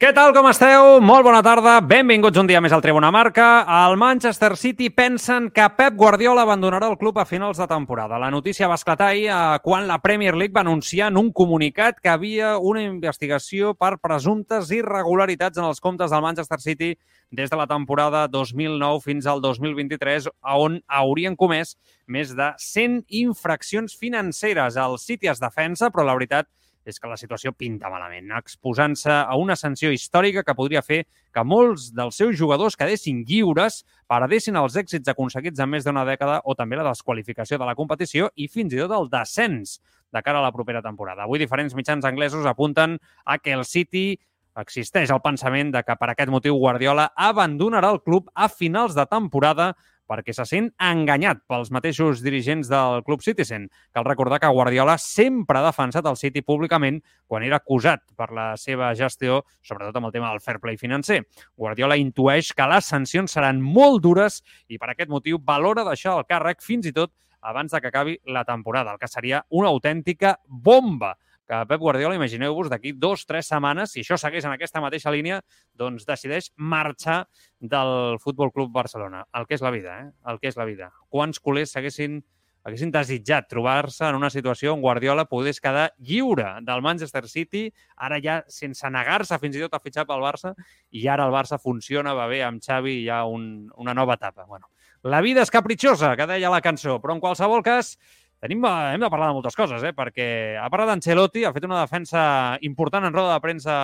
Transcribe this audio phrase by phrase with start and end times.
[0.00, 0.94] Què tal, com esteu?
[1.04, 3.66] Molt bona tarda, benvinguts un dia més al Tribuna Marca.
[3.68, 8.16] Al Manchester City pensen que Pep Guardiola abandonarà el club a finals de temporada.
[8.16, 12.00] La notícia va esclatar ahir eh, quan la Premier League va anunciar en un comunicat
[12.00, 16.94] que havia una investigació per presumptes irregularitats en els comptes del Manchester City
[17.30, 21.74] des de la temporada 2009 fins al 2023, on haurien comès
[22.08, 24.80] més de 100 infraccions financeres.
[24.80, 26.59] El City es defensa, però la veritat és
[26.98, 31.90] que la situació pinta malament, exposant-se a una sanció històrica que podria fer que molts
[31.94, 36.80] dels seus jugadors quedessin lliures, paradessin els èxits aconseguits en més d'una dècada o també
[36.80, 39.78] la desqualificació de la competició i fins i tot el descens
[40.10, 41.22] de cara a la propera temporada.
[41.22, 44.18] Avui diferents mitjans anglesos apunten a que el City
[44.58, 49.06] existeix el pensament de que per aquest motiu Guardiola abandonarà el club a finals de
[49.06, 49.74] temporada
[50.10, 53.68] perquè se sent enganyat pels mateixos dirigents del Club Citizen.
[53.94, 56.98] Cal recordar que Guardiola sempre ha defensat el City públicament
[57.30, 61.22] quan era acusat per la seva gestió, sobretot amb el tema del fair play financer.
[61.54, 66.26] Guardiola intueix que les sancions seran molt dures i per aquest motiu valora deixar el
[66.26, 70.36] càrrec fins i tot abans de que acabi la temporada, el que seria una autèntica
[70.44, 71.14] bomba
[71.50, 75.40] que Pep Guardiola, imagineu-vos, d'aquí dos, tres setmanes, si això segueix en aquesta mateixa línia,
[75.74, 77.24] doncs decideix marxar
[77.58, 79.24] del Futbol Club Barcelona.
[79.34, 80.12] El que és la vida, eh?
[80.30, 80.92] El que és la vida.
[81.10, 82.20] Quants culers s'haguessin
[82.60, 88.18] haguessin desitjat trobar-se en una situació on Guardiola pogués quedar lliure del Manchester City, ara
[88.20, 90.52] ja sense negar-se fins i tot a fitxar pel Barça,
[90.92, 94.18] i ara el Barça funciona, va bé amb Xavi i hi ha un, una nova
[94.20, 94.44] etapa.
[94.44, 94.68] Bueno,
[95.08, 97.94] la vida és capritxosa, que deia la cançó, però en qualsevol cas
[98.40, 99.92] Tenim, eh, hem de parlar de moltes coses, eh?
[99.92, 102.22] perquè ha parlat d'Ancelotti, ha fet una defensa
[102.64, 103.74] important en roda de premsa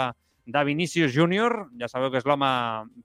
[0.47, 2.49] de Vinícius Júnior, ja sabeu que és l'home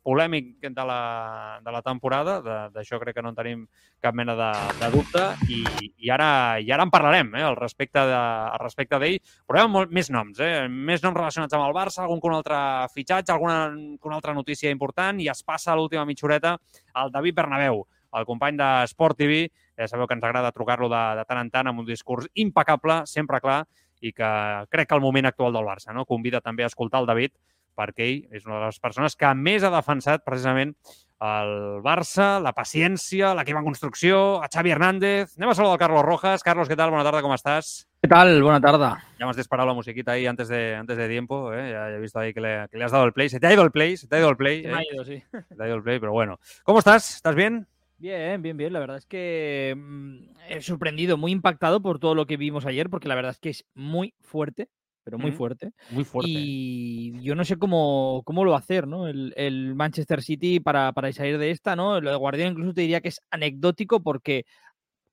[0.05, 2.37] polèmic de la, de la temporada,
[2.71, 3.65] d'això crec que no en tenim
[3.99, 6.31] cap mena de, de dubte, i, i, ara,
[6.61, 9.91] i ara en parlarem eh, al respecte de, al respecte d'ell, però hi ha molt,
[9.91, 12.61] més noms, eh, més noms relacionats amb el Barça, algun que un altre
[12.93, 16.55] fitxatge, alguna una altra notícia important, i es passa a l'última mitjoreta
[17.01, 17.83] el David Bernabéu,
[18.19, 19.45] el company de Sport TV,
[19.81, 23.01] ja sabeu que ens agrada trucar-lo de, de tant en tant amb un discurs impecable,
[23.09, 23.63] sempre clar,
[24.01, 24.31] i que
[24.73, 26.07] crec que el moment actual del Barça no?
[26.09, 27.33] convida també a escoltar el David,
[27.77, 30.73] perquè ell és una de les persones que més ha defensat precisament
[31.21, 31.53] el
[31.85, 35.37] Barça, la paciència, l'equip en construcció, a Xavi Hernández.
[35.37, 36.43] Anem a saludar el Carlos Rojas.
[36.43, 36.89] Carlos, què tal?
[36.89, 37.85] Bona tarda, com estàs?
[38.01, 38.41] ¿Qué tal?
[38.41, 38.89] Buena tarde.
[39.19, 41.53] Ya me has disparado la musiquita ahí antes de, antes de tiempo.
[41.53, 41.69] ¿eh?
[41.71, 43.29] Ya he visto ahí que le, que le, has dado el play.
[43.29, 44.63] Se te ha ido el play, se te ha ido el play.
[44.63, 44.71] Se ¿eh?
[44.71, 45.23] me ha ido, sí.
[45.31, 46.39] Se te ha ido el play, pero bueno.
[46.63, 47.17] ¿Cómo estás?
[47.17, 47.67] ¿Estás bien?
[48.01, 48.73] Bien, bien, bien.
[48.73, 50.17] La verdad es que mmm,
[50.49, 53.49] he sorprendido, muy impactado por todo lo que vimos ayer, porque la verdad es que
[53.49, 54.69] es muy fuerte,
[55.03, 55.71] pero muy Mm, fuerte.
[55.89, 56.49] Muy fuerte.
[56.49, 59.07] Y yo no sé cómo, cómo lo va a hacer, ¿no?
[59.07, 62.01] El, el Manchester City para, para salir de esta, ¿no?
[62.01, 64.45] Lo de Guardiola incluso te diría que es anecdótico porque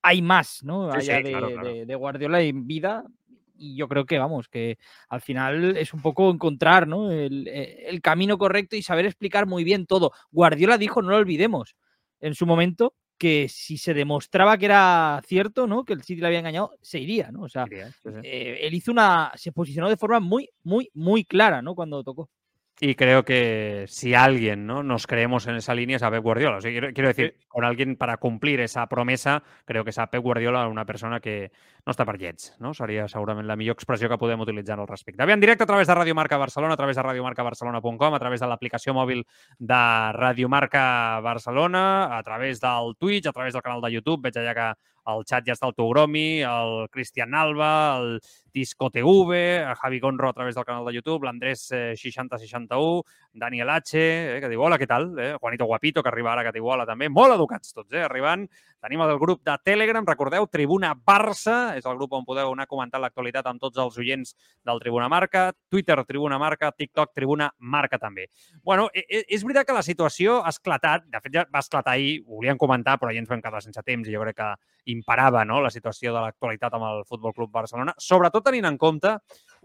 [0.02, 0.92] hay más, ¿no?
[0.92, 1.78] Sí, sí, Allá de, claro, claro.
[1.80, 3.04] de- de Guardiola en vida.
[3.60, 4.78] Y yo creo que, vamos, que
[5.08, 7.10] al final es un poco encontrar, ¿no?
[7.10, 10.12] El, eh, el camino correcto y saber explicar muy bien todo.
[10.30, 11.74] Guardiola dijo, no lo olvidemos,
[12.20, 15.84] en su momento, que si se demostraba que era cierto, ¿no?
[15.84, 17.42] Que el City le había engañado, se iría, ¿no?
[17.42, 18.20] O sea, Diría, sí, sí.
[18.22, 19.32] eh, él hizo una.
[19.36, 21.74] se posicionó de forma muy, muy, muy clara, ¿no?
[21.74, 22.30] Cuando tocó.
[22.80, 24.84] Y creo que si alguien ¿no?
[24.84, 26.58] nos creemos en esa línea es a Pep Guardiola.
[26.58, 30.06] O sea, quiero, quiero decir, con alguien para cumplir esa promesa, creo que és a
[30.06, 31.50] Pep Guardiola una persona que
[31.82, 32.52] no està per llets.
[32.62, 32.70] No?
[32.78, 35.26] Seria segurament la millor expressió que podem utilitzar al respecte.
[35.26, 38.44] Bé, en directe a través de Radio Marca Barcelona, a través de radiomarcabarcelona.com, a través
[38.44, 39.24] de l'aplicació mòbil
[39.58, 39.82] de
[40.14, 44.22] Radio Marca Barcelona, a través del Twitch, a través del canal de YouTube.
[44.22, 44.68] Veig allà que
[45.08, 48.18] al xat ja està el Togromi, el Cristian Alba, el
[48.52, 53.70] Disco TV, el Javi Gonro a través del canal de YouTube, l'Andrés eh, 6061, Daniel
[53.70, 55.12] H, eh, que diu hola, què tal?
[55.18, 55.34] Eh?
[55.40, 57.08] Juanito Guapito, que arriba ara, que diu hola també.
[57.08, 58.02] Molt educats tots, eh?
[58.04, 58.48] arribant.
[58.82, 63.02] Tenim el grup de Telegram, recordeu, Tribuna Barça, és el grup on podeu anar comentant
[63.02, 64.34] l'actualitat amb tots els oients
[64.66, 68.28] del Tribuna Marca, Twitter Tribuna Marca, TikTok Tribuna Marca també.
[68.62, 71.96] Bueno, e- e- és veritat que la situació ha esclatat, de fet ja va esclatar
[71.96, 74.50] ahir, ho volíem comentar, però ja ens vam quedar sense temps i jo crec que
[74.98, 75.62] imparava no?
[75.64, 79.14] la situació de l'actualitat amb el Futbol Club Barcelona, sobretot tenint en compte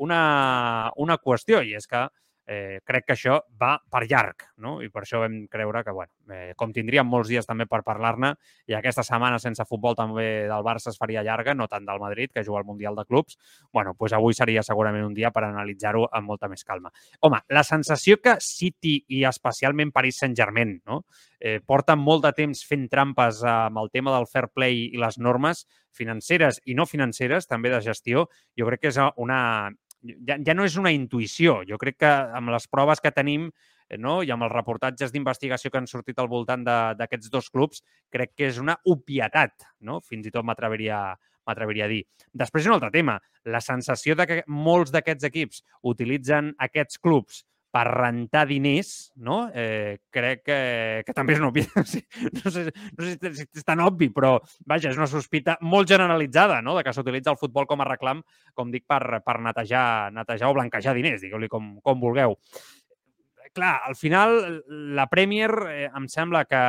[0.06, 2.06] una, una qüestió, i és que
[2.48, 4.76] eh, crec que això va per llarg, no?
[4.84, 8.34] I per això vam creure que, bueno, eh, com tindríem molts dies també per parlar-ne,
[8.68, 12.32] i aquesta setmana sense futbol també del Barça es faria llarga, no tant del Madrid,
[12.34, 13.38] que juga al Mundial de Clubs,
[13.72, 16.92] bueno, doncs avui seria segurament un dia per analitzar-ho amb molta més calma.
[17.22, 21.04] Home, la sensació que City i especialment Paris Saint-Germain no?
[21.40, 25.20] eh, porten molt de temps fent trampes amb el tema del fair play i les
[25.20, 29.70] normes financeres i no financeres, també de gestió, jo crec que és una,
[30.04, 31.62] ja, ja no és una intuïció.
[31.68, 34.22] Jo crec que amb les proves que tenim eh, no?
[34.24, 37.84] i amb els reportatges d'investigació que han sortit al voltant d'aquests dos clubs,
[38.14, 40.02] crec que és una obvietat, no?
[40.02, 41.06] fins i tot m'atreviria
[41.44, 42.04] m'atreviria a dir.
[42.32, 43.18] Després, un altre tema,
[43.52, 47.42] la sensació de que molts d'aquests equips utilitzen aquests clubs
[47.74, 49.48] per rentar diners, no?
[49.50, 50.58] Eh, crec que,
[51.08, 51.64] que també és una obvi...
[52.38, 54.36] no sé, no sé si és tan obvi, però
[54.70, 58.22] vaja, és una sospita molt generalitzada, no?, de que s'utilitza el futbol com a reclam,
[58.54, 62.38] com dic, per, per netejar, netejar o blanquejar diners, digueu-li com, com vulgueu.
[63.58, 64.38] Clar, al final
[64.94, 66.62] la Premier eh, em sembla que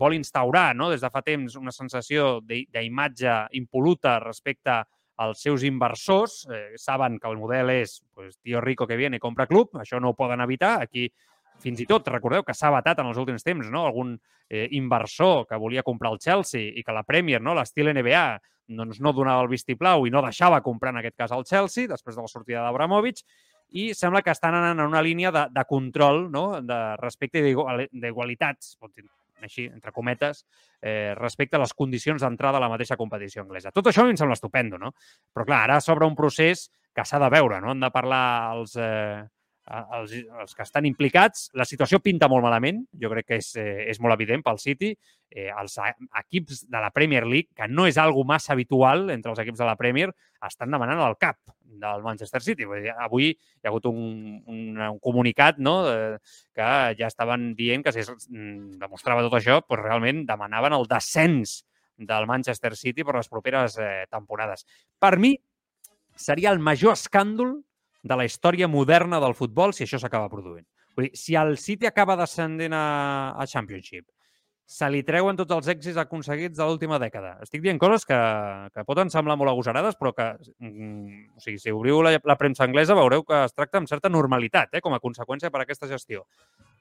[0.00, 4.80] vol instaurar, no?, des de fa temps, una sensació d'imatge impoluta respecte a
[5.20, 9.22] els seus inversors eh, saben que el model és pues, tio rico que viene i
[9.22, 10.78] compra club, això no ho poden evitar.
[10.82, 11.08] Aquí
[11.60, 13.84] fins i tot, recordeu que s'ha batat en els últims temps, no?
[13.86, 14.14] algun
[14.48, 17.54] eh, inversor que volia comprar el Chelsea i que la Premier, no?
[17.54, 18.24] l'estil NBA,
[18.80, 22.16] doncs no donava el vistiplau i no deixava comprar en aquest cas el Chelsea després
[22.16, 23.24] de la sortida d'Abramovich
[23.76, 26.44] i sembla que estan anant en una línia de, de control, no?
[26.62, 28.76] de respecte d'igualitats,
[29.46, 30.44] així, entre cometes,
[30.80, 33.72] eh, respecte a les condicions d'entrada a la mateixa competició anglesa.
[33.72, 34.94] Tot això a mi em sembla estupendo, no?
[35.32, 37.70] Però clar, ara s'obre un procés que s'ha de veure, no?
[37.74, 38.24] Han de parlar
[38.56, 39.22] els, eh,
[39.70, 41.48] els, els que estan implicats.
[41.54, 44.92] La situació pinta molt malament, jo crec que és, eh, és molt evident pel City.
[45.30, 45.78] Eh, els
[46.24, 49.68] equips de la Premier League, que no és algo massa habitual entre els equips de
[49.68, 50.10] la Premier,
[50.46, 51.38] estan demanant el cap
[51.78, 52.66] del Manchester City.
[52.68, 55.76] Vull dir, avui hi ha hagut un, un, un comunicat no,
[56.56, 60.88] que ja estaven dient que si es mm, demostrava tot això, doncs realment demanaven el
[60.90, 61.60] descens
[62.00, 64.64] del Manchester City per les properes eh, temporades.
[64.98, 65.34] Per mi,
[66.16, 67.58] seria el major escàndol
[68.02, 70.66] de la història moderna del futbol si això s'acaba produint.
[70.96, 74.06] Vull dir, si el City acaba descendent a, a Championship,
[74.70, 77.32] se li treuen tots els èxits aconseguits de l'última dècada.
[77.42, 78.18] Estic dient coses que,
[78.70, 80.28] que poden semblar molt agosarades, però que,
[80.62, 84.12] mm, o sigui, si obriu la, la premsa anglesa veureu que es tracta amb certa
[84.12, 86.22] normalitat eh, com a conseqüència per aquesta gestió.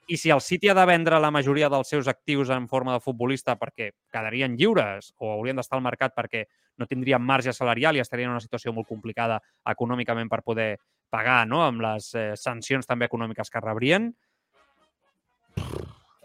[0.09, 3.01] I si el City ha de vendre la majoria dels seus actius en forma de
[3.01, 6.45] futbolista perquè quedarien lliures o haurien d'estar al mercat perquè
[6.77, 10.71] no tindrien marge salarial i estarien en una situació molt complicada econòmicament per poder
[11.09, 11.65] pagar no?
[11.65, 14.11] amb les eh, sancions també econòmiques que rebrien,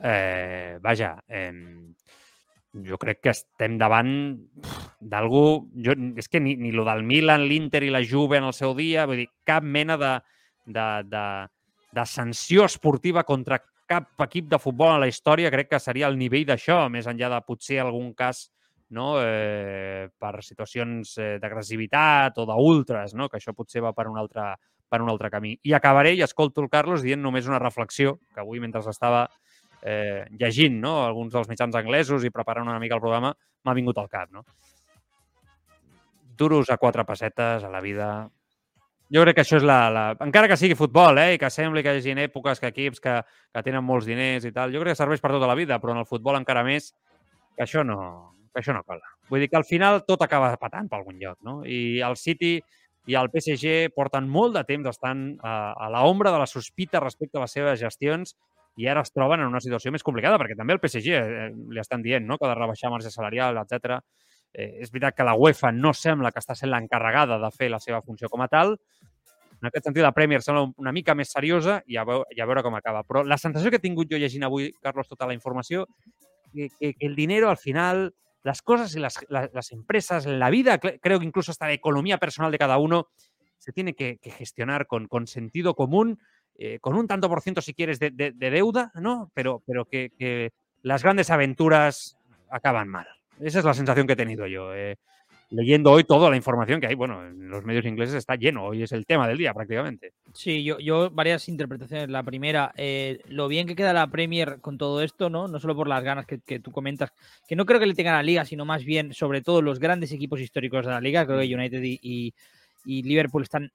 [0.05, 1.53] vaja, eh,
[2.85, 4.11] jo crec que estem davant
[5.01, 5.45] d'algú...
[6.19, 9.07] És que ni, ni lo del Milan, l'Inter i la Juve en el seu dia,
[9.07, 10.15] vull dir, cap mena de,
[10.67, 11.27] de, de,
[11.95, 16.19] de sanció esportiva contra cap equip de futbol en la història crec que seria el
[16.19, 18.47] nivell d'això, més enllà de potser algun cas
[18.97, 19.19] no?
[19.21, 23.29] eh, per situacions eh, d'agressivitat o d'ultres, no?
[23.29, 24.55] que això potser va per un, altre,
[24.89, 25.55] per un altre camí.
[25.63, 29.27] I acabaré, i escolto el Carlos dient només una reflexió, que avui mentre estava
[29.85, 30.97] eh, llegint no?
[31.05, 33.35] alguns dels mitjans anglesos i preparant una mica el programa,
[33.65, 34.33] m'ha vingut al cap.
[34.33, 34.45] No?
[36.35, 38.09] Duros a quatre pessetes a la vida,
[39.15, 40.05] jo crec que això és la, la...
[40.25, 43.19] Encara que sigui futbol, eh, i que sembli que hi hagi èpoques que equips que,
[43.53, 45.93] que tenen molts diners i tal, jo crec que serveix per tota la vida, però
[45.93, 46.95] en el futbol encara més,
[47.55, 47.99] que això no,
[48.51, 49.05] que això no cola.
[49.29, 51.61] Vull dir que al final tot acaba patant per algun lloc, no?
[51.69, 52.57] I el City
[53.07, 57.37] i el PSG porten molt de temps estan a, a l'ombra de la sospita respecte
[57.37, 58.33] a les seves gestions
[58.77, 61.81] i ara es troben en una situació més complicada, perquè també el PSG eh, li
[61.83, 62.39] estan dient no?
[62.39, 64.01] que ha de rebaixar marge salarial, etc.
[64.53, 67.81] Eh, és veritat que la UEFA no sembla que està sent l'encarregada de fer la
[67.83, 68.75] seva funció com a tal.
[69.61, 72.49] En aquest sentit, la Premier sembla una mica més seriosa i a, veure, i a
[72.51, 73.05] veure com acaba.
[73.07, 75.87] Però la sensació que he tingut jo llegint avui, Carlos, tota la informació,
[76.53, 78.13] que, que, que el dinero al final,
[78.43, 82.19] las cosas y las, las, las empresas, la vida, creo que incluso hasta la economía
[82.19, 83.09] personal de cada uno,
[83.65, 86.19] se tiene que, que gestionar con, con, sentido común,
[86.57, 89.31] eh, con un tanto por ciento, si quieres, de, de, de deuda, ¿no?
[89.35, 92.17] Pero, pero que, que las grandes aventuras
[92.51, 93.07] acaban mal.
[93.41, 94.75] Esa es la sensación que he tenido yo.
[94.75, 94.97] Eh,
[95.51, 98.83] leyendo hoy toda la información que hay, bueno, en los medios ingleses está lleno, hoy
[98.83, 100.13] es el tema del día prácticamente.
[100.33, 102.09] Sí, yo, yo varias interpretaciones.
[102.11, 105.49] La primera, eh, lo bien que queda la Premier con todo esto, ¿no?
[105.49, 107.13] No solo por las ganas que, que, tú comentas,
[107.49, 109.79] que no creo que le tengan a la liga, sino más bien, sobre todo, los
[109.79, 111.27] grandes equipos históricos de la liga.
[111.27, 112.35] Creo que United y, y,
[112.85, 113.71] y Liverpool están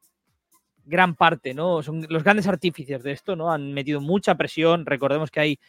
[0.85, 1.83] gran parte, ¿no?
[1.83, 3.51] Son los grandes artífices de esto, ¿no?
[3.51, 4.85] Han metido mucha presión.
[4.85, 5.59] Recordemos que hay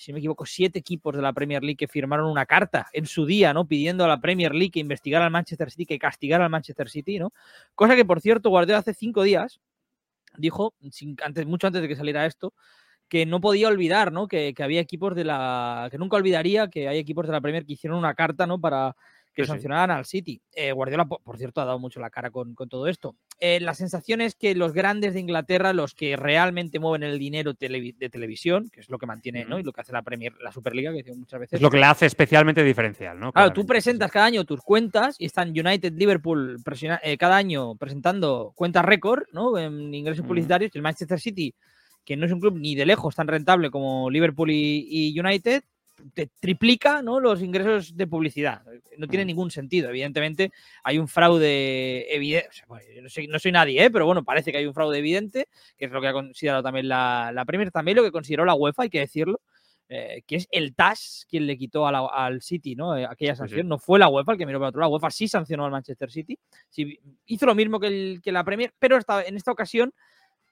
[0.00, 3.26] si me equivoco, siete equipos de la Premier League que firmaron una carta en su
[3.26, 3.66] día, ¿no?
[3.66, 7.18] Pidiendo a la Premier League que investigara al Manchester City, que castigara al Manchester City,
[7.18, 7.34] ¿no?
[7.74, 9.60] Cosa que, por cierto, Guardiola hace cinco días
[10.38, 10.74] dijo,
[11.22, 12.54] antes, mucho antes de que saliera esto,
[13.08, 14.26] que no podía olvidar, ¿no?
[14.26, 15.88] Que, había equipos de la.
[15.90, 18.60] que nunca olvidaría que hay equipos de la Premier que hicieron una carta, ¿no?
[18.60, 18.96] Para
[19.40, 20.40] que sancionaran al City.
[20.54, 23.16] Eh, Guardiola, por, cierto, ha dado mucho la cara con, todo esto.
[23.38, 27.54] Eh, la sensación es que los grandes de Inglaterra, los que realmente mueven el dinero
[27.54, 29.58] de televisión, que es lo que mantiene, ¿no?
[29.58, 31.54] Y lo que hace la Premier, la Superliga, que muchas veces.
[31.54, 33.32] Es lo que le hace especialmente diferencial, ¿no?
[33.32, 36.62] Claro, tú presentas cada año tus cuentas y están United, Liverpool
[37.02, 39.58] eh, cada año presentando cuentas récord, ¿no?
[39.58, 40.70] En ingresos publicitarios.
[40.74, 41.54] El Manchester City,
[42.04, 45.62] que no es un club ni de lejos tan rentable como Liverpool y United,
[46.14, 47.20] te triplica ¿no?
[47.20, 48.62] los ingresos de publicidad.
[48.98, 49.28] No tiene mm.
[49.28, 49.88] ningún sentido.
[49.88, 50.52] Evidentemente,
[50.82, 52.48] hay un fraude evidente.
[53.28, 53.90] no, soy, nadie, ¿eh?
[53.90, 56.88] pero bueno, parece que hay un fraude evidente, que es lo que ha considerado también
[56.88, 59.40] la, la Premier, también lo que consideró la UEFA, hay que decirlo.
[59.92, 62.96] Eh, que es el TAS quien le quitó al City ¿no?
[62.96, 63.66] Eh, aquella sanción.
[63.66, 64.90] No fue la UEFA el que miró para otro lado.
[64.90, 66.38] La UEFA sí sancionó al Manchester City.
[66.68, 69.92] Sí, hizo lo mismo que, el, que la Premier, pero esta, en esta ocasión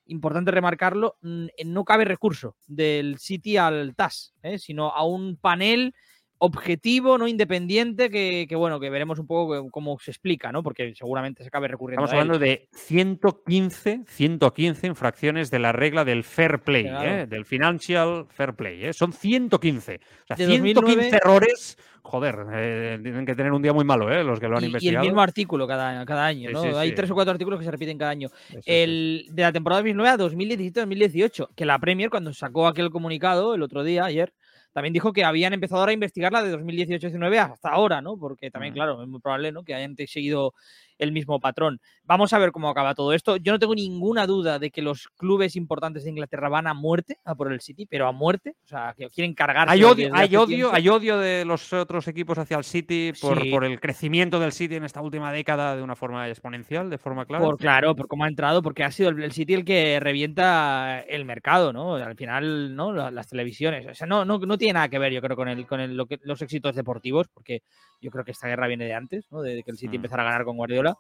[0.08, 4.58] importante remarcarlo, mm, no cabe recurso del City al TAS, ¿eh?
[4.58, 5.94] sino a un panel
[6.38, 10.62] objetivo, no independiente, que, bueno, que veremos un poco cómo se explica, ¿no?
[10.62, 12.04] Porque seguramente se acabe recurriendo.
[12.04, 17.26] Estamos hablando de 115, 115 infracciones de la regla del fair play, ¿eh?
[17.28, 18.84] del financial fair play.
[18.84, 18.92] ¿eh?
[18.92, 19.94] Son 115.
[19.96, 21.76] O sea, 115 errores
[22.08, 24.24] joder, eh, tienen que tener un día muy malo, ¿eh?
[24.24, 25.04] Los que lo han investigado.
[25.04, 26.78] Y el mismo artículo cada, cada año, ¿no?
[26.78, 28.30] Hay tres o cuatro artículos que se repiten cada año.
[28.64, 33.62] el, de la temporada 2009 a 2017-2018, que la Premier, cuando sacó aquel comunicado el
[33.62, 34.32] otro día, ayer,
[34.72, 38.16] también dijo que habían empezado ahora a investigar la de 2018-19 hasta ahora, ¿no?
[38.18, 39.64] Porque también, claro, es muy probable, ¿no?
[39.64, 40.54] Que hayan seguido
[40.98, 41.80] el mismo patrón.
[42.04, 43.36] Vamos a ver cómo acaba todo esto.
[43.36, 47.18] Yo no tengo ninguna duda de que los clubes importantes de Inglaterra van a muerte
[47.24, 48.56] a por el City, pero a muerte.
[48.64, 49.72] O sea, que quieren cargarse.
[49.72, 53.64] Hay odio, hay odio, hay odio de los otros equipos hacia el City por, por,
[53.64, 57.44] el crecimiento del City en esta última década de una forma exponencial, de forma clara.
[57.44, 61.24] Por claro, por cómo ha entrado, porque ha sido el, City el que revienta el
[61.24, 61.94] mercado, ¿no?
[61.94, 62.92] Al final, ¿no?
[62.92, 63.86] Las, televisiones.
[63.86, 65.96] O sea, no, no, no tiene nada que ver, yo creo, con el, con el,
[65.96, 67.62] lo que, los éxitos deportivos, porque
[68.00, 69.42] yo creo que esta guerra viene de antes, ¿no?
[69.42, 69.96] De que el City mm.
[69.96, 70.96] empezara a ganar con Guardiola.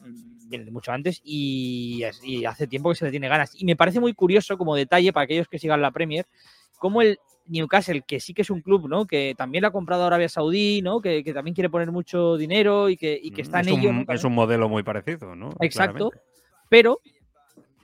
[0.00, 2.02] Mm, viene de mucho antes y,
[2.46, 3.52] hace tiempo que se le tiene ganas.
[3.54, 6.26] Y me parece muy curioso, como detalle para aquellos que sigan la Premier,
[6.78, 9.06] como el Newcastle, que sí que es un club, ¿no?
[9.06, 11.00] Que también lo ha comprado Arabia Saudí, ¿no?
[11.00, 13.90] Que, también quiere poner mucho dinero y que, que está en ello.
[14.08, 15.50] Es un modelo muy parecido, ¿no?
[15.60, 16.12] Exacto.
[16.68, 17.00] Pero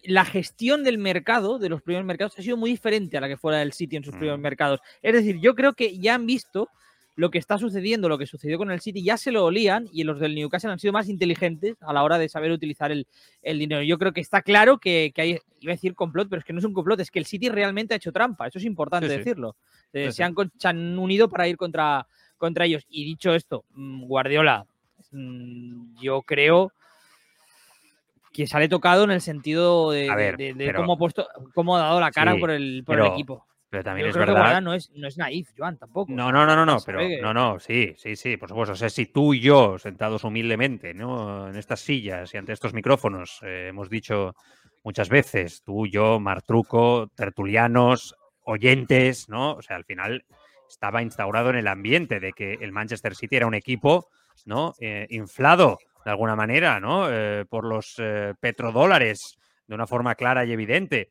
[0.05, 3.37] la gestión del mercado, de los primeros mercados, ha sido muy diferente a la que
[3.37, 4.43] fuera del City en sus primeros mm.
[4.43, 4.81] mercados.
[5.03, 6.69] Es decir, yo creo que ya han visto
[7.17, 10.05] lo que está sucediendo, lo que sucedió con el City, ya se lo olían y
[10.05, 13.07] los del Newcastle han sido más inteligentes a la hora de saber utilizar el,
[13.43, 13.83] dinero.
[13.83, 16.59] Yo creo que está claro que, hay, iba a decir complot, pero es que no
[16.59, 19.57] es un complot, es que el City realmente ha hecho trampa, eso es importante decirlo.
[19.93, 22.07] Eh, se, han, han, unido para ir contra,
[22.37, 22.85] contra ellos.
[22.89, 24.67] Y dicho esto, mm, Guardiola,
[25.13, 26.73] mm, yo creo
[28.33, 32.37] que sale tocado en el sentido de, cómo, ha puesto, cómo ha dado la cara
[32.37, 33.47] por el, por el equipo.
[33.75, 34.63] Pero también es verdad.
[34.63, 36.13] no es, no es naif, Joan, tampoco.
[36.13, 38.75] No, no, no, no, no, pero no, no, sí, sí, sí, por supuesto.
[38.75, 41.49] O sea, si tú y yo, sentados humildemente, ¿no?
[41.49, 44.37] En estas sillas y ante estos micrófonos, eh, hemos dicho
[44.85, 48.15] muchas veces, tú, yo, Martruco, tertulianos,
[48.45, 49.55] oyentes, ¿no?
[49.55, 50.25] O sea, al final
[50.69, 54.07] estaba instaurado en el ambiente de que el Manchester City era un equipo,
[54.45, 54.75] ¿no?
[54.79, 57.09] Eh, inflado de alguna manera, ¿no?
[57.11, 58.01] Eh, por los
[58.39, 61.11] petrodólares de una forma clara y evidente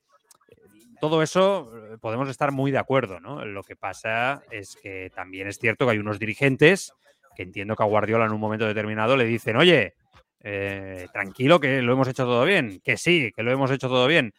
[1.04, 3.44] todo eso eh, podemos estar muy de acuerdo, ¿no?
[3.44, 6.94] Lo que pasa es que también es cierto que hay unos dirigentes
[7.36, 9.96] que entiendo que a Guardiola en un momento determinado le dicen, oye,
[10.40, 14.08] eh, tranquilo que lo hemos hecho todo bien, que sí, que lo hemos hecho todo
[14.08, 14.34] bien.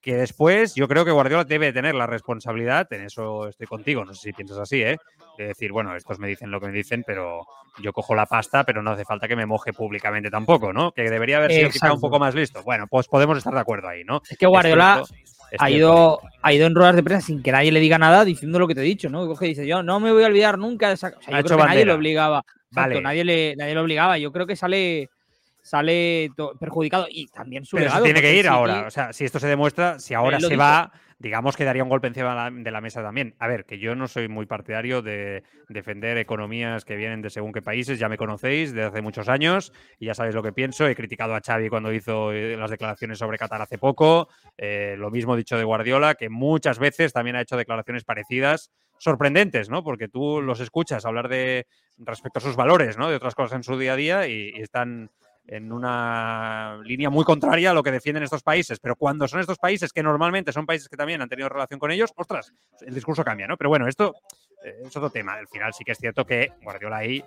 [0.00, 4.14] Que después yo creo que Guardiola debe tener la responsabilidad, en eso estoy contigo, no
[4.14, 4.96] sé si piensas así, ¿eh?
[5.36, 7.46] de decir, bueno, estos me dicen lo que me dicen, pero
[7.82, 10.92] yo cojo la pasta, pero no hace falta que me moje públicamente tampoco, ¿no?
[10.92, 12.62] Que debería haber sido quizá un poco más listo.
[12.62, 14.22] Bueno, pues podemos estar de acuerdo ahí, ¿no?
[14.30, 15.02] Es que Guardiola
[15.58, 18.58] ha, ido, ha ido en ruedas de prensa sin que nadie le diga nada diciendo
[18.58, 19.34] lo que te he dicho, ¿no?
[19.36, 21.08] Que dice, yo no me voy a olvidar nunca de esa...
[21.08, 22.42] O sea, yo creo que nadie le obligaba.
[22.70, 23.00] vale.
[23.00, 24.18] nadie, le, nadie le obligaba.
[24.18, 25.08] Yo creo que sale
[25.66, 28.86] sale perjudicado y también su Pero se tiene que ir ahora.
[28.86, 32.08] O sea, si esto se demuestra, si ahora se va, digamos que daría un golpe
[32.08, 33.34] encima de la mesa también.
[33.38, 37.52] A ver, que yo no soy muy partidario de defender economías que vienen de según
[37.52, 40.86] qué países, ya me conocéis desde hace muchos años y ya sabéis lo que pienso.
[40.86, 44.28] He criticado a Xavi cuando hizo eh, las declaraciones sobre Qatar hace poco.
[44.58, 49.68] Eh, lo mismo dicho de Guardiola, que muchas veces también ha hecho declaraciones parecidas sorprendentes,
[49.68, 49.82] ¿no?
[49.84, 51.66] Porque tú los escuchas hablar de
[51.98, 53.08] respecto a sus valores, ¿no?
[53.08, 55.10] De otras cosas en su día a día y están
[55.48, 58.78] en una línea muy contraria a lo que defienden estos países.
[58.80, 61.90] Pero cuando son estos países, que normalmente son países que también han tenido relación con
[61.90, 63.56] ellos, ostras, el discurso cambia, ¿no?
[63.56, 64.14] Pero bueno, esto
[64.64, 65.34] eh, es otro tema.
[65.34, 67.24] Al final sí que es cierto que Guardiola ahí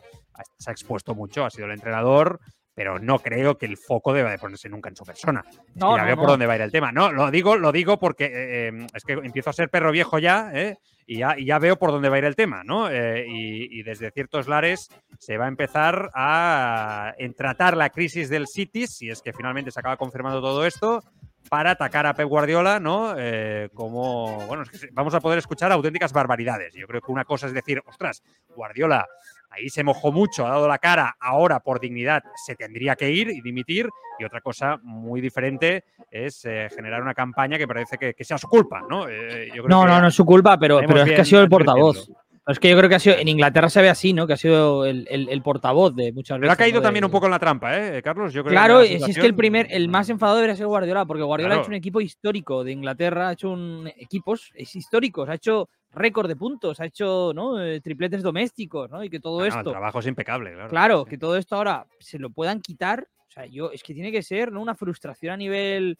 [0.57, 2.39] se ha expuesto mucho, ha sido el entrenador,
[2.79, 5.43] pero no creo que el foco deba de ponerse nunca en su persona.
[5.75, 6.21] No, ya no, veo no.
[6.21, 6.93] por dónde va a ir el tema.
[6.93, 10.17] No, lo digo, lo digo porque eh, eh, es que empiezo a ser perro viejo
[10.17, 10.77] ya, ¿eh?
[11.05, 12.89] y ya, y ya veo por dónde va a ir el tema, ¿no?
[12.89, 18.29] Eh, y, y desde ciertos lares se va a empezar a en tratar la crisis
[18.29, 21.01] del City, si es que finalmente se acaba confirmando todo esto,
[21.49, 23.13] para atacar a Pep Guardiola, ¿no?
[23.17, 26.73] Eh, como, bueno, es que vamos a poder escuchar auténticas barbaridades.
[26.75, 28.23] Yo creo que una cosa es decir, ostras,
[28.55, 29.05] Guardiola
[29.49, 33.29] ahí se mojó mucho, ha dado la cara, ahora por dignidad se tendría que ir
[33.29, 33.89] y dimitir,
[34.19, 38.37] y otra cosa muy diferente es eh, generar una campaña que parece que, que sea
[38.37, 39.07] su culpa, ¿no?
[39.07, 41.25] Eh, yo creo No, que no, no es su culpa, pero, pero es que ha
[41.25, 42.09] sido el portavoz.
[42.47, 44.25] Es que yo creo que ha sido, en Inglaterra se ve así, ¿no?
[44.25, 46.53] Que ha sido el, el- el portavoz de muchas Pero veces.
[46.53, 46.81] ha caído ¿no?
[46.81, 48.33] también De- un poco en la trampa, ¿eh, Carlos?
[48.33, 50.65] Yo creo Claro, que la si es que el primer, el más enfadado debería ser
[50.65, 51.61] Guardiola, porque Guardiola Claro.
[51.61, 56.27] ha hecho un equipo histórico de Inglaterra, ha hecho un equipos históricos, ha hecho récord
[56.27, 57.61] de puntos, ha hecho ¿no?
[57.61, 59.03] Eh, tripletes domésticos, ¿no?
[59.03, 60.69] Y que todo Ah, no, esto, el trabajo es impecable, claro.
[60.69, 61.09] claro, Sí.
[61.11, 64.21] que todo esto ahora se lo puedan quitar, o sea, yo es que tiene que
[64.23, 64.61] ser ¿no?
[64.61, 65.97] una frustración a nivel,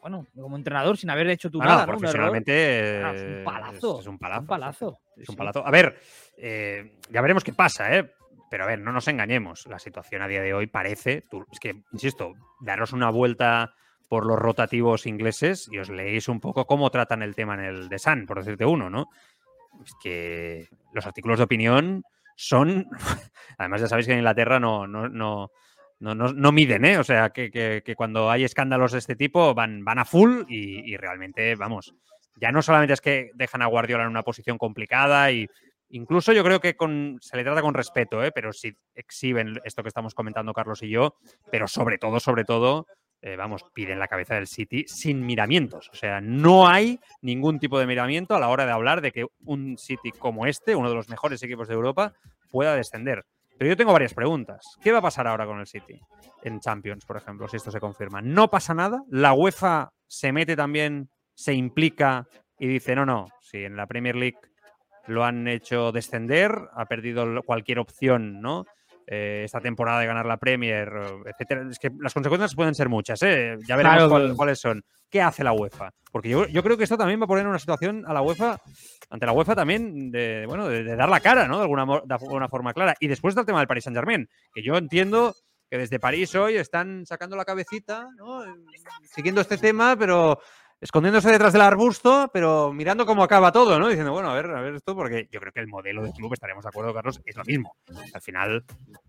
[0.00, 1.74] bueno, como entrenador sin haber hecho Ah, no, nada, ¿no?
[1.76, 1.98] Un error.
[2.00, 4.40] profesionalmente Ah, es un palazo, Es, un palazo.
[4.40, 4.98] un palazo.
[5.16, 5.66] Es un palazo.
[5.66, 5.98] A ver,
[6.36, 8.12] eh, ya veremos qué pasa, ¿eh?
[8.50, 9.66] Pero a ver, no nos engañemos.
[9.66, 13.74] La situación a día de hoy parece, tú- es que, insisto, daros una vuelta
[14.14, 17.88] por los rotativos ingleses y os leéis un poco cómo tratan el tema en el
[17.88, 19.08] The Sun, por decirte uno, ¿no?
[20.00, 22.04] Que los artículos de opinión
[22.36, 22.86] son.
[23.58, 25.50] Además, ya sabéis que en Inglaterra no, no, no,
[25.98, 26.98] no, no- miden, ¿eh?
[26.98, 30.42] O sea, que, que- que cuando hay escándalos de este tipo van, van a full
[30.48, 31.92] y, y realmente, vamos,
[32.40, 35.48] ya no solamente es que dejan a Guardiola en una posición complicada y
[35.88, 38.30] incluso yo creo que con, se le trata con respeto, ¿eh?
[38.32, 41.16] pero si exhiben esto que estamos comentando Carlos y yo,
[41.50, 42.86] pero sobre todo, sobre todo,
[43.26, 45.88] eh, vamos, piden la cabeza del City sin miramientos.
[45.90, 49.24] O sea, no hay ningún tipo de miramiento a la hora de hablar de que
[49.46, 52.12] un City como este, uno de los mejores equipos de Europa,
[52.50, 53.24] pueda descender.
[53.56, 54.76] Pero yo tengo varias preguntas.
[54.82, 55.98] ¿Qué va a pasar ahora con el City
[56.42, 58.20] en Champions, por ejemplo, si esto se confirma?
[58.20, 59.02] ¿No pasa nada?
[59.08, 62.28] ¿La UEFA se mete también, se implica
[62.58, 64.38] y dice, no, no, si en la Premier League
[65.06, 68.66] lo han hecho descender, ha perdido cualquier opción, ¿no?
[69.06, 70.90] Eh, esta temporada de ganar la Premier,
[71.26, 71.66] etcétera.
[71.70, 73.56] Es que las consecuencias pueden ser muchas, ¿eh?
[73.66, 74.82] Ya veremos Claro, cuál- pero- cuáles son.
[75.10, 75.90] ¿Qué hace la UEFA?
[76.10, 78.58] Porque yo, yo creo que esto también va a poner una situación a la UEFA,
[79.10, 81.56] ante la UEFA también, de, bueno, de, de dar la cara, ¿no?
[81.58, 82.94] De alguna, de alguna forma clara.
[82.98, 85.34] Y después del tema del Paris Saint Germain, que yo entiendo
[85.70, 88.42] que desde París hoy están sacando la cabecita, ¿no?
[89.14, 90.38] Siguiendo este tema, pero
[90.84, 93.88] escondiéndose detrás del arbusto, pero mirando cómo acaba todo, ¿no?
[93.88, 96.34] Diciendo, bueno, a ver, a ver esto, porque yo creo que el modelo de club,
[96.34, 97.74] estaremos de acuerdo, Carlos, es lo mismo.
[98.12, 98.64] Al final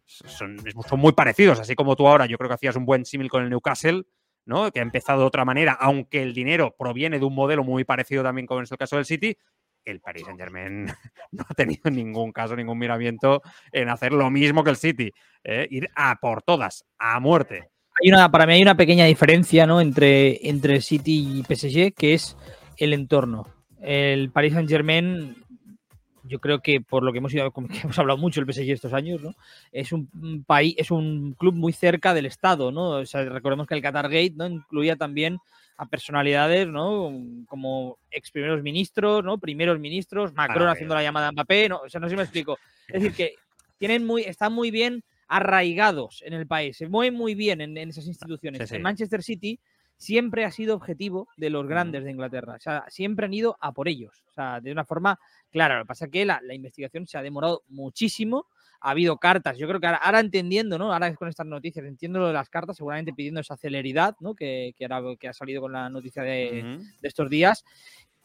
[0.06, 0.58] son,
[0.98, 3.50] muy parecidos, así como tú ahora, yo creo que hacías un buen símil con el
[3.50, 4.04] Newcastle,
[4.46, 4.72] ¿no?
[4.72, 8.24] Que ha empezado de otra manera, aunque el dinero proviene de un modelo muy parecido
[8.24, 9.38] también como es el caso del City.
[9.84, 10.86] El Paris Saint Germain
[11.32, 13.42] no ha tenido en ningún caso ningún miramiento
[13.74, 15.12] en hacer lo mismo que el City,
[15.44, 15.68] ¿eh?
[15.70, 17.75] ir a por todas, a muerte.
[18.02, 19.80] Hay una, para mí hay una pequeña diferencia ¿no?
[19.80, 22.36] entre, entre City y PSG, que es
[22.78, 23.48] el entorno.
[23.82, 25.38] El Paris Saint Germain,
[26.24, 28.94] yo creo que por lo que hemos, ido, que hemos hablado mucho el PSG estos
[28.94, 29.34] años, ¿no?
[29.72, 32.90] es un, país, es un club muy cerca del Estado, ¿no?
[32.90, 34.48] O sea, recordemos que el Qatar Gate ¿no?
[34.48, 35.38] incluía también
[35.78, 37.12] a personalidades, ¿no?
[37.48, 39.38] Como ex primeros ministros, ¿no?
[39.38, 42.24] Primeros ministros, Macron haciendo la llamada a Mbappé, no, o sea, no sé si me
[42.24, 42.58] explico.
[42.88, 43.36] Es decir, que
[43.78, 47.90] tienen muy, están muy bien arraigados en el país, se mueven muy bien en, en
[47.90, 48.62] esas instituciones.
[48.62, 48.76] Sí, sí.
[48.76, 49.60] El Manchester City
[49.98, 53.72] siempre ha sido objetivo de los grandes de Inglaterra, o sea, siempre han ido a
[53.72, 55.20] por ellos, o sea, de una forma
[55.52, 55.78] clara.
[55.78, 58.48] Lo que pasa es que la, la investigación se ha demorado muchísimo,
[58.82, 60.94] ha habido cartas, yo creo que ahora, ahora entendiendo, ¿no?
[60.94, 64.36] Ahora con estas noticias, entiendo lo de las cartas, seguramente pidiendo esa celeridad, ¿no?
[64.36, 67.64] Que, que, ahora, que ha salido con la noticia de, estos días.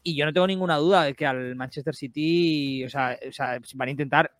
[0.02, 3.58] Y yo no tengo ninguna duda de que al Manchester City, o sea, o sea,
[3.74, 4.32] van a intentar.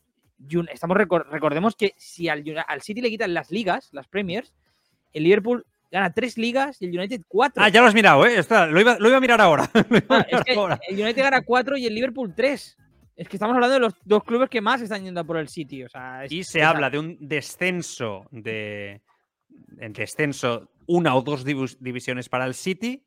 [0.73, 2.43] Estamos recor- recordemos que si al,
[2.83, 4.53] City le quitan las ligas, las Premiers,
[5.13, 7.63] el Liverpool gana tres ligas y el United cuatro.
[7.63, 8.39] Ah, ya lo has mirado, ¿eh?
[8.39, 9.69] Espera, lo, iba, lo iba a mirar ahora.
[9.91, 10.81] Lo iba a Ah, es mirar que ahora.
[10.89, 12.77] el United gana cuatro y el Liverpool tres.
[13.17, 15.49] Es que estamos hablando de los dos clubes que más están yendo a por el
[15.49, 15.85] City.
[15.85, 19.03] O sea, es- Y se habla de un descenso de
[19.79, 23.05] en descenso una o dos divis- divisiones para el City,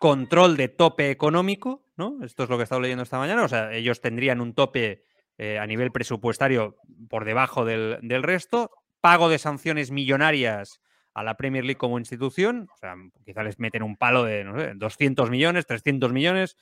[0.00, 2.18] control de tope económico, ¿no?
[2.24, 3.44] Esto es lo que he estado leyendo esta mañana.
[3.44, 5.04] O sea, ellos tendrían un tope
[5.38, 6.76] eh, a nivel presupuestario
[7.08, 8.70] por debajo del, del resto,
[9.00, 10.80] pago de sanciones millonarias
[11.14, 12.94] a la Premier League como institución, o sea,
[13.24, 16.56] quizá les meten un palo de, no sé, 200 millones, 300 millones,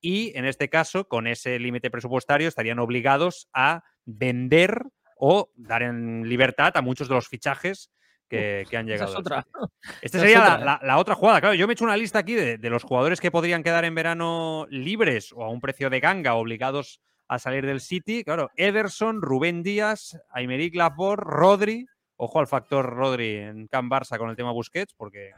[0.00, 4.82] y en este caso, con ese límite presupuestario, estarían obligados a vender
[5.18, 7.90] o dar en libertad a muchos de los fichajes
[8.28, 9.12] que, que han llegado.
[9.12, 9.46] es otra.
[10.02, 10.64] Esta es sería la, otra, ¿eh?
[10.64, 11.40] la- la otra jugada.
[11.40, 13.84] Claro, yo me he hecho una lista aquí de, de los jugadores que podrían quedar
[13.84, 18.24] en verano libres o a un precio de ganga, obligados a salir del City.
[18.24, 21.86] Claro, Ederson, Rubén Díaz, Aymeric Laporte, Rodri,
[22.16, 25.32] ojo al factor Rodri en Can Barça con el tema Busquets, porque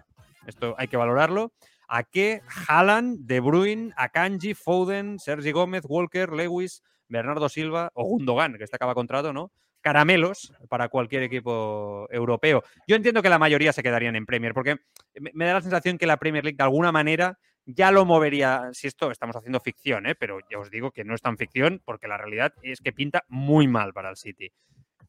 [0.46, 1.52] esto hay que valorarlo.
[1.88, 8.58] A qué Haaland, De Bruyne, Akanji, Foden, Sergi Gómez, Walker, Lewis, Bernardo Silva o Gundogan,
[8.58, 9.50] que este acaba contrato, ¿no?
[9.80, 12.62] Caramelos para cualquier equipo europeo.
[12.86, 14.76] Yo entiendo que la mayoría se quedarían en Premier, porque
[15.14, 17.38] me da la sensación que la Premier League de alguna manera
[17.70, 20.14] ya lo movería, si esto estamos haciendo ficción, ¿eh?
[20.14, 23.24] pero ya os digo que no es tan ficción porque la realidad es que pinta
[23.28, 24.50] muy mal para el City.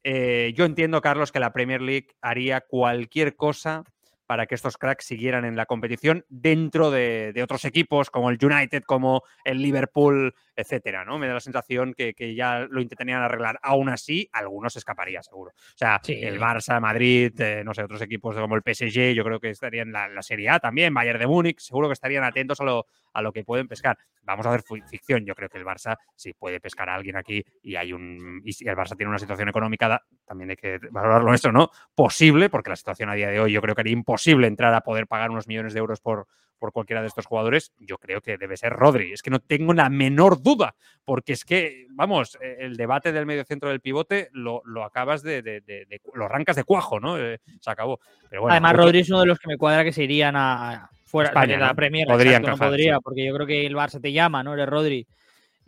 [0.04, 3.84] Eh, yo entiendo, Carlos, que la Premier League haría cualquier cosa
[4.30, 8.84] para que estos cracks siguieran en la competición dentro de, otros equipos como el United,
[8.84, 11.18] como el Liverpool, etcétera, ¿no?
[11.18, 13.58] Me da la sensación que, ya lo intentarían arreglar.
[13.60, 15.50] Aún así, algunos escaparía, seguro.
[15.50, 19.40] O sea, el Barça, Madrid, eh, no sé, otros equipos como el PSG, yo creo
[19.40, 22.60] que estarían en la, la, Serie A también, Bayern de Múnich, seguro que estarían atentos
[22.60, 23.98] a lo, a lo que pueden pescar.
[24.22, 25.24] Vamos a ver ficción.
[25.24, 28.42] Yo creo que el Barça sí puede pescar a alguien aquí y hay un.
[28.44, 31.70] Y si el Barça tiene una situación económica, también hay que valorarlo esto, ¿no?
[31.96, 34.80] Posible, porque la situación a día de hoy yo creo que haría imposible entrar a
[34.82, 36.26] poder pagar unos millones de euros por,
[36.58, 37.72] por cualquiera de estos jugadores.
[37.78, 39.12] Yo creo que debe ser Rodri.
[39.12, 43.26] Es que no tengo la menor duda, porque es que, vamos, e, el debate del
[43.26, 45.62] medio centro del pivote lo, acabas de,
[46.14, 47.18] lo arrancas de cuajo, ¿no?
[47.18, 47.98] Eh, se acabó.
[48.48, 51.56] Además, Rodri es uno de los que me cuadra que se irían a, fuera de
[51.56, 52.06] la Premier.
[52.06, 54.54] Podría no podría, porque yo creo que el Barça te llama, ¿no?
[54.54, 55.06] Eres Rodri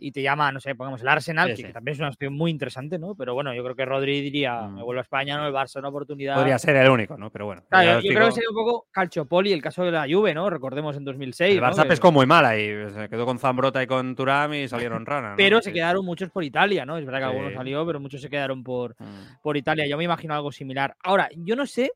[0.03, 2.99] y te llama, no sé, pongamos el Arsenal, que, también es una opción muy interesante,
[2.99, 3.15] ¿no?
[3.15, 4.83] Pero bueno, yo creo que Rodri diría, me mm.
[4.83, 5.47] vuelvo a España, ¿no?
[5.47, 6.35] El Barça, una oportunidad.
[6.35, 7.29] Podría ser el único, ¿no?
[7.29, 7.63] Pero bueno.
[7.69, 10.49] Claro, yo, creo que sería un poco Calciopoli, el caso de la Juve, ¿no?
[10.49, 11.55] Recordemos en 2006.
[11.55, 15.05] El Barça pescó muy mal ahí, se quedó con Zambrota y con Turam y salieron
[15.05, 15.35] rana.
[15.37, 16.97] Pero se quedaron muchos por Italia, ¿no?
[16.97, 19.41] Es verdad que algunos salió, pero muchos se quedaron por, mm.
[19.41, 19.87] por Italia.
[19.87, 20.97] Yo me imagino algo similar.
[21.01, 21.93] Ahora, yo no sé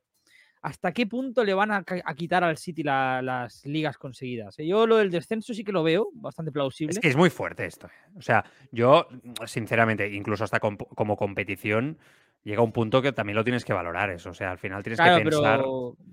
[0.67, 1.83] ¿hasta qué punto le van a,
[2.15, 4.59] quitar al City las ligas conseguidas?
[4.59, 6.91] Eh, yo lo del descenso sí que lo veo bastante plausible.
[6.91, 7.87] Es que es muy fuerte esto.
[7.87, 8.09] Eh.
[8.17, 9.07] O sea, yo,
[9.45, 11.97] sinceramente, incluso hasta como competición,
[12.43, 14.31] llega un punto que también lo tienes que valorar eso.
[14.31, 15.63] O sea, al final tienes que pensar.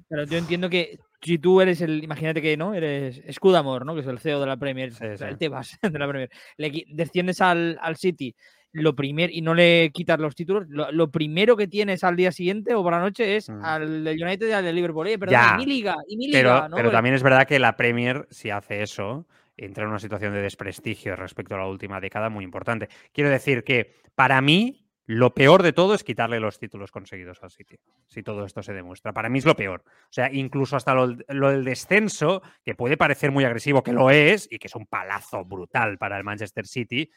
[0.08, 3.94] Pero, yo entiendo que si tú eres el, imagínate que no, eres Scudamore, ¿no?
[3.94, 4.92] Que es el CEO de la Premier,
[5.38, 8.36] te vas de la Premier, le desciendes al, al City
[8.74, 12.74] lo primero, y no le quitas los títulos, lo, primero que tienes al día siguiente
[12.74, 13.64] o por la noche es mm.
[13.64, 15.06] al del United y al del Liverpool.
[15.06, 16.68] Eh, perdón, y mi liga, y mi liga.
[16.74, 20.42] Pero, también es verdad que la Premier, si hace eso, entra en una situación de
[20.42, 22.88] desprestigio respecto a la última década muy importante.
[23.12, 27.52] Quiero decir que para mí lo peor de todo es quitarle los títulos conseguidos al
[27.52, 27.76] City,
[28.08, 29.12] si todo esto se demuestra.
[29.12, 29.84] Para mí es lo peor.
[29.86, 34.10] O sea, incluso hasta lo, lo, del descenso, que puede parecer muy agresivo, que lo
[34.10, 37.12] es, y que es un palazo brutal para el Manchester City,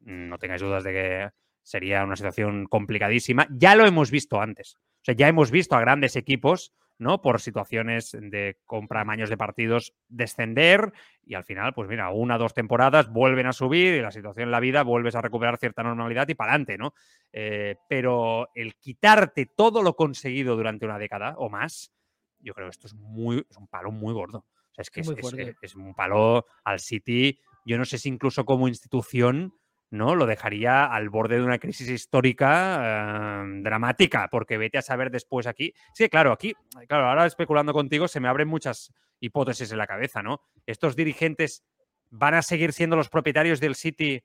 [0.00, 1.30] no tengáis dudas de que
[1.62, 3.46] sería una situación complicadísima.
[3.50, 4.76] Ya lo hemos visto antes.
[4.76, 7.22] O sea, ya hemos visto a grandes equipos, ¿no?
[7.22, 10.92] Por situaciones de compra maños de partidos descender
[11.24, 14.48] y al final, pues mira, una o dos temporadas vuelven a subir y la situación
[14.48, 16.92] en la vida vuelves a recuperar cierta normalidad y para adelante, ¿no?
[17.32, 21.92] Eh, pero el quitarte todo lo conseguido durante una década o más,
[22.38, 24.38] yo creo que esto es, muy, es un palo muy gordo.
[24.38, 27.38] O sea, es que es, es un palo al City.
[27.64, 29.54] Yo no sé si incluso como institución
[29.90, 30.14] ¿no?
[30.14, 35.46] Lo dejaría al borde de una crisis histórica em, dramática, porque vete a saber después
[35.46, 35.74] aquí.
[35.94, 36.54] Sí, claro, aquí,
[36.88, 40.40] claro, ahora especulando contigo se me abren muchas hipótesis en la cabeza, ¿no?
[40.66, 41.64] Estos dirigentes
[42.10, 44.22] van a seguir siendo los propietarios del City.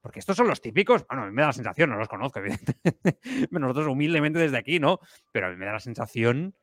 [0.00, 2.38] Porque estos son los típicos, bueno, a mí me da la sensación, no los conozco,
[2.40, 3.18] evidentemente,
[3.50, 5.00] nosotros humildemente desde aquí, ¿no?
[5.32, 6.54] Pero a mí me da la sensación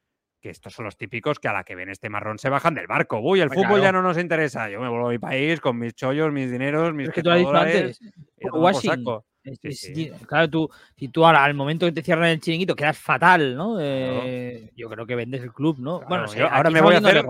[0.42, 2.88] que estos son los típicos que a la que ven este marrón se bajan del
[2.88, 3.20] barco.
[3.20, 4.70] Uy, el fútbol ya no nos interesa.
[4.70, 7.10] Yo me vuelvo a mi país con mis chollos, mis dineros, mis.
[7.10, 8.00] Es que tú lo antes.
[10.28, 13.78] Claro, tú, si tú al momento que te cierran el chiringuito quedas fatal, ¿no?
[13.80, 16.02] Eh, yo creo que vendes el club, ¿no?
[16.08, 17.18] bueno, ahora me voy a hacer.
[17.18, 17.24] ¿eh?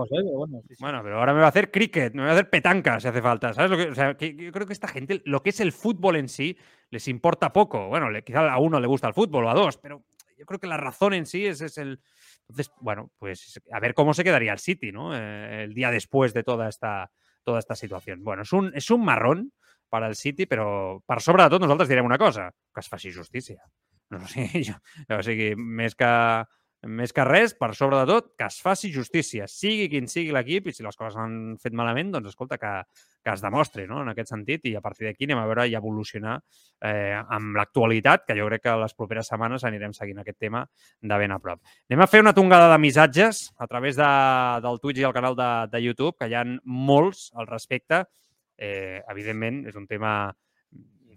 [0.78, 3.22] bueno, pero ahora me voy a hacer cricket, me voy a hacer petanca si hace
[3.22, 3.54] falta.
[3.54, 3.84] ¿Sabes lo que?
[3.84, 6.56] O sea, yo creo que esta gente, lo que es el fútbol en sí,
[6.90, 7.88] les importa poco.
[7.88, 10.02] Bueno, le, quizá a uno le gusta el fútbol o a dos, pero
[10.36, 12.00] yo creo que la razón en sí es, es el
[12.52, 15.16] entonces, bueno, pues a ver cómo se quedaría el City, ¿no?
[15.16, 17.10] Eh, el día después de toda esta,
[17.44, 18.22] toda esta situación.
[18.22, 19.52] Bueno, es un, es un marrón
[19.88, 23.12] para el City, pero per sobre de tot nosaltres direm una cosa, que es faci
[23.12, 23.64] justícia.
[24.12, 24.76] No sé, jo,
[25.16, 26.12] o sigui, més que
[26.82, 30.66] més que res, per sobre de tot, que es faci justícia, sigui quin sigui l'equip,
[30.66, 32.72] i si les coses han fet malament, doncs escolta, que,
[33.22, 35.76] que es demostri, no?, en aquest sentit, i a partir d'aquí anem a veure i
[35.78, 36.34] evolucionar
[36.82, 40.64] eh, amb l'actualitat, que jo crec que les properes setmanes anirem seguint aquest tema
[41.00, 41.62] de ben a prop.
[41.90, 44.12] Anem a fer una tongada de missatges a través de,
[44.66, 48.02] del Twitch i el canal de, de YouTube, que hi ha molts al respecte.
[48.58, 50.32] Eh, evidentment, és un tema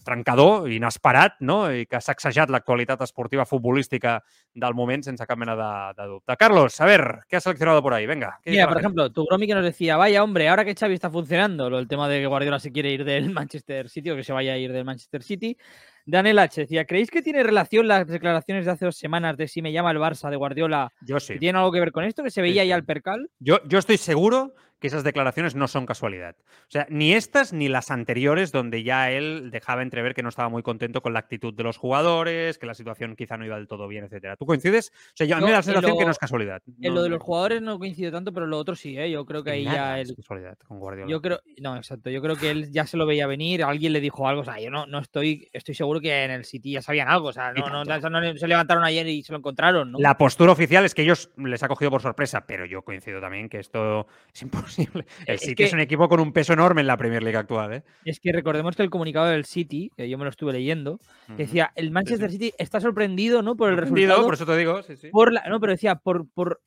[0.05, 1.65] trencador, inesperat, no?
[1.73, 4.19] i que ha sacsejat l'actualitat esportiva futbolística
[4.53, 6.37] del moment sense cap mena de, de dubte.
[6.37, 8.05] Carlos, a ver, ¿qué ha seleccionado por ahí?
[8.05, 8.39] Venga.
[8.45, 11.67] Mira, por ejemplo, tu Bromi que nos decía, vaya hombre, ahora que Xavi está funcionando,
[11.67, 14.53] el tema de que Guardiola se quiere ir del Manchester City o que se vaya
[14.53, 15.57] a ir del Manchester City,
[16.05, 16.61] Daniel H.
[16.61, 19.89] decía, ¿creéis que tiene relación las declaraciones de hace dos semanas de si me llama
[19.91, 20.91] el Barça de Guardiola?
[21.01, 21.39] Yo sí.
[21.39, 22.23] ¿Tiene algo que ver con esto?
[22.23, 22.69] ¿Que se veía sí.
[22.69, 23.31] ya el percal?
[23.39, 26.35] Yo, yo estoy seguro que esas declaraciones no son casualidad.
[26.39, 30.49] O sea, ni estas ni las anteriores, donde ya él dejaba entrever que no estaba
[30.49, 33.67] muy contento con la actitud de los jugadores, que la situación quizá no iba del
[33.67, 34.35] todo bien, etcétera.
[34.35, 34.91] ¿Tú coincides?
[34.93, 36.61] O sea, yo, a mí me da la en sensación lo- que no es casualidad.
[36.81, 39.09] En lo de los jugadores no coincido tanto, pero lo otro sí, ¿eh?
[39.09, 40.15] Yo creo que ahí ya es él...
[40.15, 41.09] casualidad con Guardiola.
[41.09, 42.09] Yo creo, no, exacto.
[42.09, 43.63] Yo creo que él ya se lo veía venir.
[43.63, 44.41] Alguien le dijo algo.
[44.41, 47.29] O sea, yo no, no estoy, estoy seguro que en el City ya sabían algo.
[47.29, 49.99] O sea, no, no, no se levantaron ayer y se lo encontraron, ¿no?
[49.99, 53.49] La postura oficial es que ellos les ha cogido por sorpresa, pero yo coincido también
[53.49, 55.05] que esto es imposible.
[55.25, 57.37] El Es City que- es un equipo con un peso enorme en la Premier League
[57.37, 57.73] actual.
[57.73, 57.83] ¿eh?
[58.05, 60.99] Es que recordemos que el comunicado del City, que yo me lo estuve leyendo,
[61.37, 63.55] decía, el Manchester City está sorprendido, ¿no?
[63.55, 64.23] Por el resultado.
[64.25, 64.81] por eso te digo.
[64.83, 66.61] Sí, por la- no, pero decía, por, por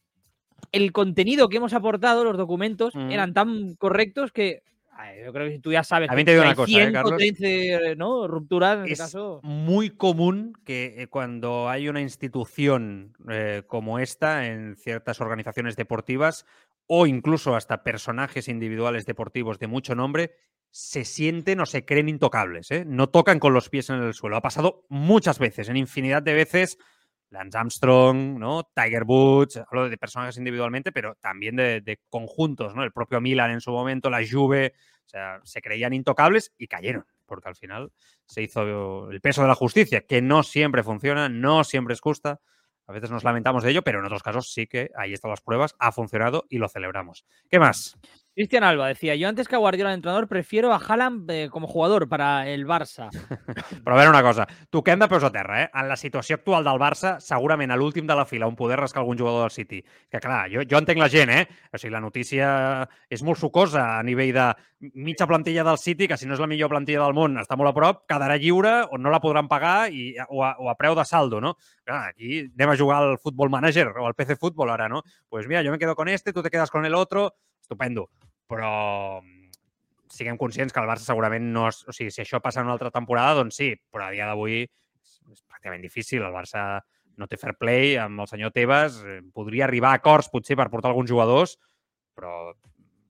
[0.73, 4.63] el contenido que hemos aportado, los documentos, eran tan correctos que
[5.25, 7.15] yo creo que tú ya sabes También que te digo una cosa, ¿eh, Carlos?
[7.21, 8.27] 113 ¿no?
[8.27, 9.39] rupturas, en este es caso.
[9.45, 16.47] muy común que eh, cuando hay una institución eh, como esta en ciertas organizaciones deportivas
[16.89, 20.33] o incluso hasta personajes individuales deportivos de mucho nombre
[20.71, 22.85] se sienten o se creen intocables, ¿eh?
[22.87, 24.37] no tocan con los pies en el suelo.
[24.37, 26.79] Ha pasado muchas veces, en infinidad de veces.
[27.31, 28.71] Lance Armstrong, ¿no?
[28.75, 32.85] Tiger Woods, hablo de personajes individualmente, pero también de, conjuntos, ¿no?
[32.85, 34.73] El propio Milan en su momento, la Juve,
[35.05, 37.93] o sea, se creían intocables y cayeron, porque al final
[38.25, 42.41] se hizo el peso de la justicia, que no siempre funciona, no siempre es justa.
[42.89, 45.43] A veces nos lamentamos de ello, pero en otros casos sí que ahí están las
[45.43, 47.27] pruebas, ha funcionado y lo celebramos.
[47.51, 47.99] ¿Qué más?
[48.39, 51.67] Cristian Alba decía, yo antes que a Guardiola de entrenador prefiero a Haaland eh, como
[51.67, 53.11] jugador para el Barça.
[53.83, 55.71] Però a veure una cosa, toquem de peus a terra, eh?
[55.75, 59.03] En la situació actual del Barça, segurament a l'últim de la fila on poder rascar
[59.03, 59.81] algun jugador del City.
[60.07, 61.49] Que clar, jo, jo entenc la gent, eh?
[61.75, 62.53] O sigui, la notícia
[63.11, 64.47] és molt sucosa a nivell de
[64.95, 67.73] mitja plantilla del City, que si no és la millor plantilla del món, està molt
[67.73, 70.95] a prop, quedarà lliure o no la podran pagar i, o, a, o a preu
[70.95, 71.57] de saldo, no?
[71.83, 75.03] Clar, aquí anem a jugar al Football Manager o al PC Fútbol ara, no?
[75.29, 77.35] Pues mira, yo me quedo con este, tú te quedas con el otro,
[77.69, 78.09] estupendo.
[78.49, 79.51] Però mm,
[80.09, 81.69] siguem conscients que el Barça segurament no...
[81.69, 84.29] És, o sigui, si això passa en una altra temporada, doncs sí, però a dia
[84.29, 86.25] d'avui és, pràcticament difícil.
[86.25, 86.81] El Barça
[87.19, 89.03] no té fair play amb el senyor Tebas.
[89.05, 91.59] eh, Podria arribar a acords, potser, per portar alguns jugadors,
[92.17, 92.55] però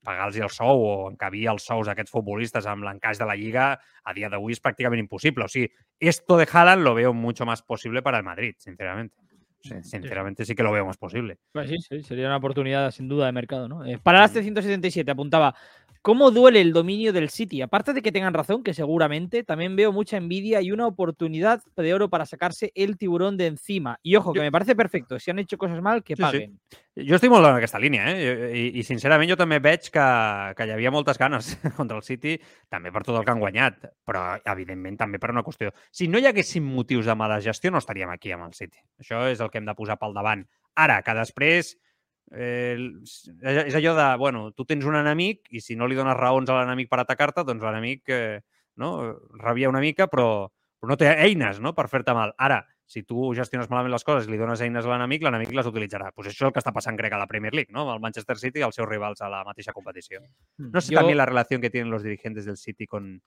[0.08, 4.14] pagar-los el sou o encabir els sous d'aquests futbolistes amb l'encaix de la Lliga a
[4.16, 5.44] dia d'avui és pràcticament impossible.
[5.44, 5.68] O sigui,
[6.00, 9.14] esto de Haaland lo veo mucho más posible para el Madrid, sinceramente.
[9.60, 11.38] Sinceramente sí que lo veo más posible.
[11.52, 13.84] Pues sí, sí, sería una oportunidad sin duda de mercado, ¿no?
[13.84, 15.54] Eh, para las 377 apuntaba,
[16.02, 17.60] ¿cómo duele el dominio del City?
[17.62, 21.94] Aparte de que tengan razón, que seguramente, también veo mucha envidia y una oportunidad de
[21.94, 23.98] oro para sacarse el tiburón de encima.
[24.02, 26.22] Y ojo, que Yo- me parece perfecto, si han hecho cosas mal, que Sí, sí.
[26.22, 26.60] paguen.
[26.96, 28.50] Jo estic molt en aquesta línia, eh?
[28.58, 30.06] I, i sincerament jo també veig que,
[30.58, 32.36] que hi havia moltes ganes contra el City,
[32.68, 35.70] també per tot el que han guanyat, però evidentment també per una qüestió.
[35.92, 38.78] Si no hi haguessin motius de mala gestió, no estaríem aquí amb el City.
[38.98, 40.42] Això és el que hem de posar pel davant.
[40.74, 41.76] Ara, que després
[42.32, 42.76] eh,
[43.42, 46.60] és allò de, bueno, tu tens un enemic i si no li dones raons a
[46.60, 48.40] l'enemic per atacar-te, doncs l'enemic eh,
[48.76, 48.90] no,
[49.42, 52.34] rebia una mica, però, però no té eines no, per fer-te mal.
[52.38, 55.66] Ara, si tu gestiones malament les coses i li dones eines a l'enemic, l'enemic les
[55.68, 56.12] utilitzarà.
[56.14, 57.84] Pues això és el que està passant, crec, a la Premier League, ¿no?
[57.92, 60.22] El Manchester City i els seus rivals a la mateixa competició.
[60.56, 63.20] No sé Yo- también la relación que tienen los dirigentes del City con,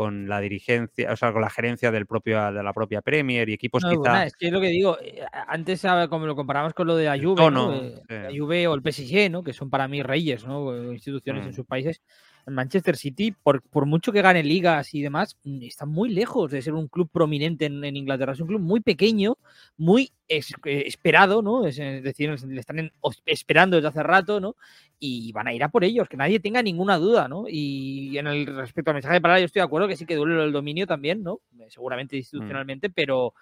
[0.00, 3.52] con la dirigencia, o sea, con la gerencia del propio, de la propia Premier y
[3.52, 4.12] equipos No, quizá...
[4.12, 4.96] nada, es que es lo que digo.
[4.98, 7.74] eh, Antes, como lo comparamos con lo de la Juve, tono, ¿no?
[7.74, 8.14] Eh, sí.
[8.14, 9.42] la Juve o el PSG, ¿no?
[9.44, 10.74] Que son para mí reyes, ¿no?
[10.90, 11.54] Instituciones en Mm.
[11.54, 12.00] sus países.
[12.46, 16.50] El Manchester City, por, por mucho que gane ligas y demás, mm, está muy lejos
[16.50, 18.32] de ser un club prominente en, en Inglaterra.
[18.32, 19.36] Es un club muy pequeño,
[19.76, 21.66] muy es- eh, esperado, ¿no?
[21.66, 22.92] Es, es decir, le están en-
[23.26, 24.56] esperando desde hace rato, ¿no?
[24.98, 27.44] Y van a ir a por ellos, que nadie tenga ninguna duda, ¿no?
[27.48, 30.16] Y en el respecto al mensaje de palabra, yo estoy de acuerdo que sí que
[30.16, 31.40] duele el dominio también, ¿no?
[31.58, 33.34] Eh, Seguramente institucionalmente, pero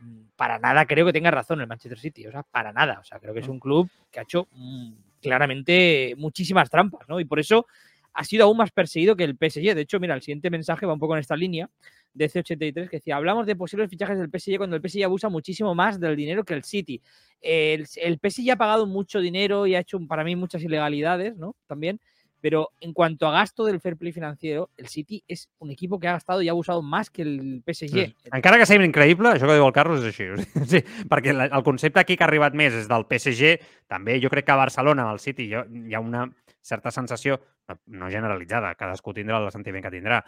[0.00, 2.98] mm, para nada creo que tenga razón el Manchester City, o sea, para nada.
[3.00, 7.20] O sea, creo que es un club que ha hecho mm, claramente muchísimas trampas, ¿no?
[7.20, 7.66] Y por eso
[8.12, 9.74] ha sido aún más perseguido que el PSG.
[9.74, 11.68] De hecho, mira, el siguiente mensaje va un poco en esta línea
[12.12, 15.74] de C83 que decía, hablamos de posibles fichajes del PSG cuando el PSG abusa muchísimo
[15.74, 17.00] más del dinero que el City.
[17.40, 21.54] El, PSG ha pagado mucho dinero y ha hecho para mí muchas ilegalidades, ¿no?
[21.66, 22.00] También.
[22.42, 26.08] Pero en cuanto a gasto del fair play financiero, el City es un equipo que
[26.08, 28.14] ha gastado y ha abusado más que el PSG.
[28.32, 30.30] Encara que sembli increïble, això que diu el Carlos és així.
[30.72, 33.60] Sí, perquè el concepte aquí que ha arribat més és del PSG,
[33.92, 36.30] també jo crec que a Barcelona, al City, hi ha una
[36.62, 37.38] certa sensació,
[37.86, 40.20] no, generalitzada, cadascú tindrà el sentiment que tindrà,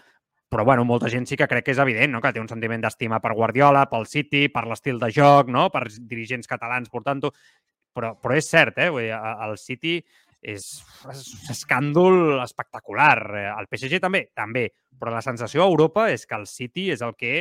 [0.53, 2.21] però bueno, molta gent sí que crec que és evident, no?
[2.21, 5.71] que té un sentiment d'estima per Guardiola, pel City, per l'estil de joc, no?
[5.73, 7.31] per dirigents catalans portant-ho,
[7.97, 8.90] però, però és cert, eh?
[8.92, 9.95] Vull dir, el City
[10.42, 10.66] és,
[11.09, 13.16] és un escàndol espectacular.
[13.38, 14.66] Eh, El PSG també, també,
[14.99, 17.33] però la sensació a Europa és que el City és el que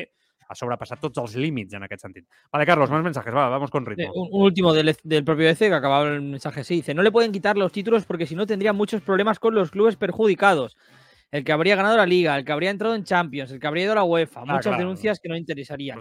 [0.52, 2.26] ha sobrepasado todos los límites en aquest sentit.
[2.52, 4.12] Vale, Carlos, más mensajes, va, vamos con ritmo.
[4.14, 7.32] un, último del, del, propio EC que acababa el mensaje así, dice, no le pueden
[7.32, 10.76] quitar los títulos porque si no tendría muchos problemas con los clubes perjudicados.
[11.32, 13.86] El que habría ganado la Liga, el que habría entrado en Champions, el que habría
[13.86, 14.42] ido a la UEFA.
[14.42, 15.98] Ah, muchas denuncias que no interesarían.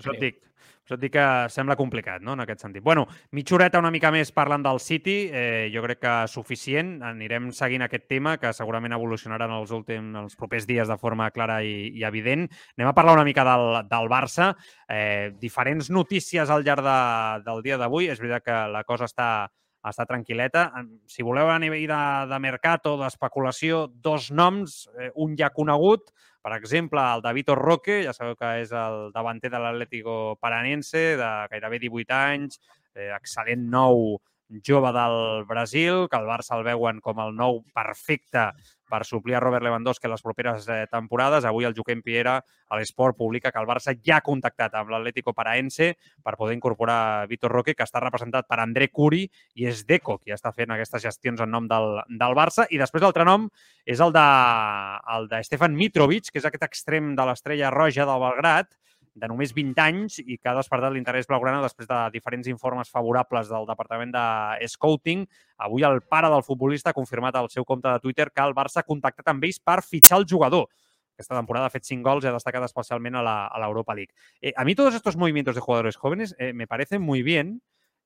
[0.90, 2.82] això et dic que sembla complicat, no?, en aquest sentit.
[2.82, 6.96] Bueno, mitja horeta una mica més parlant del City, eh, jo crec que suficient.
[7.06, 11.30] Anirem seguint aquest tema, que segurament evolucionarà en els últims, els propers dies de forma
[11.30, 12.48] clara i, i evident.
[12.78, 14.50] Anem a parlar una mica del, del Barça.
[14.88, 16.98] Eh, diferents notícies al llarg de,
[17.46, 18.10] del dia d'avui.
[18.10, 19.30] És veritat que la cosa està,
[19.86, 20.66] està tranquil·leta.
[21.08, 26.10] Si voleu a nivell de, de mercat o d'especulació, dos noms, eh, un ja conegut,
[26.40, 31.30] per exemple, el David Roque, ja sabeu que és el davanter de l'Atlético Paranense, de
[31.52, 32.60] gairebé 18 anys,
[32.96, 34.18] eh, excel·lent nou
[34.66, 38.50] jove del Brasil, que el Barça el veuen com el nou perfecte
[38.90, 41.46] per suplir a Robert Lewandowski en les properes eh, temporades.
[41.46, 45.32] Avui el Joaquim Piera a l'Esport publica que el Barça ja ha contactat amb l'Atlético
[45.36, 45.92] Paraense
[46.24, 49.22] per poder incorporar Vitor Roque, que està representat per André Curi
[49.54, 52.66] i és Deco, qui està fent aquestes gestions en nom del, del Barça.
[52.70, 53.48] I després l'altre nom
[53.86, 54.26] és el de,
[55.16, 58.74] el de Stefan Mitrovic, que és aquest extrem de l'estrella roja del Belgrat,
[59.14, 63.50] de només 20 anys i que ha despertat l'interès blaugrana després de diferents informes favorables
[63.50, 65.26] del Departament de Scouting.
[65.66, 68.82] Avui el pare del futbolista ha confirmat al seu compte de Twitter que el Barça
[68.82, 70.68] ha contactat amb ells per fitxar el jugador.
[71.20, 73.94] Esta temporada ha fet 5 gols y ha destacado especialmente a la, a la Europa
[73.94, 74.14] League.
[74.40, 77.60] Eh, a mí todos estos movimientos de jugadores jóvenes eh, me parecen muy bien,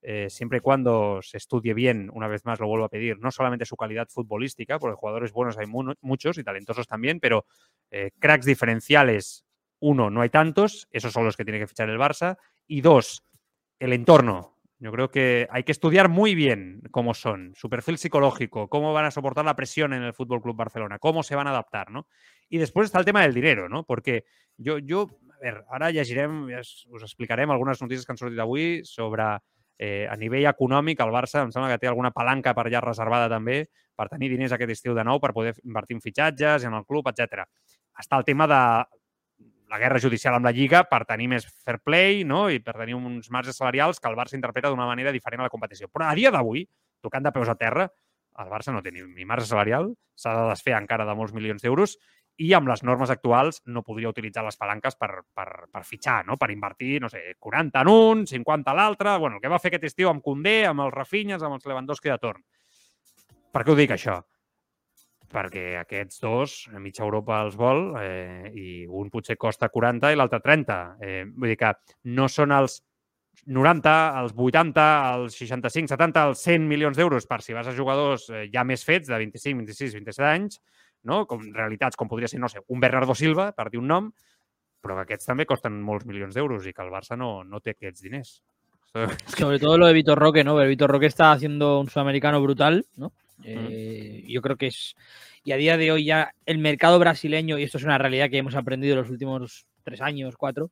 [0.07, 3.31] eh, siempre y cuando se estudie bien, una vez más lo vuelvo a pedir, no
[3.31, 7.45] solamente su calidad futbolística, porque jugadores buenos hay muchos y talentosos también, pero
[7.89, 9.44] eh, cracks diferenciales
[9.85, 12.37] uno, no hay tantos, esos son los que tiene que fichar el Barça.
[12.67, 13.23] Y dos,
[13.79, 14.57] el entorno.
[14.79, 19.05] Yo creo que hay que estudiar muy bien cómo son, su perfil psicológico, cómo van
[19.05, 22.07] a soportar la presión en el Fútbol Club Barcelona, cómo se van a adaptar, ¿no?
[22.49, 23.83] Y después está el tema del dinero, ¿no?
[23.83, 24.25] Porque
[24.57, 28.81] yo, yo a ver, ahora ya ya os explicaremos algunas noticias que han sortit avui
[28.83, 29.23] sobre
[29.77, 33.29] eh, a nivell econòmic el Barça em sembla que té alguna palanca per allà reservada
[33.31, 36.85] també per tenir diners aquest estiu de nou per poder invertir en fitxatges, en el
[36.85, 37.45] club, etc.
[37.99, 38.61] Està el tema de
[39.69, 42.45] la guerra judicial amb la Lliga per tenir més fair play no?
[42.53, 45.53] i per tenir uns marges salarials que el Barça interpreta d'una manera diferent a la
[45.53, 45.89] competició.
[45.89, 46.65] Però a dia d'avui,
[47.01, 47.87] tocant de peus a terra,
[48.41, 51.63] el Barça no té ni, ni marge salarial, s'ha de desfer encara de molts milions
[51.63, 51.97] d'euros
[52.37, 56.35] i amb les normes actuals no podria utilitzar les palanques per, per, per fitxar, no?
[56.37, 59.17] per invertir, no sé, 40 en un, 50 a l'altre...
[59.17, 62.11] Bueno, el que va fer aquest estiu amb Condé, amb els Rafinhas, amb els Lewandowski
[62.11, 62.43] de torn.
[63.55, 64.19] Per què ho dic, això?
[65.31, 70.19] Perquè aquests dos, a mitja Europa els vol, eh, i un potser costa 40 i
[70.19, 70.79] l'altre 30.
[70.99, 71.71] Eh, vull dir que
[72.17, 72.81] no són els
[73.45, 74.85] 90, els 80,
[75.15, 78.85] els 65, 70, els 100 milions d'euros per si vas a jugadors eh, ja més
[78.85, 80.61] fets, de 25, 26, 27 anys,
[81.03, 81.25] no?
[81.29, 84.09] com realitats com podria ser, no sé, un Bernardo Silva, per dir un nom,
[84.81, 87.75] però que aquests també costen molts milions d'euros i que el Barça no, no té
[87.75, 88.39] aquests diners.
[89.37, 90.55] Sobre todo lo de Vitor Roque, ¿no?
[90.55, 93.11] Vitor Roque está haciendo un sudamericano brutal, ¿no?
[93.43, 94.95] Eh, yo creo que es.
[95.43, 98.37] Y a día de hoy ya el mercado brasileño, y esto es una realidad que
[98.37, 100.71] hemos aprendido en los últimos tres años, cuatro,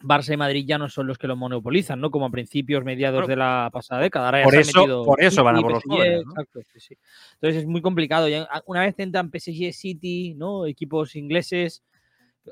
[0.00, 2.10] Barça y Madrid ya no son los que lo monopolizan, ¿no?
[2.10, 4.44] Como a principios, mediados de la pasada década.
[4.44, 6.24] por, eso, por eso van a por los jóvenes,
[7.34, 8.28] Entonces es muy complicado.
[8.66, 10.66] una vez entran PSG City, ¿no?
[10.66, 11.82] Equipos ingleses,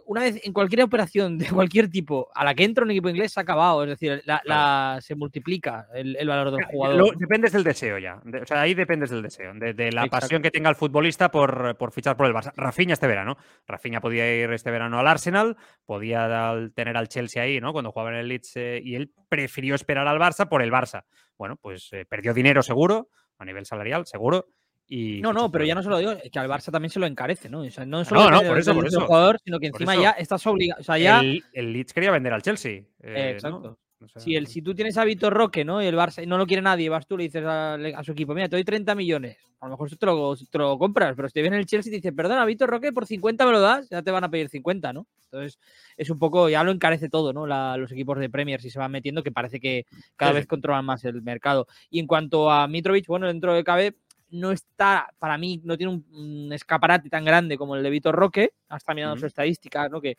[0.04, 3.32] una vez en cualquier operación de cualquier tipo a la que entra un equipo inglés
[3.32, 7.16] se ha acabado, es decir, la, se multiplica el, valor del jugador.
[7.16, 10.70] dependes del deseo ya, o sea, ahí dependes del deseo, de, la pasión que tenga
[10.70, 12.52] el futbolista por, por, fichar por el Barça.
[12.56, 17.60] Rafinha este verano, Rafinha podía ir este verano al Arsenal, podía tener al Chelsea ahí,
[17.60, 17.72] ¿no?
[17.72, 21.04] Cuando jugaba en el Leeds eh, y él prefirió esperar al Barça por el Barça.
[21.38, 24.46] Bueno, pues eh, perdió dinero seguro, a nivel salarial, seguro,
[24.88, 27.06] no, no, pero ya no se lo digo, es que al Barça también se lo
[27.06, 27.60] encarece, ¿no?
[27.60, 29.00] O sea, no solo no, por eso, por eso.
[29.00, 30.80] jugador, sino que encima ya estás obligado.
[30.80, 31.20] O sea, ya...
[31.20, 32.82] el, el, Leeds quería vender al Chelsea.
[33.02, 33.78] Eh, exacto.
[34.16, 35.82] si, el, si tú tienes a Vitor Roque, ¿no?
[35.82, 38.48] Y el Barça no lo quiere nadie, vas tú le dices a, su equipo, mira,
[38.48, 39.36] te doy 30 millones.
[39.60, 41.90] A lo mejor tú te lo, te lo compras, pero si te viene el Chelsea
[41.90, 44.30] y te dice, perdona, Vitor Roque, por 50 me lo das, ya te van a
[44.30, 45.06] pedir 50, ¿no?
[45.24, 45.58] Entonces,
[45.96, 47.46] es un poco, ya lo encarece todo, ¿no?
[47.76, 51.04] los equipos de Premier, si se van metiendo, que parece que cada vez controlan más
[51.04, 51.66] el mercado.
[51.90, 53.94] Y en cuanto a Mitrovic, bueno, dentro de KB,
[54.30, 58.50] no está, para mí, no tiene un, escaparate tan grande como el de Vitor Roque,
[58.68, 60.00] hasta mirando su estadística, ¿no?
[60.00, 60.18] Que,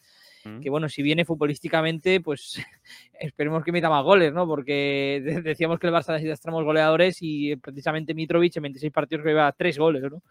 [0.61, 2.59] que, bueno, si viene futbolísticamente, pues
[3.19, 4.47] esperemos que meta más goles, ¿no?
[4.47, 9.51] Porque decíamos que el Barça necesitamos goleadores y precisamente Mitrovic en 26 partidos que lleva
[9.51, 10.21] 3 goles, ¿no?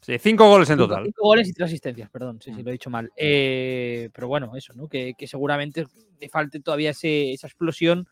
[0.00, 1.04] Sí, cinco goles en total.
[1.04, 3.10] Cinco goles y tres asistencias, perdón, sí, sí, lo he dicho mal.
[3.16, 4.86] Eh, pero bueno, eso, ¿no?
[4.86, 5.86] Que, que seguramente
[6.20, 8.06] le falte todavía ese, esa explosión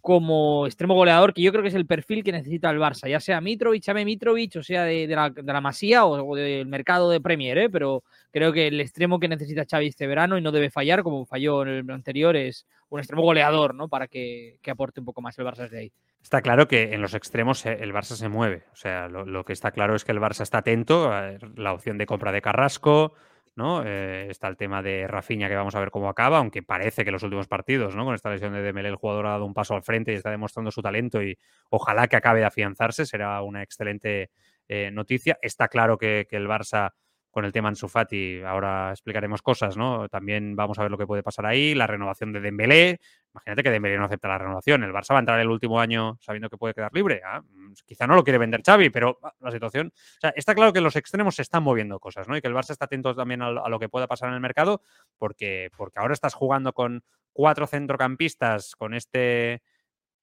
[0.00, 3.20] como extremo goleador, que yo creo que es el perfil que necesita el Barça, ya
[3.20, 7.20] sea Mitrovic, llame Mitrovic, o sea de, la, de la, Masía o, del mercado de
[7.20, 7.70] Premier, ¿eh?
[7.70, 11.26] pero creo que el extremo que necesita Xavi este verano y no debe fallar, como
[11.26, 13.88] falló en el anterior, es un extremo goleador, ¿no?
[13.88, 15.92] Para que, que aporte un poco más el Barça desde ahí.
[16.22, 18.64] Está claro que en los extremos eh, el Barça se mueve.
[18.72, 21.72] O sea, lo, lo que está claro es que el Barça está atento a la
[21.72, 23.14] opción de compra de Carrasco,
[23.58, 23.82] ¿no?
[23.84, 27.10] Eh, está el tema de Rafinha que vamos a ver cómo acaba, aunque parece que
[27.10, 28.04] los últimos partidos, ¿no?
[28.04, 30.30] Con esta lesión de Dembélé el jugador ha dado un paso al frente y está
[30.30, 31.36] demostrando su talento y
[31.68, 34.30] ojalá que acabe de afianzarse, será una excelente
[34.68, 35.38] eh, noticia.
[35.42, 36.92] Está claro que, que, el Barça
[37.38, 40.08] con el tema Ansu Fati, ahora explicaremos cosas, ¿no?
[40.08, 42.98] También vamos a ver lo que puede pasar ahí, la renovación de Dembélé,
[43.32, 46.18] imagínate que Dembélé no acepta la renovación, el Barça va a entrar el último año
[46.20, 49.32] sabiendo que puede quedar libre, ah, mm, quizá no lo quiere vender Xavi, pero ah,
[49.38, 52.36] la situación, o sea, está claro que en los extremos se están moviendo cosas, ¿no?
[52.36, 54.82] Y que el Barça está atento también a, lo que pueda pasar en el mercado,
[55.16, 59.62] porque, porque ahora estás jugando con cuatro centrocampistas, con este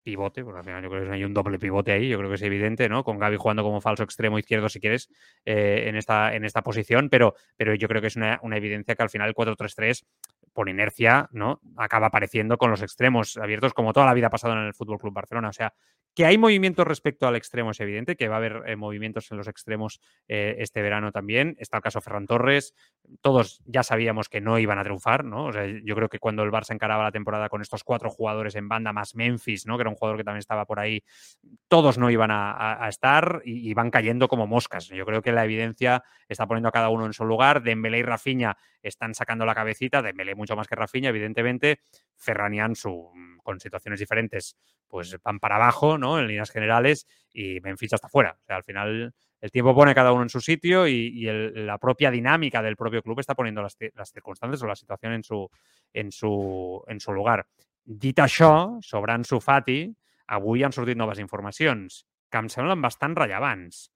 [0.06, 2.36] pivote, porque al final yo creo que hay un doble pivote ahí, yo creo que
[2.36, 3.04] es evidente, ¿no?
[3.04, 5.10] Con Gaby jugando como falso extremo izquierdo, si quieres,
[5.46, 8.96] eh, en, esta, en esta posición, pero, pero yo creo que es una, una evidencia
[8.96, 10.06] que al final el 4-3-3
[10.56, 11.60] por inercia, ¿no?
[11.76, 14.98] Acaba apareciendo con los extremos abiertos como toda la vida ha pasado en el Fútbol
[14.98, 15.50] Club Barcelona.
[15.50, 15.74] O sea,
[16.16, 19.38] que hay movimientos respecto al extremo es evidente, que va a haber eh, movimientos en
[19.38, 20.00] los extremos
[20.30, 21.58] eh, este verano también.
[21.60, 22.74] Está el caso Ferran Torres.
[23.20, 25.48] Todos ya sabíamos que no iban a triunfar, ¿no?
[25.48, 28.56] O sea, yo creo que cuando el Barça encaraba la temporada con estos cuatro jugadores
[28.56, 29.76] en banda, más Memphis, ¿no?
[29.76, 31.04] Que era un jugador que también estaba por ahí,
[31.68, 34.88] todos no iban a, estar y, van cayendo como moscas.
[34.88, 37.62] Yo creo que la evidencia está poniendo a cada uno en su lugar.
[37.62, 40.02] Dembélé y Rafinha están sacando la cabecita.
[40.02, 41.80] Dembélé mucho más que Rafinha, evidentemente.
[42.16, 43.12] Ferran y Ansu
[43.44, 46.20] con situaciones diferentes, pues van para abajo, ¿no?
[46.20, 48.38] En líneas generales y Memphis hasta fuera.
[48.42, 51.68] O sea, al final el tiempo pone cada uno en su sitio y, y el,
[51.68, 55.24] la propia dinámica del propio club está poniendo las, las, circunstancias o la situación en
[55.24, 55.50] su,
[55.94, 57.46] en su, en su lugar.
[57.86, 59.84] Dit això, sobre Ansu Fati,
[60.34, 62.02] avui han sortit noves informacions
[62.34, 63.92] que em semblen bastant rellevants.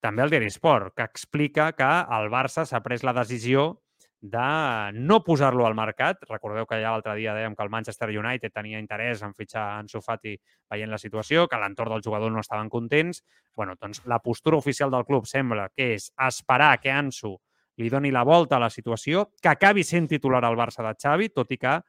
[0.00, 3.82] També el Diari Sport, que explica que el Barça s'ha pres la decisió
[4.20, 6.24] de no posar-lo al mercat.
[6.28, 10.02] Recordeu que ja l'altre dia dèiem que el Manchester United tenia interès en fitxar Ansu
[10.02, 10.34] Fati
[10.70, 13.22] veient la situació, que l'entorn del jugador no estaven contents.
[13.54, 17.36] bueno, doncs la postura oficial del club sembla que és esperar que Ansu
[17.76, 21.28] li doni la volta a la situació, que acabi sent titular al Barça de Xavi,
[21.30, 21.80] tot i que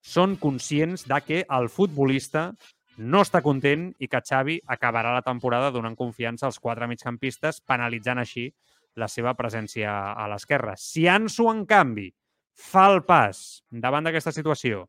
[0.00, 2.54] són conscients de que el futbolista
[2.96, 8.18] no està content i que Xavi acabarà la temporada donant confiança als quatre migcampistes, penalitzant
[8.18, 8.50] així
[8.96, 10.74] la seva presència a l'esquerra.
[10.76, 12.08] Si Ansu, en canvi,
[12.60, 14.84] fa el pas davant d'aquesta situació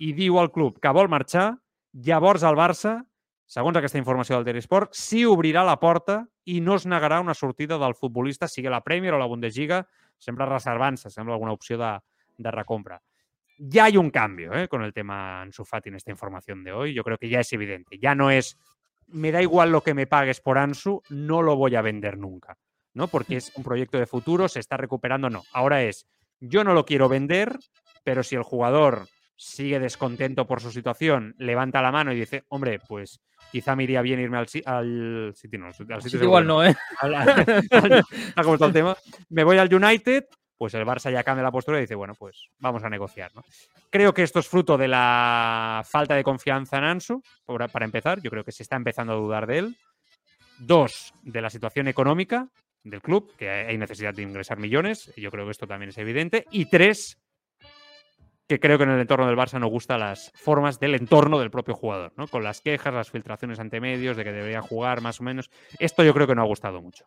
[0.00, 1.52] i diu al club que vol marxar,
[1.92, 3.00] llavors el Barça,
[3.50, 7.76] segons aquesta informació del Telesport, sí obrirà la porta i no es negarà una sortida
[7.78, 9.82] del futbolista, sigui la Premier o la Bundesliga,
[10.18, 11.96] sempre reservant-se, sembla alguna opció de,
[12.38, 13.00] de recompra.
[13.58, 14.68] Ya hay un cambio ¿eh?
[14.68, 16.94] con el tema Ansu Fati en esta información de hoy.
[16.94, 17.98] Yo creo que ya es evidente.
[17.98, 18.56] Ya no es,
[19.08, 22.56] me da igual lo que me pagues por Ansu, no lo voy a vender nunca.
[22.94, 23.08] ¿No?
[23.08, 25.42] Porque es un proyecto de futuro, se está recuperando, no.
[25.52, 26.06] Ahora es,
[26.40, 27.58] yo no lo quiero vender,
[28.04, 32.78] pero si el jugador sigue descontento por su situación, levanta la mano y dice, hombre,
[32.86, 33.20] pues
[33.50, 36.76] quizá me iría bien irme al, al City, no, al City igual no, ¿eh?
[36.98, 37.46] Al, al,
[38.42, 38.96] ¿Cómo está el tema?
[39.30, 40.26] Me voy al United,
[40.58, 43.42] pues el Barça ya cambia la postura y dice, bueno, pues vamos a negociar, ¿no?
[43.88, 47.22] Creo que esto es fruto de la falta de confianza en Ansu,
[47.72, 49.76] para empezar, yo creo que se está empezando a dudar de él.
[50.58, 52.50] Dos, de la situación económica,
[52.84, 56.46] del club, que hay necesidad de ingresar millones, yo creo que esto también es evidente.
[56.50, 57.18] Y tres,
[58.48, 61.50] que creo que en el entorno del Barça no gustan las formas del entorno del
[61.50, 62.26] propio jugador, ¿no?
[62.26, 65.50] Con las quejas, las filtraciones ante medios de que debería jugar más o menos.
[65.78, 67.04] Esto yo creo que no ha gustado mucho.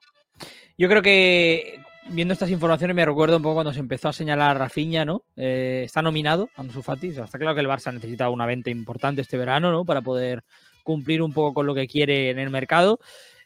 [0.77, 4.51] Yo creo que viendo estas informaciones me recuerdo un poco cuando se empezó a señalar
[4.51, 5.23] a Rafinha, ¿no?
[5.35, 7.09] Eh, está nominado a Ansu Fati.
[7.09, 9.85] O sea, está claro que el Barça necesita una venta importante este verano, ¿no?
[9.85, 10.43] Para poder
[10.83, 12.99] cumplir un poco con lo que quiere en el mercado.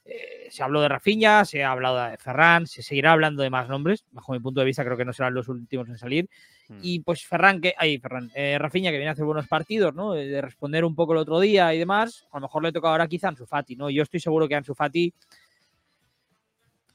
[0.10, 3.68] Eh, se habló de Rafinha, se ha hablado de Ferran, se seguirá hablando de más
[3.68, 4.06] nombres.
[4.12, 6.30] Bajo mi punto de vista, creo que no serán los últimos en salir.
[6.70, 6.80] Mm.
[6.82, 10.14] Y pues Ferran, que, ay, Ferran, eh, Rafinha, que viene a hacer buenos partidos, ¿no?
[10.14, 12.26] De responder un poco el otro día y demás.
[12.32, 13.90] A lo mejor le toca ahora quizá a Ansu Fati, ¿no?
[13.90, 15.14] Yo estoy seguro que Ansu Fati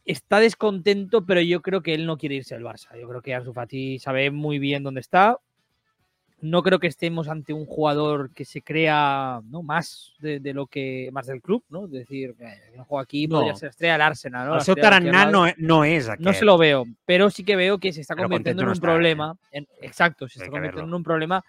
[0.05, 2.99] está descontento, pero yo creo que él no quiere irse al Barça.
[2.99, 5.39] Yo creo que Ansu Fati sabe muy bien dónde está
[6.43, 9.63] no creo que estemos ante un jugador que se crea ¿no?
[9.63, 11.85] más de, de lo que más del club, ¿no?
[11.87, 12.35] Es decir,
[12.77, 13.37] no juego aquí No.
[13.37, 14.55] podría ser estrella del Arsenal, ¿no?
[14.55, 14.59] El
[15.33, 15.55] no, Madrid.
[16.19, 18.73] no se lo veo, pero sí que veo que se está Pero convirtiendo en un
[18.75, 18.91] está, ¿eh?
[18.91, 19.37] problema.
[19.53, 21.45] en- exacto, se está convirtiendo en un problema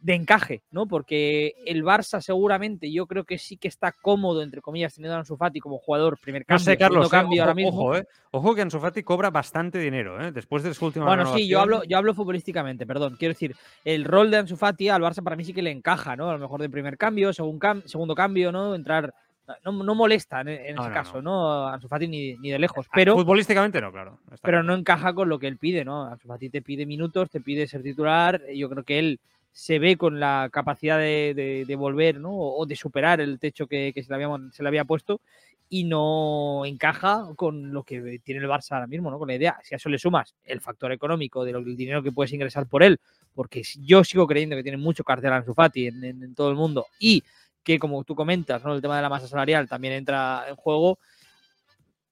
[0.00, 0.86] de encaje, ¿no?
[0.86, 5.18] Porque el Barça seguramente yo creo que sí que está cómodo, entre comillas, teniendo a
[5.20, 7.80] Ansu Fati como jugador primer cambio, no sé, Carlos, eh, cambio ojo, ahora mismo.
[7.80, 8.06] Ojo, eh.
[8.30, 10.30] ojo que Ansu Fati cobra bastante dinero, ¿eh?
[10.30, 13.16] Después de su última Bueno, sí, yo hablo, yo hablo futbolísticamente, perdón.
[13.18, 16.14] Quiero decir, el rol de Ansu Fati al Barça para mí sí que le encaja,
[16.14, 16.30] ¿no?
[16.30, 18.74] A lo mejor de primer cambio, segundo, cam segundo cambio, ¿no?
[18.74, 19.12] Entrar
[19.64, 21.66] no, no molesta en, en No, ese caso, no.
[21.66, 24.20] Ansu Fati ni, ni de lejos, pero, Futbolísticamente no, claro.
[24.32, 26.04] está pero no encaja con lo que él pide, ¿no?
[26.04, 28.40] Ansu Fati te pide minutos, te pide ser titular.
[28.54, 29.20] Yo creo que él
[29.58, 32.30] se ve con la capacidad de, de- volver, ¿no?
[32.32, 35.20] O, de superar el techo que, que se, le había, se le había puesto
[35.68, 39.18] y no encaja con lo que tiene el Barça ahora mismo, ¿no?
[39.18, 39.58] Con la idea.
[39.64, 43.00] Si a eso le sumas el factor económico del dinero que puedes ingresar por él,
[43.34, 46.56] porque yo sigo creyendo que tiene mucho cartel Ansu Fati en, en- en todo el
[46.56, 47.24] mundo y
[47.64, 48.74] que, como tú comentas, ¿no?
[48.74, 51.00] El tema de la masa salarial también entra en juego.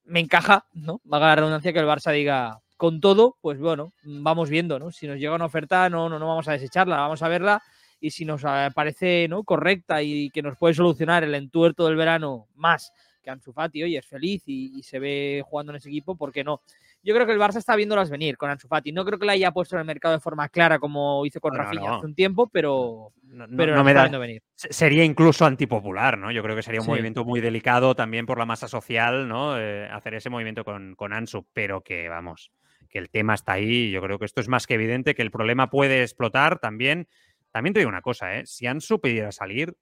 [0.04, 1.00] Me encaja, ¿no?
[1.04, 4.90] Vaga la redundancia que el Barça diga con todo, pues bueno, vamos viendo, ¿no?
[4.90, 7.62] Si nos llega una oferta, no, no, no vamos a desecharla, vamos a verla
[8.00, 9.42] y si nos eh, parece ¿no?
[9.44, 13.98] correcta y que nos puede solucionar el entuerto del verano más que Ansu Fati, oye,
[13.98, 16.60] es feliz y, y se ve jugando en ese equipo, ¿por qué no?
[17.02, 18.92] Yo creo que el Barça está viéndolas venir con Ansu Fati.
[18.92, 21.52] No creo que la haya puesto en el mercado de forma clara como hizo con
[21.54, 21.96] No, Rafinha no.
[21.96, 24.42] hace un tiempo, pero, No, pero me está da, viendo venir.
[24.54, 26.30] se- sería incluso antipopular, ¿no?
[26.30, 26.90] Yo creo que sería un Sí.
[26.92, 29.58] movimiento muy delicado también por la masa social, ¿no?
[29.58, 32.52] Eh, hacer ese movimiento con, con Ansu, pero que vamos,
[32.88, 33.90] que el tema está ahí.
[33.90, 37.08] Yo creo que esto es más que evidente, que el problema puede explotar también.
[37.50, 38.46] También te digo una cosa, ¿eh?
[38.46, 39.76] Si Ansu pidiera salir,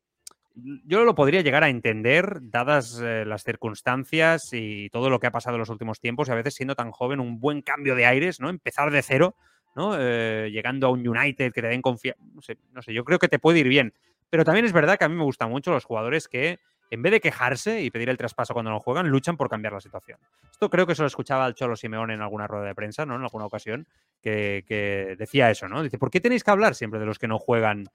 [0.54, 5.32] yo lo podría llegar a entender, dadas eh, las circunstancias y todo lo que ha
[5.32, 8.06] pasado en los últimos tiempos, y a veces siendo tan joven, un buen cambio de
[8.06, 8.48] aires, ¿no?
[8.48, 9.34] Empezar de cero,
[9.74, 9.96] ¿no?
[9.98, 12.22] Eh, llegando a un United que te den confianza.
[12.32, 13.92] No sé, no sé, yo creo que te puede ir bien.
[14.30, 16.60] Pero también es verdad que a mí me gustan mucho los jugadores que,
[16.94, 19.80] en vez de quejarse y pedir el traspaso cuando no juegan, luchan por cambiar la
[19.80, 20.18] situación.
[20.50, 23.16] Esto creo que se lo escuchaba al Cholo Simeón en alguna rueda de prensa, ¿no?
[23.16, 23.86] En alguna ocasión,
[24.22, 25.82] que, decía eso, ¿no?
[25.82, 27.86] Dice, ¿por qué tenéis que hablar siempre de los que no juegan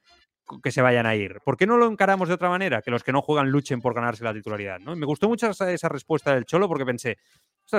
[0.63, 1.39] que se vayan a ir?
[1.45, 2.81] ¿Por qué no lo encaramos de otra manera?
[2.81, 4.95] Que los que no juegan luchen por ganarse la titularidad, ¿no?
[4.95, 7.17] Me gustó mucho esa respuesta del Cholo porque pensé,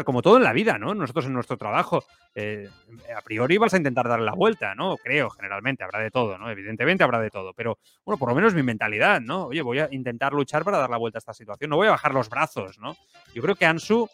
[0.05, 0.95] como todo en la vida, ¿no?
[0.95, 2.69] Nosotros en nuestro trabajo, eh,
[3.17, 4.97] a priori vas a intentar darle la vuelta, ¿no?
[4.97, 6.51] Creo, generalmente, habrá de todo, ¿no?
[6.51, 9.47] Evidentemente habrá de todo, pero bueno, por lo menos mi mentalidad, ¿no?
[9.47, 11.93] Oye, voy a intentar luchar para dar la vuelta a esta situación, no voy a
[11.93, 12.97] bajar los brazos, ¿no?
[13.35, 14.09] Yo creo que Ansu,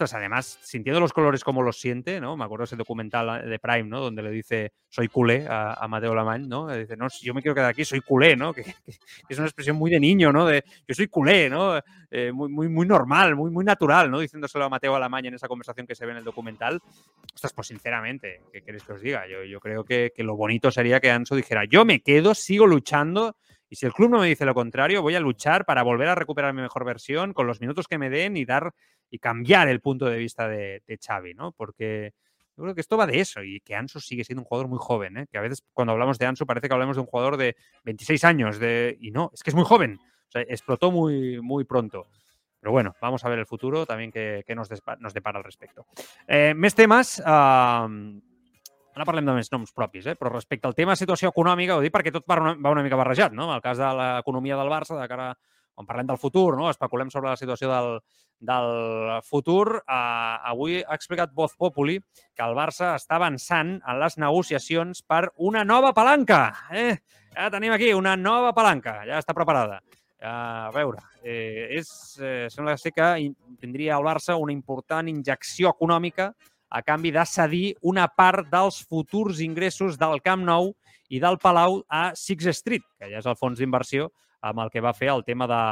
[0.00, 2.36] además, sintiendo los colores como los siente, ¿no?
[2.36, 4.00] Me acuerdo ese documental de Prime, ¿no?
[4.00, 6.68] Donde le dice, soy culé a, Mateo Lamany, ¿no?
[6.68, 8.54] Le dice, no, si yo me quiero quedar aquí, soy culé, ¿no?
[9.28, 10.46] Es una expresión muy de niño, ¿no?
[10.46, 11.78] De, yo soy culé, ¿no?
[12.10, 14.20] Eh, muy, muy, muy normal, muy, muy natural, ¿no?
[14.20, 16.80] Diciéndoselo a Mateo Alamany en esa conversación que se ve en el documental.
[17.34, 19.26] Ostras, pues sinceramente, ¿qué queréis que os diga?
[19.28, 22.66] Yo, yo creo que, que lo bonito sería que Anso dijera, yo me quedo, sigo
[22.66, 23.36] luchando,
[23.72, 26.16] y si el club no me dice lo contrario, voy a luchar para volver a
[26.16, 28.74] recuperar mi mejor versión con los minutos que me den y dar
[29.10, 31.52] y cambiar el punto de vista de, de Xavi, ¿no?
[31.52, 32.14] Porque
[32.56, 34.78] yo creo que esto va de eso y que Ansu sigue siendo un jugador muy
[34.80, 35.26] joven, ¿eh?
[35.30, 38.24] Que a veces cuando hablamos de Ansu parece que hablamos de un jugador de 26
[38.24, 38.96] años de...
[39.00, 39.98] y no, es que es muy joven.
[40.28, 42.06] O sea, explotó muy, muy pronto.
[42.60, 45.80] Però bueno, vamos a ver el futuro también que, que nos, nos depara al respecte.
[46.28, 47.16] Eh, més temes...
[47.24, 47.86] Eh,
[48.90, 50.16] ara parlem de més noms propis, eh?
[50.18, 52.98] però respecte al tema situació econòmica, ho dic perquè tot va una, va una mica
[53.00, 53.48] barrejat, no?
[53.54, 55.30] El cas de l'economia del Barça, de cara
[55.80, 56.68] quan parlem del futur, no?
[56.70, 57.94] especulem sobre la situació del,
[58.44, 61.96] del futur, eh, avui ha explicat Voz Populi
[62.36, 66.42] que el Barça està avançant en les negociacions per una nova palanca.
[66.72, 66.98] Eh?
[67.32, 69.80] Ja tenim aquí una nova palanca, ja està preparada.
[70.20, 71.88] A veure, eh, és,
[72.20, 76.34] eh, sembla ser que in- tindria el Barça una important injecció econòmica
[76.68, 80.74] a canvi de cedir una part dels futurs ingressos del Camp Nou
[81.08, 84.10] i del Palau a Six Street, que ja és el fons d'inversió
[84.40, 85.62] amb el que va fer el tema de,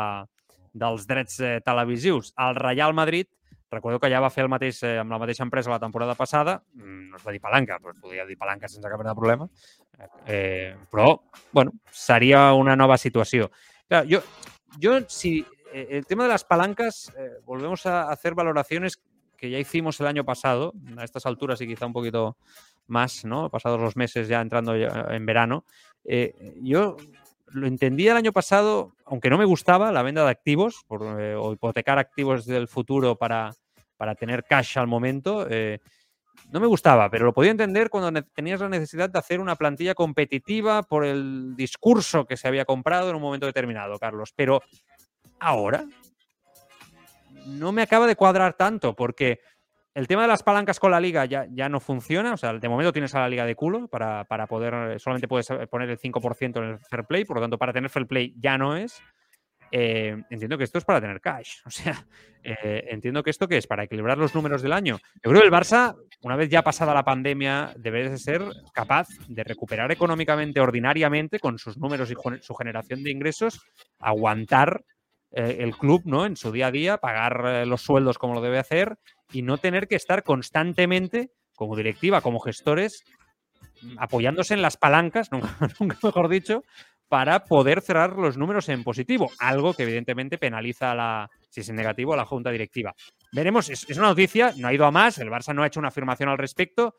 [0.73, 2.33] dels drets eh, televisius.
[2.39, 3.29] El Real Madrid,
[3.71, 6.59] recordeu que ja va fer el mateix eh, amb la mateixa empresa la temporada passada,
[6.75, 9.49] mm, no es va dir palanca, però es podria dir palanca sense cap de problema,
[10.27, 11.15] eh, però,
[11.53, 13.51] bueno, seria una nova situació.
[13.89, 14.23] Claro, yo,
[14.79, 19.01] yo si eh, el tema de las palancas, eh, volvemos a hacer valoraciones
[19.37, 22.37] que ya hicimos el año pasado, a estas alturas y quizá un poquito
[22.89, 23.49] más, ¿no?
[23.51, 25.65] Pasados los meses ya entrando en verano.
[26.05, 26.97] Eh, yo
[27.53, 30.85] lo entendía el año pasado, aunque no me gustaba la venta de activos
[31.19, 33.53] eh, o hipotecar activos del futuro para,
[33.97, 35.47] para tener cash al momento.
[35.49, 35.79] eh,
[36.51, 39.95] no me gustaba, pero lo podía entender cuando tenías la necesidad de hacer una plantilla
[39.95, 44.33] competitiva por el discurso que se había comprado en un momento determinado, Carlos.
[44.35, 44.63] Pero
[45.41, 45.85] ahora
[47.47, 49.41] no me acaba de cuadrar tanto porque
[49.99, 52.33] el tema de las palancas con la liga ya, ya no funciona.
[52.33, 55.49] O sea, de momento tienes a la liga de culo para, para poder, solamente puedes
[55.69, 58.57] poner el 5% en el fair play, por lo tanto, para tener fair play ya
[58.57, 59.03] no es.
[59.73, 61.57] Eh, entiendo que esto es para tener cash.
[61.67, 62.07] O sea,
[62.45, 64.99] eh, entiendo que esto que es para equilibrar los números del año.
[65.17, 68.43] Yo creo que el Barça una vez ya pasada la pandemia, debe de ser
[68.73, 73.61] capaz de recuperar económicamente, ordinariamente, con sus números y su generación de ingresos,
[74.01, 74.85] aguantar
[75.33, 76.25] eh, el club ¿no?
[76.25, 78.99] en su día a día, pagar eh, los sueldos como lo debe hacer
[79.33, 83.05] y no tener que estar constantemente, como directiva, como gestores,
[83.99, 85.57] apoyándose en las palancas, nunca,
[86.03, 86.63] mejor dicho,
[87.09, 91.69] para poder cerrar los números en positivo, algo que evidentemente penaliza a la, si es
[91.69, 92.95] en negativo, a la junta directiva.
[93.33, 95.89] Veremos, es, una noticia, no ha ido a más, el Barça no ha hecho una
[95.89, 96.97] afirmación al respecto,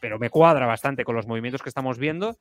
[0.00, 2.38] pero me cuadra bastante con los movimientos que estamos viendo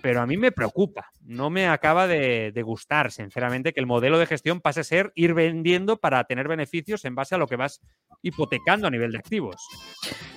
[0.00, 1.10] pero a mí me preocupa.
[1.24, 5.34] No me acaba de, gustar, sinceramente, que el modelo de gestión pase a ser ir
[5.34, 7.80] vendiendo para tener beneficios en base a lo que vas
[8.22, 9.56] hipotecando a nivel de activos.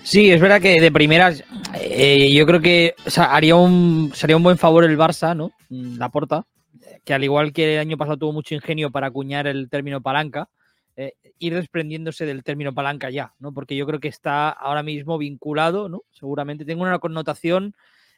[0.04, 1.44] Sí, es verdad que de primeras
[1.80, 5.52] eh, yo creo que haría un, sería un buen favor el Barça, ¿no?
[5.70, 6.46] Mm, la porta,
[7.04, 10.50] que al igual que el año pasado tuvo mucho ingenio para acuñar el término palanca,
[10.96, 13.54] eh, ir desprendiéndose del término palanca ya, ¿no?
[13.54, 16.04] Porque yo creo que está ahora mismo vinculado, ¿no?
[16.12, 17.76] Seguramente tengo una connotación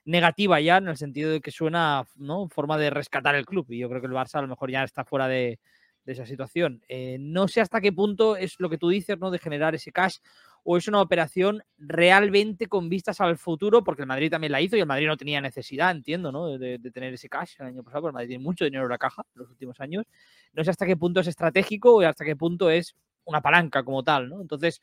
[0.07, 2.47] negativa ya, en el sentido de que suena, ¿no?
[2.47, 3.67] Forma de rescatar el club.
[3.69, 5.59] Y yo creo que el Barça a lo mejor ya está fuera de,
[6.05, 6.81] esa situación.
[6.87, 9.29] Eh, no sé hasta qué punto es lo que tú dices, ¿no?
[9.29, 10.19] De generar ese cash
[10.63, 14.77] o es una operación realmente con vistas al futuro, porque el Madrid también la hizo
[14.77, 16.57] y el Madrid no tenía necesidad, entiendo, ¿no?
[16.57, 18.97] De, tener ese cash el año pasado, porque el Madrid tiene mucho dinero en la
[18.97, 20.05] caja en los últimos años.
[20.53, 22.95] No sé hasta qué punto es estratégico o hasta qué punto es
[23.25, 24.41] una palanca como tal, ¿no?
[24.41, 24.81] Entonces,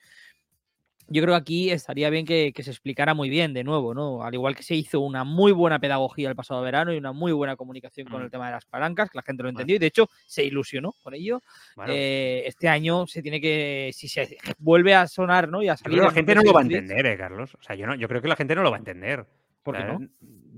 [1.08, 4.22] yo creo que aquí estaría bien que, se explicara muy bien de nuevo, ¿no?
[4.22, 7.32] Al igual que se hizo una muy buena pedagogía el pasado verano y una muy
[7.32, 9.86] buena comunicación con el tema de las palancas, que la gente lo entendió y de
[9.86, 11.42] hecho se ilusionó con ello.
[11.86, 15.62] Eh, este año se tiene que, si se vuelve a sonar, ¿no?
[15.62, 15.98] Y a salir.
[15.98, 17.54] la gente no lo va a entender, ¿eh, Carlos?
[17.54, 19.26] O sea, yo, no, yo creo que la gente no lo va a entender.
[19.62, 19.98] ¿Por qué no?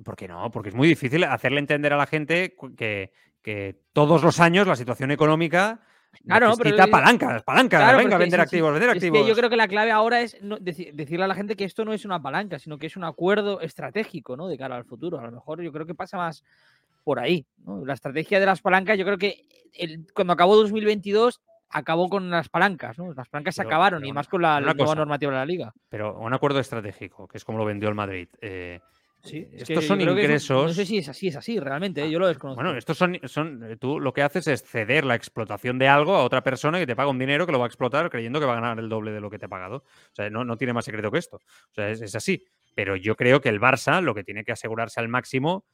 [0.04, 0.50] ¿Por qué no?
[0.50, 4.76] Porque es muy difícil hacerle entender a la gente que, que todos los años la
[4.76, 5.80] situación económica
[6.24, 9.26] Claro, pero palancas, palancas, venga, vender activos, vender activos.
[9.26, 12.04] yo creo que la clave ahora es decirle a la gente que esto no es
[12.04, 14.48] una palanca, sino que es un acuerdo estratégico, ¿no?
[14.48, 15.18] De cara al futuro.
[15.18, 16.42] A lo mejor yo creo que pasa más
[17.04, 17.46] por ahí,
[17.84, 19.46] La estrategia de las palancas, yo creo que
[20.12, 21.40] cuando acabó 2022
[21.70, 23.12] acabó con las palancas, ¿no?
[23.12, 25.72] Las palancas se acabaron y más con la, nueva normativa de la liga.
[25.88, 28.28] Pero un acuerdo estratégico, que es como lo vendió el Madrid.
[28.40, 28.80] Eh,
[29.26, 30.66] Sí, estos son ingresos.
[30.68, 32.10] no sé si es así, es así, realmente, ¿eh?
[32.10, 32.62] yo lo desconozco.
[32.62, 33.72] Bueno, estos son, son.
[33.72, 36.86] Eh, tú lo que haces es ceder la explotación de algo a otra persona que
[36.86, 38.88] te paga un dinero que lo va a explotar creyendo que va a ganar el
[38.88, 39.78] doble de lo que te ha pagado.
[39.78, 41.36] O sea, no, no tiene más secreto que esto.
[41.36, 42.44] O sea, es, así.
[42.74, 45.64] Pero yo creo que el Barça lo que tiene que asegurarse al máximo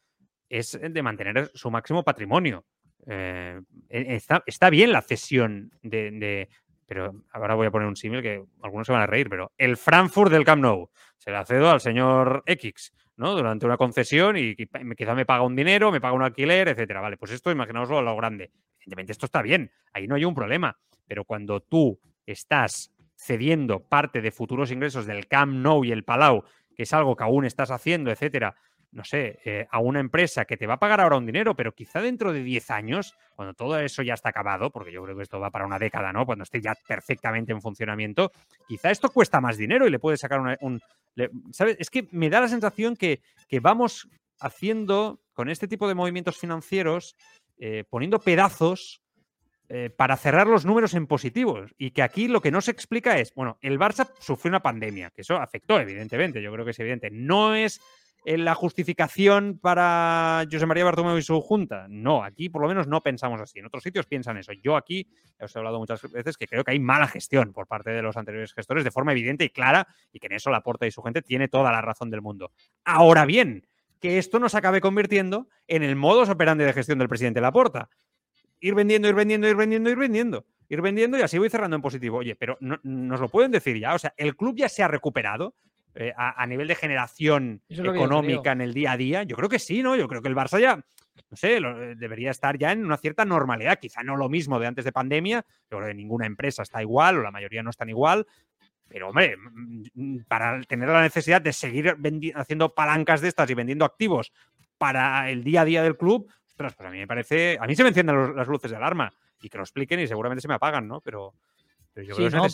[0.49, 2.65] es de mantener su máximo patrimonio.
[3.07, 6.49] Eh, e, está, está, bien la cesión de,
[6.87, 9.77] pero ahora voy a poner un símil que algunos se van a reír, pero el
[9.77, 15.15] Frankfurt del Camp Nou se la cedo al señor X durante una concesión y quizá
[15.15, 17.01] me paga un dinero, me paga un alquiler, etcétera.
[17.01, 18.51] Vale, pues esto imaginaoslo a lo grande.
[18.79, 24.21] Evidentemente esto está bien, ahí no hay un problema, pero cuando tú estás cediendo parte
[24.21, 26.45] de futuros ingresos del Camp Nou y el Palau,
[26.75, 28.57] que es algo que aún estás haciendo, etcétera,
[28.93, 31.73] no sé, eh, a una empresa que te va a pagar ahora un dinero, pero
[31.73, 35.23] quizá dentro de 10 años, cuando todo eso ya está acabado, porque yo creo que
[35.23, 36.27] esto va para una década, ¿no?
[36.27, 38.33] Cuando esté ya perfectamente en funcionamiento,
[38.69, 40.81] quizá esto cuesta más dinero y le puedes sacar un...
[41.53, 41.77] ¿Sabes?
[41.79, 44.09] Es que me da la sensación que, que, vamos
[44.41, 47.17] haciendo con este tipo de movimientos financieros,
[47.59, 49.03] eh, poniendo pedazos
[49.69, 51.75] eh, para cerrar los números en positivos.
[51.79, 55.11] Y que aquí lo que no se explica es, bueno, el Barça sufrió una pandemia,
[55.11, 57.11] que eso afectó, evidentemente, yo creo que es evidente.
[57.11, 57.81] No es
[58.25, 61.87] la justificación para José María Bartomeu y su junta.
[61.89, 63.59] No, aquí por lo menos no pensamos así.
[63.59, 64.53] En otros sitios piensan eso.
[64.53, 65.09] Yo aquí,
[65.41, 68.17] os he hablado muchas veces, que creo que hay mala gestión por parte de los
[68.17, 71.23] anteriores gestores de forma evidente y clara y que en eso Laporta y su gente
[71.23, 72.53] tiene toda la razón del mundo.
[72.85, 73.67] Ahora bien,
[74.01, 77.89] que esto no se acabe convirtiendo en el modus operandi de gestión del presidente Laporta.
[78.61, 80.47] Ir vendiendo, ir vendiendo, ir vendiendo, ir vendiendo.
[80.69, 82.19] Ir vendiendo y así voy cerrando en positivo.
[82.19, 83.95] Oye, pero no, nos lo pueden decir ya.
[83.95, 85.55] O sea, el club ya se ha recuperado.
[85.95, 89.23] Eh, a, nivel de generación económica en el día a día?
[89.25, 89.95] Yo creo que sí, ¿no?
[89.95, 93.27] Yo creo que el Barça ya, no sé, eh, debería estar ya en una cierta
[93.27, 93.79] normalidad.
[93.79, 97.19] Quizá no lo mismo de antes de pandemia, yo creo que ninguna empresa está igual
[97.19, 98.27] o la mayoría no están igual.
[98.89, 101.95] Pero, hombre, mm, mm, para tener la necesidad de seguir
[102.37, 104.33] haciendo palancas de estas y vendiendo activos
[104.79, 107.59] para el día a día del club, pues a mí me parece.
[107.61, 110.41] A mí se me encienden las luces de alarma y que lo expliquen y seguramente
[110.41, 111.01] se me apagan, ¿no?
[111.01, 111.35] Pero,
[111.95, 112.47] pero sí, no,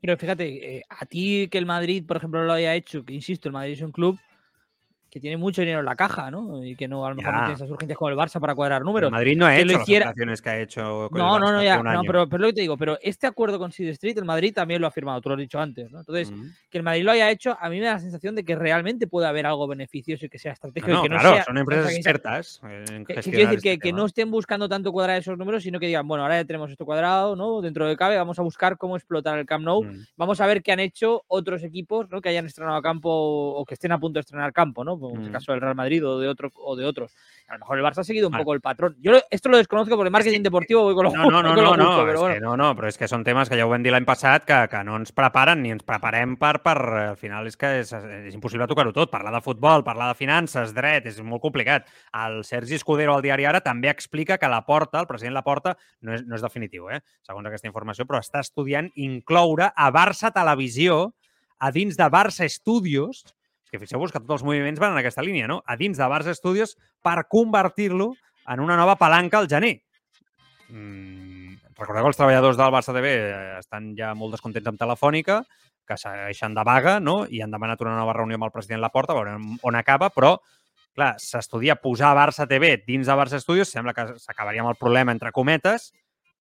[0.00, 3.48] pero, fíjate, eh, a ti que el Madrid, por ejemplo, lo haya hecho, que insisto,
[3.48, 4.18] el Madrid es un club,
[5.12, 6.64] que tiene mucho dinero en la caja, ¿no?
[6.64, 7.36] Y que no a lo mejor Ya.
[7.40, 9.10] no tiene esas urgencias como el Barça para cuadrar números.
[9.12, 11.46] Madrid no ha que hecho lo las operaciones que ha hecho con el No, no,
[11.46, 13.72] Barça no, hace ya, no, pero, pero lo que te digo, pero este acuerdo con
[13.72, 15.98] Seed Street, el Madrid también lo ha firmado, tú lo has dicho antes, ¿no?
[16.00, 16.32] Entonces,
[16.70, 19.06] que el Madrid lo haya hecho, a mí me da la sensación de que realmente
[19.06, 20.90] puede haber algo beneficioso y que sea No, estratégico.
[20.90, 23.78] y no, que no claro, sea- son empresas que expertas en Que, quiero decir este
[23.80, 26.70] que, no estén buscando tanto cuadrar esos números, sino que digan, bueno, ahora ya tenemos
[26.70, 27.60] esto cuadrado, ¿no?
[27.60, 29.84] Dentro de cabe, vamos a buscar cómo explotar el Camp Nou.
[29.84, 30.06] Mm.
[30.16, 32.22] Vamos a ver qué han hecho otros equipos, ¿no?
[32.22, 35.01] Que hayan estrenado campo o que estén a punto de estrenar campo, ¿no?
[35.02, 35.32] Como en el Mm.
[35.32, 37.12] caso del Real Madrid o de otro o de otros.
[37.48, 38.44] A lo mejor el Barça ha seguido un Vale.
[38.44, 38.96] poco el patrón.
[39.00, 41.76] Yo esto lo desconozco porque el marketing deportivo voy con lo No, no, no, no,
[41.76, 42.34] no, és bueno.
[42.34, 44.44] que no, no, però és que són temes que ja ho vam dir l'any passat
[44.46, 47.92] que, que no ens preparen ni ens preparem per, per al final és que és,
[47.92, 51.86] és impossible tocar-ho tot, parlar de futbol, parlar de finances, dret, és molt complicat.
[52.14, 56.14] El Sergi Escudero al diari Ara també explica que la porta, el president Laporta, no
[56.14, 61.12] és, no és definitiu, eh, segons aquesta informació, però està estudiant incloure a Barça Televisió
[61.58, 63.24] a dins de Barça Studios,
[63.72, 65.62] que fixeu-vos que tots els moviments van en aquesta línia, no?
[65.64, 68.12] A dins de Barça Studios per convertir-lo
[68.52, 69.78] en una nova palanca al gener.
[70.68, 75.40] Mm, recordeu que els treballadors del Barça TV eh, estan ja molt descontents amb Telefònica,
[75.88, 77.22] que segueixen de vaga, no?
[77.24, 80.36] I han demanat una nova reunió amb el president Laporta, veurem on acaba, però
[80.92, 85.16] clar, s'estudia posar Barça TV dins de Barça Studios, sembla que s'acabaria amb el problema
[85.16, 85.94] entre cometes,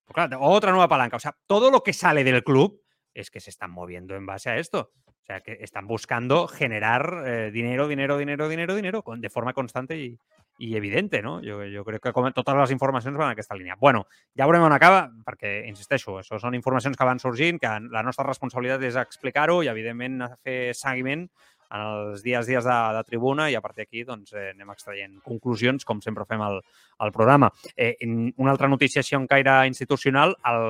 [0.04, 1.16] però clar, otra nueva palanca.
[1.16, 2.82] O sea, todo lo que sale del club
[3.14, 4.92] es que se están moviendo en base a esto.
[5.22, 9.54] O sea, que están buscando generar eh, dinero, dinero, dinero, dinero, dinero con, de forma
[9.54, 10.18] constante i,
[10.58, 11.40] i evidente, no?
[11.42, 13.78] Jo, jo crec que com, totes les informacions van en aquesta línia.
[13.80, 14.06] Bueno,
[14.38, 18.28] ja veurem on acaba, perquè, insisteixo, això són informacions que van sorgint, que la nostra
[18.28, 21.26] responsabilitat és explicar-ho i, evidentment, fer seguiment
[21.72, 25.14] en els dies dies de, de tribuna i a partir d'aquí doncs, eh, anem extraient
[25.26, 26.58] conclusions, com sempre fem al,
[27.00, 27.48] al programa.
[27.76, 27.96] Eh,
[28.36, 30.62] una altra notícia així en caire institucional, el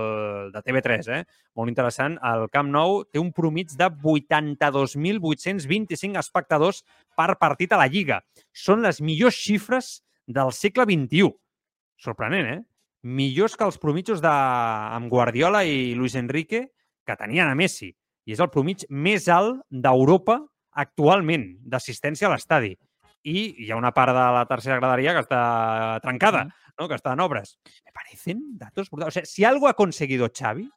[0.54, 1.24] de TV3, eh?
[1.58, 2.14] molt interessant.
[2.24, 6.78] El Camp Nou té un promig de 82.825 espectadors
[7.18, 8.18] per partit a la Lliga.
[8.54, 11.32] Són les millors xifres del segle XXI.
[12.02, 12.62] Sorprenent, eh?
[13.02, 16.70] Millors que els promitjos de, amb Guardiola i Luis Enrique
[17.06, 17.90] que tenien a Messi.
[18.30, 20.38] I és el promig més alt d'Europa
[20.74, 22.76] actualment d'assistència a l'estadi.
[23.24, 26.48] I hi ha una part de la tercera graderia que està trencada,
[26.80, 26.88] ¿no?
[26.90, 27.60] que està en obres.
[27.86, 29.12] Me parecen datos brutales.
[29.12, 30.70] O sea, si algo ha conseguido Xavi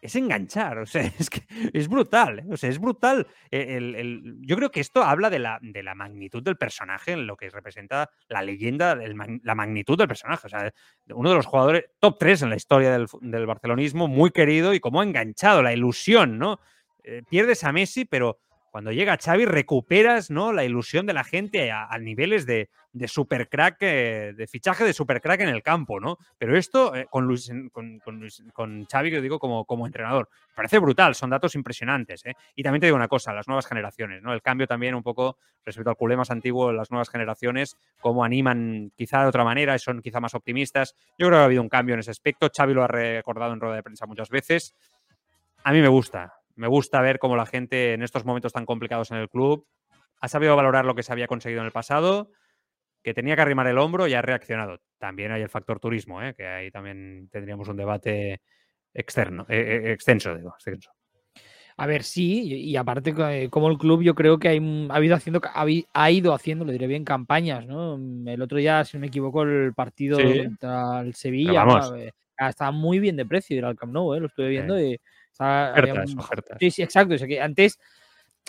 [0.00, 1.42] es enganchar, o sea, es que
[1.72, 2.44] es brutal, ¿eh?
[2.50, 3.26] o sea, es brutal.
[3.50, 7.26] El- el- yo creo que esto habla de la, de la magnitud del personaje, en
[7.26, 10.46] lo que representa la leyenda, el la magnitud del personaje.
[10.46, 10.72] O sea,
[11.14, 14.80] uno de los jugadores top 3 en la historia del, del barcelonismo, muy querido y
[14.80, 16.58] cómo ha enganchado, la ilusión, ¿no?
[17.04, 18.38] Eh, pierdes a Messi, pero
[18.72, 20.50] cuando llega Xavi recuperas ¿no?
[20.50, 25.40] la ilusión de la gente a, niveles de, de supercrack, eh, de fichaje de supercrack
[25.42, 26.16] en el campo, ¿no?
[26.38, 31.14] Pero esto eh, con, Luis, con, con, con Xavi, que digo como, entrenador, parece brutal,
[31.14, 32.22] son datos impresionantes.
[32.56, 34.32] Y también te digo una cosa, las nuevas generaciones, ¿no?
[34.32, 35.36] El cambio también un poco
[35.66, 39.80] respecto al culé más antiguo, las nuevas generaciones, cómo animan quizá de otra manera y
[39.80, 40.94] son quizá más optimistas.
[41.18, 42.48] Yo creo que ha habido un cambio en ese aspecto.
[42.50, 44.74] Xavi lo ha recordado en rueda de prensa muchas veces.
[45.62, 49.10] A mí me gusta, me gusta ver cómo la gente en estos momentos tan complicados
[49.10, 49.66] en el club
[50.20, 52.30] ha sabido valorar lo que se había conseguido en el pasado,
[53.02, 54.80] que tenía que arrimar el hombro y ha reaccionado.
[54.98, 56.34] También hay el factor turismo, ¿eh?
[56.34, 58.40] que ahí también tendríamos un debate
[58.94, 60.92] externo, eh, eh, extenso, digo, extenso.
[61.76, 65.16] A ver, sí, y, aparte eh, como el club yo creo que hay, ha, habido
[65.16, 67.96] haciendo, ha, ido haciendo, le diré bien, campañas, ¿no?
[67.98, 70.44] Mm, El otro día, si no me equivoco, el partido Sí.
[70.44, 71.64] contra el Sevilla
[72.38, 74.20] ah, estaba muy bien de precio ir al Camp Nou, ¿eh?
[74.20, 75.00] lo estuve viendo y
[75.72, 76.56] Ofertas, un- ofertas.
[76.60, 77.14] Sí, sí, exacto.
[77.14, 77.78] o sea que antes,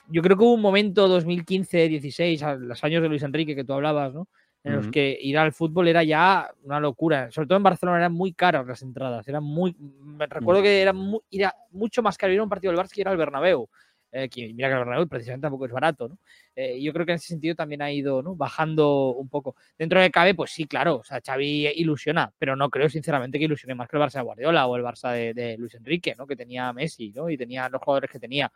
[0.09, 3.63] yo creo que hubo un momento 2015, 16, a los años de Luis Enrique que
[3.63, 4.27] tú hablabas, ¿no?
[4.65, 7.29] En los que ir al fútbol era ya una locura.
[7.31, 9.27] Sobre todo en Barcelona eran muy caras las entradas.
[9.27, 9.75] Eran muy.
[9.77, 12.93] Me recuerdo que era, mu- era mucho más caro ir a un partido del Barça
[12.93, 13.67] que ir al Bernabéu.
[14.15, 16.19] Eh, que mira que el Bernabéu precisamente tampoco es barato, ¿no?
[16.55, 18.35] Eh, yo creo que en ese sentido también ha ido ¿no?
[18.35, 19.55] bajando un poco.
[19.75, 20.97] Dentro de cabe, pues sí, claro.
[20.97, 24.21] O sea, Xavi ilusiona, pero no creo sinceramente que ilusione más que el Barça de
[24.21, 26.27] Guardiola o el Barça de, de Luis Enrique, ¿no?
[26.27, 27.27] Que tenía Messi, ¿no?
[27.27, 28.51] Y tenía los jugadores que tenía.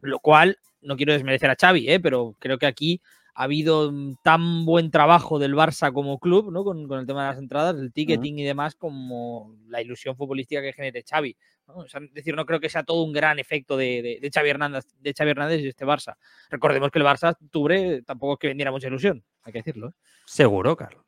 [0.00, 2.00] Lo cual, no quiero desmerecer a Xavi, ¿eh?
[2.00, 3.00] pero creo que aquí
[3.36, 3.92] ha habido
[4.24, 6.64] tan buen trabajo del Barça como club, ¿no?
[6.64, 10.60] Con, con el tema de las entradas, el ticketing y demás, como la ilusión futbolística
[10.60, 11.36] que genere Xavi.
[11.66, 11.74] ¿No?
[11.78, 14.30] O sea, es decir, no creo que sea todo un gran efecto de, de, de
[14.32, 16.14] Xavi Hernández, de Xavi Hernández y este Barça.
[16.50, 19.88] Recordemos que el Barça, octubre, tampoco es que vendiera mucha ilusión, hay que decirlo.
[19.88, 19.92] ¿eh?
[20.26, 21.04] Seguro, Carlos.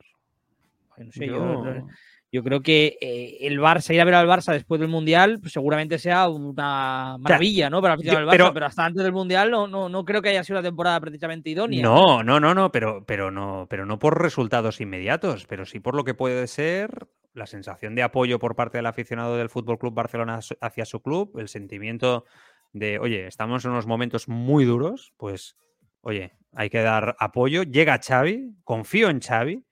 [1.14, 1.86] Yo-
[2.30, 5.52] Yo- creo que eh, el Barça, ir a ver al Barça después del Mundial, pues
[5.52, 7.80] seguramente sea una maravilla, ¿no?
[7.80, 10.44] Para el Barça, pero- pero, hasta antes del Mundial no, no, no creo que haya
[10.44, 11.82] sido una temporada precisamente idónea.
[11.82, 15.94] No, no, no, no, pero, pero no, pero no por resultados inmediatos, pero sí por
[15.94, 17.06] lo que puede ser
[17.38, 21.38] la sensación de apoyo por parte del aficionado del Fútbol Club Barcelona hacia su club,
[21.38, 22.24] el sentimiento
[22.72, 25.56] de, oye, estamos en unos momentos muy duros, pues
[26.00, 27.62] oye, hay que dar apoyo.
[27.62, 29.64] Llega Xavi, confío en Xavi,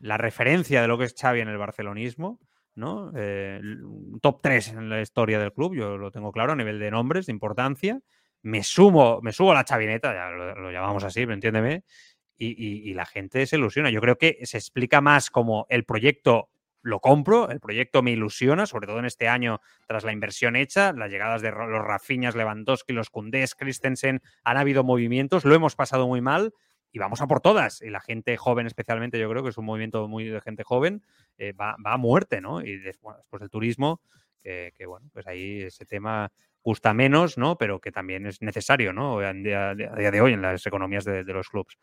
[0.00, 2.40] la referencia de lo que es Xavi en el barcelonismo,
[2.74, 3.12] ¿no?
[3.16, 3.60] Eh,
[4.20, 7.26] top 3 en la historia del club, yo lo tengo claro a nivel de nombres,
[7.26, 8.00] de importancia.
[8.42, 11.84] Me sumo, me subo a la chavineta, ya lo, llamamos así, pero entiéndeme,
[12.36, 13.90] y, la gente se ilusiona.
[13.90, 16.50] Yo creo que se explica más como el proyecto
[16.84, 20.92] lo compro, el proyecto me ilusiona, sobre todo en este año tras la inversión hecha,
[20.92, 26.06] las llegadas de los Rafiñas, Lewandowski, los Kundés, Christensen, han habido movimientos, lo hemos pasado
[26.06, 26.52] muy mal
[26.92, 27.80] y vamos a por todas.
[27.80, 31.02] Y la gente joven especialmente, yo creo que es un movimiento muy de gente joven,
[31.38, 32.60] eh, va, va, a muerte, ¿no?
[32.60, 34.02] Y después, después del turismo,
[34.42, 36.30] que, que, bueno, pues ahí ese tema
[36.62, 37.56] gusta menos, ¿no?
[37.56, 39.20] Pero que también es necesario, ¿no?
[39.20, 41.78] A día, a día de hoy en las economías de, de los clubes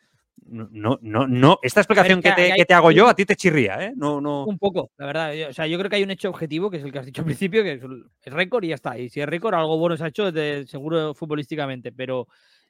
[0.51, 1.59] no, no, no.
[1.61, 3.93] Esta explicación que, te, que te, hago yo a ti te chirría, ¿eh?
[3.95, 4.43] No, no.
[4.45, 5.31] Un poco, la verdad.
[5.49, 7.21] O sea, yo creo que hay un hecho objetivo, que es el que has dicho
[7.21, 8.97] al principio, que es el récord y ya está.
[8.97, 12.27] Y si es récord, algo bueno se ha hecho, de, seguro futbolísticamente, pero.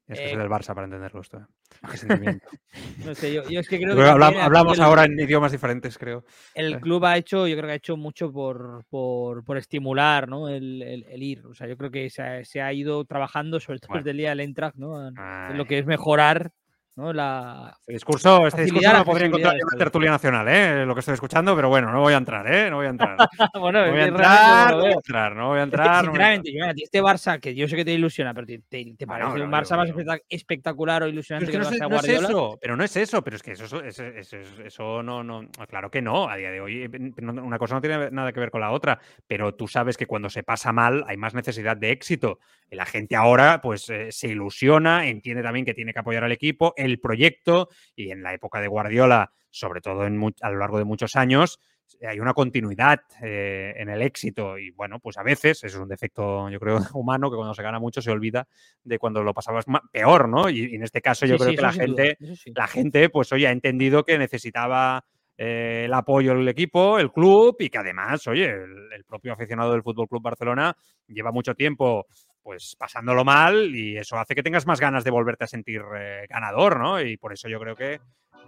[0.08, 1.38] Es que eh, del Barça para entenderlo esto.
[1.38, 1.46] ¿eh?
[1.90, 2.48] Qué sentimiento.
[3.06, 4.04] no sé, yo, yo, es que creo que.
[4.04, 6.24] Hablamos, hablamos el, ahora en idiomas diferentes, creo.
[6.54, 10.50] El club ha hecho, yo creo que ha hecho mucho por, por, por estimular ¿no?
[10.50, 11.48] el, el, el, ir.
[11.48, 14.04] O sea, yo creo que se ha, se ha ido trabajando, sobre todo bueno.
[14.04, 15.08] desde el día del Eintracht, ¿no?
[15.08, 16.52] En lo que es mejorar
[16.96, 17.14] ¿no?
[17.14, 20.86] La este discurso, este discurso lo podría encontrar en una tertulia nacional, ¿eh?
[20.86, 22.70] lo que estoy escuchando, pero bueno, no voy a entrar, ¿eh?
[22.70, 23.18] No voy a entrar.
[23.60, 25.88] bueno, no voy a entrar, no voy a entrar, no voy a entrar.
[25.88, 28.94] Es que, sinceramente, no este Barça, que yo sé que te ilusiona, pero te, te,
[28.98, 32.02] te parece bueno, un Barça más espectacular o ilusionante pero es que, no, que es,
[32.02, 35.24] no es eso, pero no es eso, pero es que eso, eso, eso, eso no,
[35.24, 36.90] no, claro que no, a día de hoy
[37.22, 40.30] una cosa no tiene nada que ver con la otra, pero tú sabes que cuando
[40.30, 42.40] se pasa mal hay más necesidad de éxito.
[42.72, 46.74] La gente ahora pues eh, se ilusiona, entiende también que tiene que apoyar al equipo,
[46.78, 50.86] el proyecto y en la época de Guardiola, sobre todo en, a lo largo de
[50.86, 51.60] muchos años,
[52.08, 55.90] hay una continuidad eh, en el éxito y bueno, pues a veces, eso es un
[55.90, 58.48] defecto yo creo humano, que cuando se gana mucho se olvida
[58.84, 60.50] de cuando lo pasabas peor, ¿no?
[60.50, 62.52] Y, y en este caso yo sí, creo sí, que la gente, sí.
[62.56, 65.06] la gente pues oye, ha entendido que necesitaba
[65.38, 69.72] eh, el apoyo del equipo, el club y que además, oye, el, el propio aficionado
[69.72, 70.76] del Fútbol Club Barcelona
[71.08, 72.06] lleva mucho tiempo
[72.44, 76.26] pues pasándolo mal y eso hace que tengas más ganas de volverte a sentir eh,
[76.30, 77.02] ganador, ¿no?
[77.02, 78.00] Y por eso yo creo que,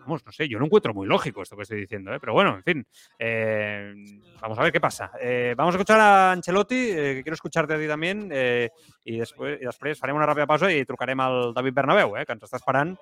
[0.04, 2.20] vamos, no sé, yo no encuentro muy lógico esto que estoy diciendo, ¿eh?
[2.20, 3.94] pero bueno, en fin, eh,
[4.42, 5.12] vamos a ver qué pasa.
[5.20, 8.70] Eh, vamos a escuchar a Ancelotti, eh, que quiero escucharte a ti también, eh,
[9.06, 12.36] i, després, i després farem una ràpida pausa i trucarem al David Bernabéu, eh, que
[12.36, 12.94] ens està esperant.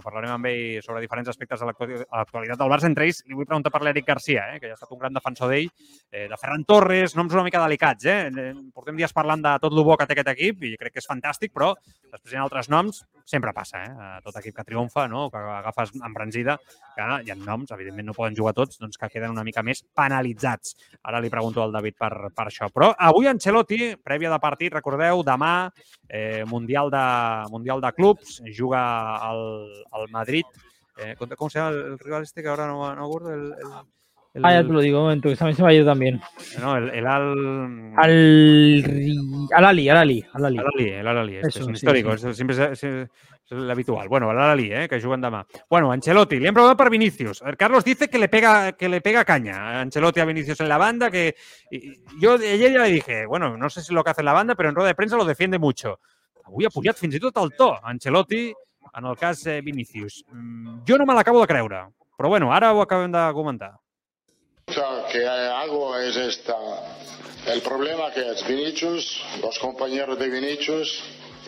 [0.00, 2.88] Parlarem amb ell sobre diferents aspectes de l'actualitat del Barça.
[2.88, 5.16] Entre ells, li vull preguntar per l'Eric Garcia, eh, que ja ha estat un gran
[5.16, 5.68] defensor d'ell,
[6.10, 8.06] eh, de Ferran Torres, noms una mica delicats.
[8.06, 8.52] Eh?
[8.74, 11.10] Portem dies parlant de tot el bo que té aquest equip i crec que és
[11.10, 11.74] fantàstic, però
[12.10, 13.90] després hi ha altres noms, sempre passa, eh?
[13.90, 15.28] A tot equip que triomfa, no?
[15.30, 15.92] que agafes
[16.30, 16.58] embranzida,
[16.94, 19.82] que hi ha noms, evidentment no poden jugar tots, doncs que queden una mica més
[19.96, 20.74] penalitzats.
[21.02, 22.68] Ara li pregunto al David per, per això.
[22.72, 25.70] Però avui Ancelotti, prèvia de partit, recordeu, demà,
[26.08, 27.04] eh, Mundial, de,
[27.50, 28.82] mundial de Clubs, juga
[29.18, 29.40] al,
[29.92, 30.44] al Madrid.
[30.98, 33.32] Eh, ¿Cómo se llama el rival este que ahora no, no acuerdo?
[33.32, 33.72] El, el...
[34.32, 36.20] El, ah, ya te lo digo, un momento, que también se me ha ido también.
[36.60, 37.94] No, el, el Al.
[37.96, 39.48] Al.
[39.52, 40.24] Al Ali, Al Ali.
[40.32, 41.36] Al Ali, Al Ali el Al Ali.
[41.36, 43.10] Este Eso, es un histórico, sí, siempre es, es, es
[43.50, 44.08] l'habitual.
[44.08, 45.44] Bueno, el Al Ali, eh, que juguen demà.
[45.68, 47.42] Bueno, Ancelotti, li hem preguntat per Vinicius.
[47.42, 50.78] El Carlos dice que le pega, que le pega caña Ancelotti a Vinicius en la
[50.78, 51.34] banda, que
[52.20, 54.68] yo ayer ya le dije, bueno, no sé si lo que hace la banda, pero
[54.68, 55.98] en rueda de prensa lo defiende mucho.
[56.46, 58.48] Avui ha pujat fins i tot el to Ancelotti
[58.94, 60.24] en el cas eh, Vinicius.
[60.86, 61.84] Jo no me l'acabo de creure,
[62.16, 63.74] però bueno, ara ho acabem de comentar.
[65.10, 66.56] Que hago es esta.
[67.46, 71.00] El problema que es Vinicius, los compañeros de Vinicius,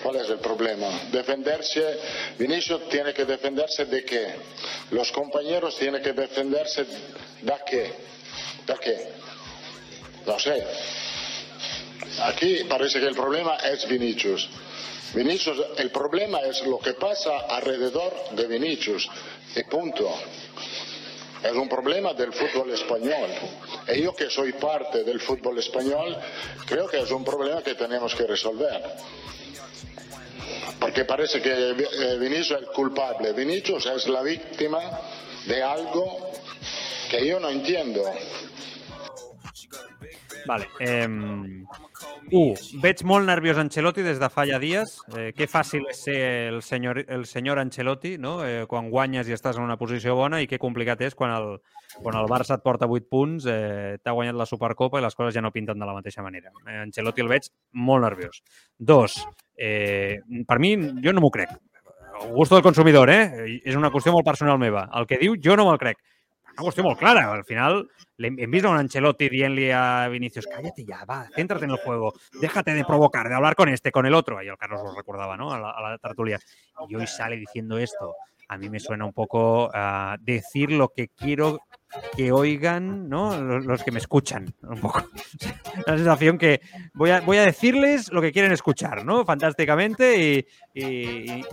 [0.02, 0.88] ¿cuál es el problema?
[1.12, 1.98] Defenderse,
[2.38, 4.34] Vinicius tiene que defenderse de qué?
[4.90, 6.84] Los compañeros tienen que defenderse
[7.42, 7.92] de qué?
[8.66, 9.08] ¿De qué?
[10.26, 10.66] No sé.
[12.22, 14.48] Aquí parece que el problema es Vinicius.
[15.14, 19.08] Vinicius, el problema es lo que pasa alrededor de Vinicius.
[19.54, 20.10] Y punto.
[21.42, 23.28] Es un problema del fútbol español.
[23.94, 26.16] Y yo que soy parte del fútbol español,
[26.66, 28.80] creo que es un problema que tenemos que resolver.
[30.78, 31.72] Porque parece que
[32.18, 33.32] Vinicius es el culpable.
[33.32, 34.80] Vinicius es la víctima
[35.46, 36.30] de algo
[37.10, 38.04] que yo no entiendo.
[40.46, 40.68] Vale.
[40.80, 41.08] Eh,
[42.32, 44.94] Uh, veig molt nerviós Ancelotti des de fa ja dies.
[45.18, 46.18] Eh, que fàcil és ser
[46.48, 48.38] el senyor, el senyor Ancelotti, no?
[48.46, 51.50] Eh, quan guanyes i estàs en una posició bona i que complicat és quan el,
[51.98, 55.34] quan el Barça et porta 8 punts, eh, t'ha guanyat la Supercopa i les coses
[55.36, 56.54] ja no pinten de la mateixa manera.
[56.64, 58.40] Eh, Ancelotti el veig molt nerviós.
[58.78, 59.18] Dos,
[59.58, 60.72] eh, per mi,
[61.04, 61.52] jo no m'ho crec.
[62.22, 63.60] El gusto del consumidor, eh?
[63.64, 64.86] És una qüestió molt personal meva.
[64.94, 66.00] El que diu, jo no me'l crec.
[66.58, 67.32] Una clara.
[67.32, 67.88] Al final
[68.18, 71.78] hem, hem vist a un Ancelotti dient-li a Vinicius, cállate ya, va, céntrate en el
[71.78, 74.42] juego, déjate de provocar, de hablar con este, con el otro.
[74.42, 75.52] Y el Carlos lo recordaba, ¿no?
[75.52, 76.38] A la, a la tertulia.
[76.88, 78.14] Y hoy sale diciendo esto.
[78.48, 81.60] A mí me suena un poco uh, decir lo que quiero
[82.14, 83.34] que oigan, ¿no?
[83.40, 85.02] Los, los, que me escuchan, un poco.
[85.86, 86.60] La sensación que
[86.92, 89.24] voy a, voy a decirles lo que quieren escuchar, ¿no?
[89.24, 91.44] Fantàsticamente y, y, y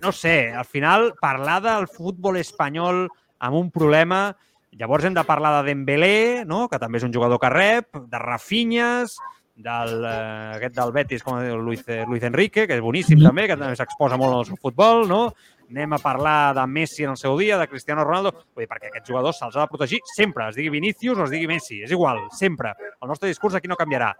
[0.00, 3.10] no sé, al final parlar del futbol espanyol
[3.44, 4.26] amb un problema
[4.74, 6.66] Llavors hem de parlar de Dembélé, no?
[6.68, 9.14] que també és un jugador que rep, de Rafinhas,
[9.54, 13.56] del, eh, aquest del Betis, com diu Luis, Luis Enrique, que és boníssim també, que
[13.60, 15.28] també s'exposa molt al seu futbol, no?
[15.70, 18.90] Anem a parlar de Messi en el seu dia, de Cristiano Ronaldo, vull dir, perquè
[18.90, 21.94] aquests jugadors se'ls ha de protegir sempre, es digui Vinicius o es digui Messi, és
[21.94, 22.74] igual, sempre.
[23.00, 24.10] El nostre discurs aquí no canviarà.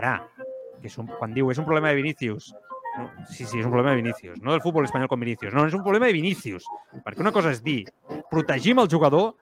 [0.00, 0.16] Ara,
[0.80, 2.54] que és un, quan diu és un problema de Vinicius,
[3.00, 5.66] no, sí, sí, és un problema de Vinicius, no del futbol espanyol com Vinicius, no,
[5.66, 6.68] és un problema de Vinicius,
[7.04, 7.82] perquè una cosa és dir,
[8.30, 9.32] protegim el jugador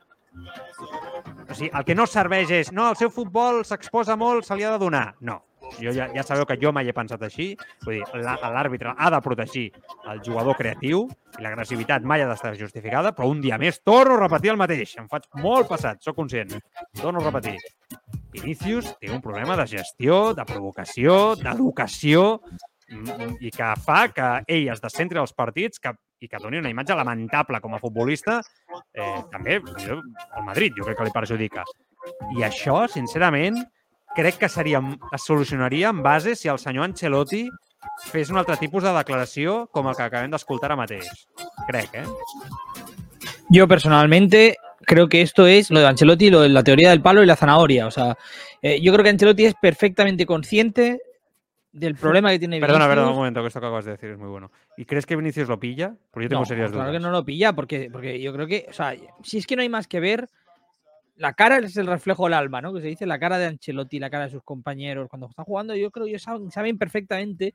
[1.48, 4.66] o sigui, el que no serveix és no, el seu futbol s'exposa molt, se li
[4.66, 5.06] ha de donar.
[5.24, 5.40] No.
[5.76, 7.50] Jo ja, ja sabeu que jo mai he pensat així.
[7.84, 9.66] Vull dir, l'àrbitre ha de protegir
[10.12, 11.04] el jugador creatiu
[11.38, 14.96] i l'agressivitat mai ha d'estar justificada, però un dia més torno a repetir el mateix.
[15.00, 16.56] Em faig molt passat, sóc conscient.
[17.00, 17.56] Torno a repetir.
[18.32, 22.24] Vinicius té un problema de gestió, de provocació, d'educació,
[23.40, 26.96] i que fa que ell es descentri als partits que, i que doni una imatge
[26.96, 28.40] lamentable com a futbolista,
[28.94, 31.64] eh, també jo, el Madrid, jo crec que li perjudica.
[32.38, 33.60] I això, sincerament,
[34.16, 34.80] crec que seria,
[35.12, 37.46] es solucionaria en base si el senyor Ancelotti
[38.08, 41.26] fes un altre tipus de declaració com el que acabem d'escoltar ara mateix.
[41.68, 42.06] Crec, eh?
[43.50, 47.22] Yo personalmente creo que esto es lo de Ancelotti, lo de la teoría del palo
[47.22, 47.86] y la zanahoria.
[47.86, 48.16] O sea,
[48.62, 51.00] eh, yo creo que Ancelotti es perfectamente consciente
[51.78, 52.68] del problema que tiene Vinicius.
[52.78, 54.50] Perdona, perdona, un momento, que esto que acabas de decir es muy bueno.
[54.76, 55.94] ¿Y crees que Vinicius lo pilla?
[56.10, 57.00] Porque yo tengo no, serias claro dudas.
[57.00, 59.62] que no lo pilla, porque, porque yo creo que, o sea, si es que no
[59.62, 60.28] hay más que ver,
[61.16, 62.72] la cara es el reflejo del alma, ¿no?
[62.72, 65.74] Que se dice la cara de Ancelotti, la cara de sus compañeros cuando están jugando,
[65.74, 67.54] yo creo que ellos saben, saben perfectamente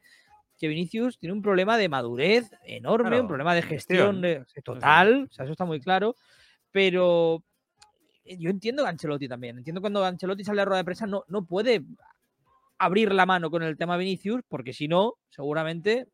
[0.57, 4.21] que Vinicius tiene un problema de madurez enorme, Claro, un problema de gestión.
[4.21, 6.15] gestión de- total, o sea, eso está muy claro,
[6.71, 7.43] pero
[8.25, 11.43] yo entiendo a Ancelotti también, entiendo cuando Ancelotti sale a rueda de prensa no, no
[11.45, 11.83] puede
[12.77, 16.07] abrir la mano con el tema Vinicius, porque si no, seguramente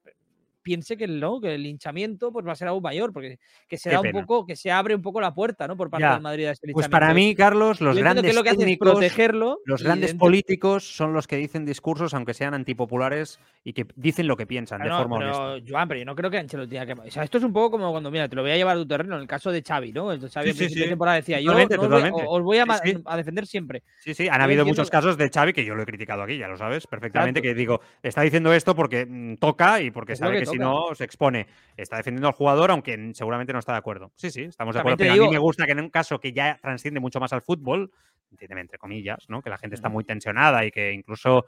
[0.62, 1.40] piense que el, ¿no?
[1.40, 4.46] que el hinchamiento pues va a ser aún mayor, porque que se da un poco,
[4.46, 5.78] que se abre un poco la puerta, ¿no?
[5.78, 6.14] Por parte Ya.
[6.14, 7.30] del Madrid a ese Pues para linchamiento.
[7.30, 9.60] mí, Carlos, los Yo grandes que lo que hace es técnicos, protegerlo.
[9.66, 14.28] los grandes dentro- políticos son los que dicen discursos, aunque sean antipopulares, y que dicen
[14.28, 15.66] lo que piensan de forma pero, honesta.
[15.72, 16.94] Joan, pero yo no creo que Ancelotti tenga que...
[17.08, 18.80] O sea, esto es un poco como cuando, mira, te lo voy a llevar a
[18.80, 20.12] tu terreno, en el caso de Xavi, ¿no?
[20.14, 20.88] Entonces, Xavi Sí, a sí, sí.
[20.88, 22.26] temporada decía, yo Totalmente, no os voy- totalmente.
[22.30, 23.84] os voy a, Sí, defender siempre.
[24.00, 26.48] Sí, sí, han habido muchos casos de Xavi que yo lo he criticado aquí, ya
[26.48, 27.54] lo sabes perfectamente, Exacto.
[27.56, 30.96] que digo, está diciendo esto porque mm, toca y porque sabe que que, si no
[30.96, 31.48] se expone.
[31.78, 34.12] Está defendiendo al jugador, aunque seguramente no está de acuerdo.
[34.16, 34.98] Sí, sí, estamos de También acuerdo.
[34.98, 37.42] Pero a mí me gusta que en un caso que ya transciende mucho más al
[37.42, 37.92] fútbol,
[38.32, 39.42] entiéndeme entre comillas, ¿no?
[39.42, 41.46] Que la gente está muy tensionada y que incluso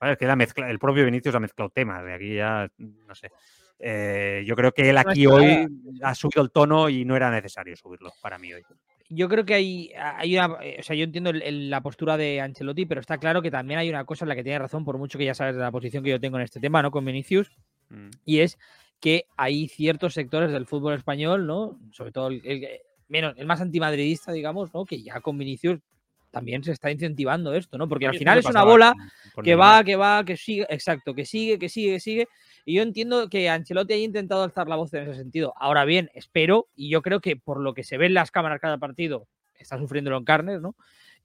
[0.00, 0.18] ¿sabes?
[0.18, 3.30] que la mezcla, el propio Vinicius ha mezclado temas, de aquí ya, no sé.
[3.78, 5.68] Eh, yo creo que él aquí hoy
[6.02, 8.62] ha subido el tono y no era necesario subirlo para mí hoy.
[9.10, 10.56] Yo creo que hay, hay una.
[10.62, 13.50] eh, O sea, yo entiendo el- el- la postura de Ancelotti, pero está claro que
[13.50, 15.60] también hay una cosa en la que tiene razón, por mucho que ya sabes de
[15.60, 16.90] la posición que yo tengo en este tema, ¿no?
[16.90, 17.50] Con Vinicius,
[17.88, 18.10] Mm.
[18.24, 18.58] y es
[19.00, 21.78] que hay ciertos sectores del fútbol español, ¿no?
[21.92, 22.68] Sobre todo el, el-
[23.08, 24.84] menos, el más antimadridista, digamos, ¿no?
[24.86, 25.78] Que ya con Vinicius
[26.30, 27.86] también se está incentivando esto, ¿no?
[27.88, 28.94] Porque al final es una bola
[29.44, 32.28] que va, que va, que sigue, exacto, que sigue, que sigue, que sigue.
[32.64, 35.52] Y yo entiendo que Ancelotti haya intentado alzar la voz en ese sentido.
[35.56, 38.58] Ahora bien, espero, y yo creo que por lo que se ve en las cámaras
[38.60, 40.74] cada partido, está sufriéndolo en carnes, ¿no?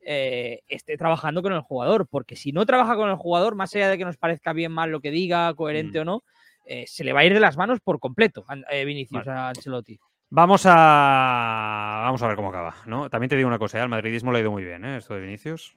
[0.01, 3.89] Eh, esté trabajando con el jugador, porque si no trabaja con el jugador, más allá
[3.89, 6.01] de que nos parezca bien mal lo que diga, coherente Mm.
[6.01, 6.23] o no,
[6.69, 9.39] eh, se le va a ir de las manos por completo eh, Vinicius Vale.
[9.39, 9.99] a Ancelotti.
[10.29, 13.09] Vamos a vamos a ver cómo acaba, ¿no?
[13.09, 13.81] También te digo una cosa, ¿eh?
[13.81, 14.97] al madridismo le ha ido muy bien, ¿eh?
[14.97, 15.75] Esto de Vinicius,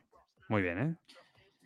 [0.48, 0.94] muy bien, ¿eh?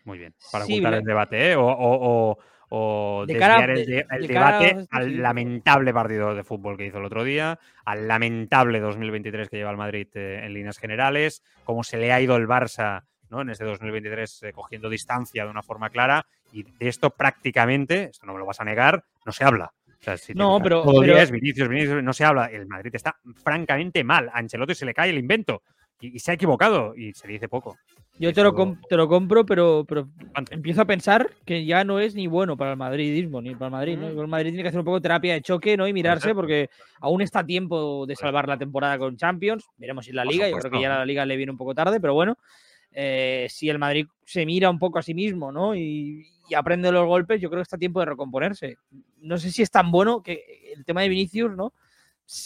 [0.05, 0.35] Muy bien.
[0.53, 1.57] Para Sí, le- el debate, ¿eh?
[1.57, 5.15] O, o- o- o De desviar cara- el, de- de debate al sí.
[5.17, 9.77] lamentable partido de fútbol que hizo el otro día, al lamentable 2023 que lleva el
[9.77, 13.41] Madrid en líneas generales, cómo se le ha ido el Barça ¿no?
[13.43, 16.25] en este 2023 eh, cogiendo distancia de una forma clara
[16.61, 19.73] y de esto prácticamente, esto no me lo vas a negar, no se habla.
[19.99, 22.47] O sea, si No, pero- todo pero- es Vinicius, Vinicius, no se habla.
[22.47, 24.29] El Madrid está francamente mal.
[24.29, 25.63] A Ancelotti se le cae el invento
[26.01, 27.77] y, y se ha equivocado y se dice poco.
[28.19, 28.55] Yo te lo,
[28.89, 30.09] te lo compro, pero, pero
[30.51, 33.73] empiezo a pensar que ya no es ni bueno para el madridismo, ni para el
[33.73, 33.99] Madrid.
[33.99, 34.09] ¿no?
[34.09, 34.21] Mm.
[34.21, 35.87] El Madrid tiene que hacer un poco de terapia de choque ¿no?
[35.87, 39.67] y mirarse, porque aún está a tiempo de salvar la temporada con Champions.
[39.77, 40.49] Veremos si la Liga.
[40.49, 42.39] Yo creo que ya la Liga le viene un poco tarde, pero bueno.
[42.93, 45.75] Eh, si el Madrid se mira un poco a sí mismo ¿no?
[45.75, 46.27] y,
[46.57, 48.77] aprende los golpes, yo creo que está tiempo de recomponerse.
[49.19, 51.73] No sé si es tan bueno que el tema de Vinicius, ¿no?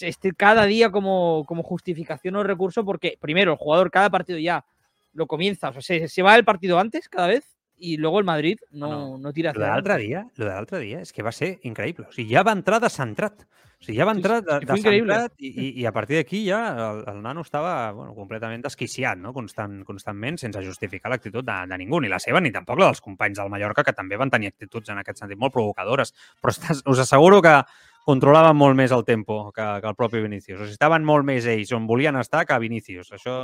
[0.01, 4.65] este cada día como, como justificación o recurso porque, primero, el jugador cada partido ya
[5.13, 8.25] lo comienza, o sea, se, se va el partido antes cada vez i luego el
[8.25, 11.33] Madrid no, no, no tira hacia l'altre dia, lo de l'altre dia és que va
[11.33, 12.07] ser increïble.
[12.11, 13.47] O sigui, ja va entrar de centrat.
[13.81, 16.61] O sigui, ja va entrar de, de centrat i, i, i a partir d'aquí ja
[16.87, 19.33] el, el nano estava bueno, completament desquiciat, no?
[19.37, 23.01] Constant, constantment, sense justificar l'actitud de, de ningú, ni la seva ni tampoc la dels
[23.05, 26.13] companys del Mallorca, que també van tenir actituds en aquest sentit molt provocadores.
[26.43, 27.57] Però estàs, us asseguro que
[28.05, 30.59] controlaven molt més el tempo que, que el propi Vinícius.
[30.59, 33.13] O sigui, estaven molt més ells on volien estar que Vinícius.
[33.17, 33.43] Això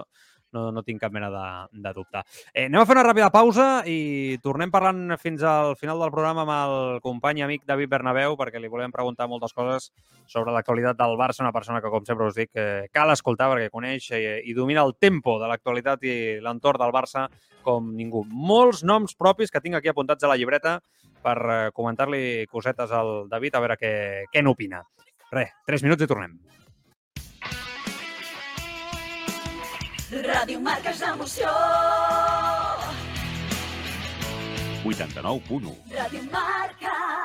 [0.57, 1.47] no, no tinc cap mena de,
[1.85, 2.23] de dubte.
[2.53, 6.47] Eh, anem a fer una ràpida pausa i tornem parlant fins al final del programa
[6.47, 9.91] amb el company i amic David Bernabéu perquè li volem preguntar moltes coses
[10.27, 13.71] sobre l'actualitat del Barça, una persona que, com sempre us dic, eh, cal escoltar perquè
[13.73, 17.29] coneix eh, i domina el tempo de l'actualitat i l'entorn del Barça
[17.67, 18.25] com ningú.
[18.31, 20.79] Molts noms propis que tinc aquí apuntats a la llibreta
[21.27, 23.95] per eh, comentar-li cosetes al David a veure què,
[24.33, 24.83] què n'opina.
[25.33, 26.37] Res, tres minuts i tornem.
[30.07, 31.51] Ràdio Marques d'Emoció.
[34.87, 37.16] 89.1 Ràdio Marca.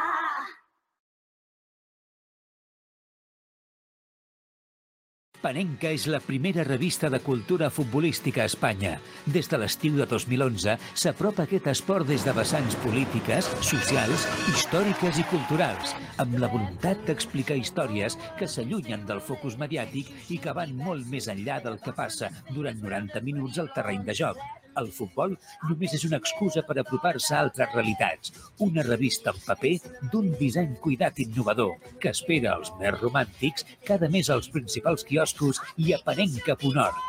[5.41, 8.91] Panenca és la primera revista de cultura futbolística a Espanya.
[9.25, 15.27] Des de l'estiu de 2011 s'apropa aquest esport des de vessants polítiques, socials, històriques i
[15.33, 21.09] culturals, amb la voluntat d'explicar històries que s'allunyen del focus mediàtic i que van molt
[21.09, 24.60] més enllà del que passa durant 90 minuts al terreny de joc.
[24.79, 25.33] El futbol
[25.67, 28.33] només és una excusa per apropar-se a altres realitats.
[28.63, 29.73] Una revista en paper
[30.13, 35.93] d'un disseny cuidat innovador que espera els més romàntics cada mes als principals quioscos i
[35.93, 37.01] a Panenca.org.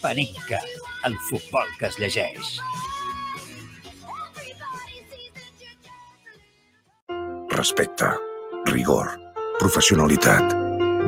[0.00, 0.60] Panenca,
[1.08, 2.56] el futbol que es llegeix.
[7.50, 8.08] Respecte,
[8.70, 9.10] rigor,
[9.58, 10.54] professionalitat,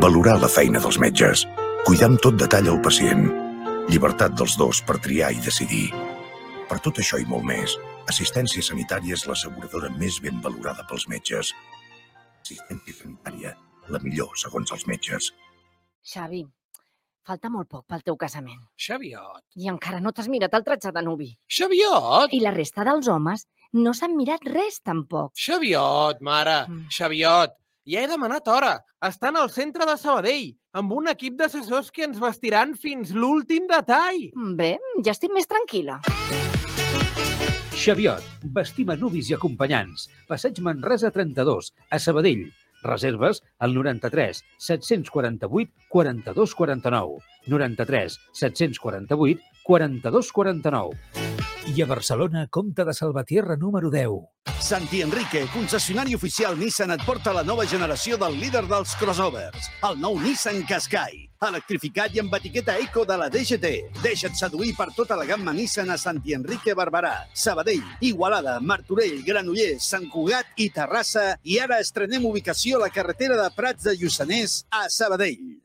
[0.03, 1.47] valorar la feina dels metges,
[1.87, 3.31] cuidar amb tot detall el pacient,
[3.93, 5.91] Llibertat dels dos per triar i decidir.
[6.65, 7.75] Per tot això i molt més,
[8.09, 11.51] Assistència Sanitària és l'asseguradora més ben valorada pels metges.
[12.41, 13.53] Assistència Sanitària,
[13.93, 15.29] la millor segons els metges.
[16.09, 16.41] Xavi,
[17.29, 18.63] falta molt poc pel teu casament.
[18.81, 19.45] Xaviot.
[19.61, 21.29] I encara no t'has mirat el tratge de nuvi.
[21.59, 22.33] Xaviot!
[22.33, 23.45] I la resta dels homes
[23.77, 25.37] no s'han mirat res tampoc.
[25.37, 26.89] Xaviot, mare, mm.
[26.97, 27.61] Xaviot.
[27.93, 28.73] Ja he demanat hora.
[29.05, 34.31] Estan al centre de Sabadell, amb un equip d'assessors que ens vestiran fins l'últim detall.
[34.59, 36.01] Bé, ja estic més tranquil·la.
[37.83, 38.25] Xaviot,
[38.57, 40.09] vestim a nuvis i acompanyants.
[40.29, 42.45] Passeig Manresa 32, a Sabadell.
[42.83, 47.19] Reserves al 93 748 42 49.
[47.47, 51.52] 93 748 42 49.
[51.65, 54.09] I a Barcelona, Comte de Salvatierra número 10.
[54.61, 60.01] Santi Enrique, concessionari oficial Nissan, et porta la nova generació del líder dels crossovers, el
[60.03, 63.71] nou Nissan Qashqai, electrificat i amb etiqueta eco de la DGT.
[64.03, 69.87] Deixa't seduir per tota la gamma Nissan a Santi Enrique Barberà, Sabadell, Igualada, Martorell, Granollers,
[69.87, 74.65] Sant Cugat i Terrassa i ara estrenem ubicació a la carretera de Prats de Lluçanès
[74.71, 75.61] a Sabadell.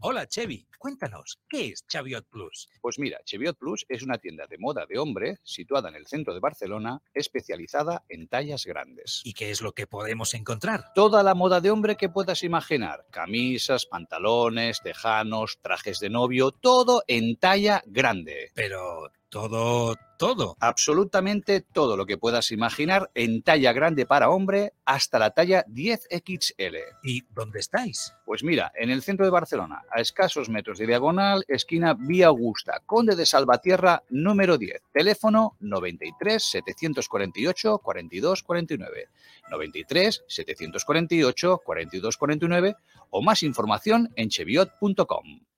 [0.00, 0.69] Hola, Chevy.
[0.80, 2.70] Cuéntanos, ¿qué es Chaviot Plus?
[2.80, 6.32] Pues mira, Chaviot Plus es una tienda de moda de hombre situada en el centro
[6.32, 9.20] de Barcelona, especializada en tallas grandes.
[9.22, 10.94] ¿Y qué es lo que podemos encontrar?
[10.94, 13.04] Toda la moda de hombre que puedas imaginar.
[13.10, 18.50] Camisas, pantalones, tejanos, trajes de novio, todo en talla grande.
[18.54, 20.56] Pero todo, todo.
[20.60, 26.76] Absolutamente todo lo que puedas imaginar en talla grande para hombre hasta la talla 10XL.
[27.02, 28.12] ¿Y dónde estáis?
[28.26, 32.82] Pues mira, en el centro de Barcelona, a escasos metros de diagonal, esquina Vía Augusta,
[32.84, 34.82] Conde de Salvatierra, número 10.
[34.92, 39.08] Teléfono 93 748 42 49.
[39.50, 42.76] 93 748 42 49
[43.10, 45.49] o más información en cheviot.com.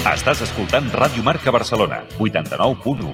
[0.00, 3.10] Estàs escoltant Ràdio Marca Barcelona, 89.1.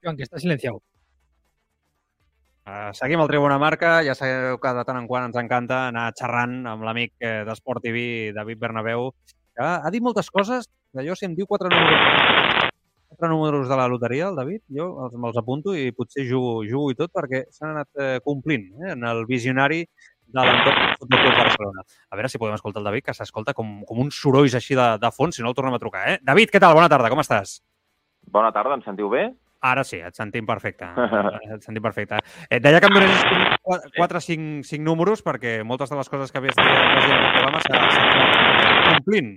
[0.00, 0.80] Joan, que està silenciat.
[2.64, 3.98] Uh, seguim al Tribuna Marca.
[4.08, 7.84] Ja sabeu que de tant en quant ens encanta anar xerrant amb l'amic eh, d'Esport
[7.84, 9.10] TV, David Bernabéu,
[9.52, 10.64] que ha dit moltes coses.
[11.04, 12.33] Jo, si em diu quatre números,
[13.14, 16.90] quatre números de la loteria, el David, jo els, me'ls apunto i potser jugo, jugo
[16.90, 19.84] i tot perquè s'han anat eh, complint eh, en el visionari
[20.34, 21.84] de l'entorn del Futbol Club Barcelona.
[22.10, 24.88] A veure si podem escoltar el David, que s'escolta com, com uns sorolls així de,
[24.98, 26.04] de fons, si no el tornem a trucar.
[26.10, 26.18] Eh?
[26.26, 26.74] David, què tal?
[26.74, 27.60] Bona tarda, com estàs?
[28.34, 29.28] Bona tarda, em sentiu bé?
[29.64, 30.90] Ara sí, et sentim perfecte.
[31.54, 32.18] et sentim perfecte.
[32.50, 33.24] Et deia que em donessis
[33.96, 37.30] 4 o 5, 5 números perquè moltes de les coses que havies dit en el
[37.38, 39.34] programa s'han complint.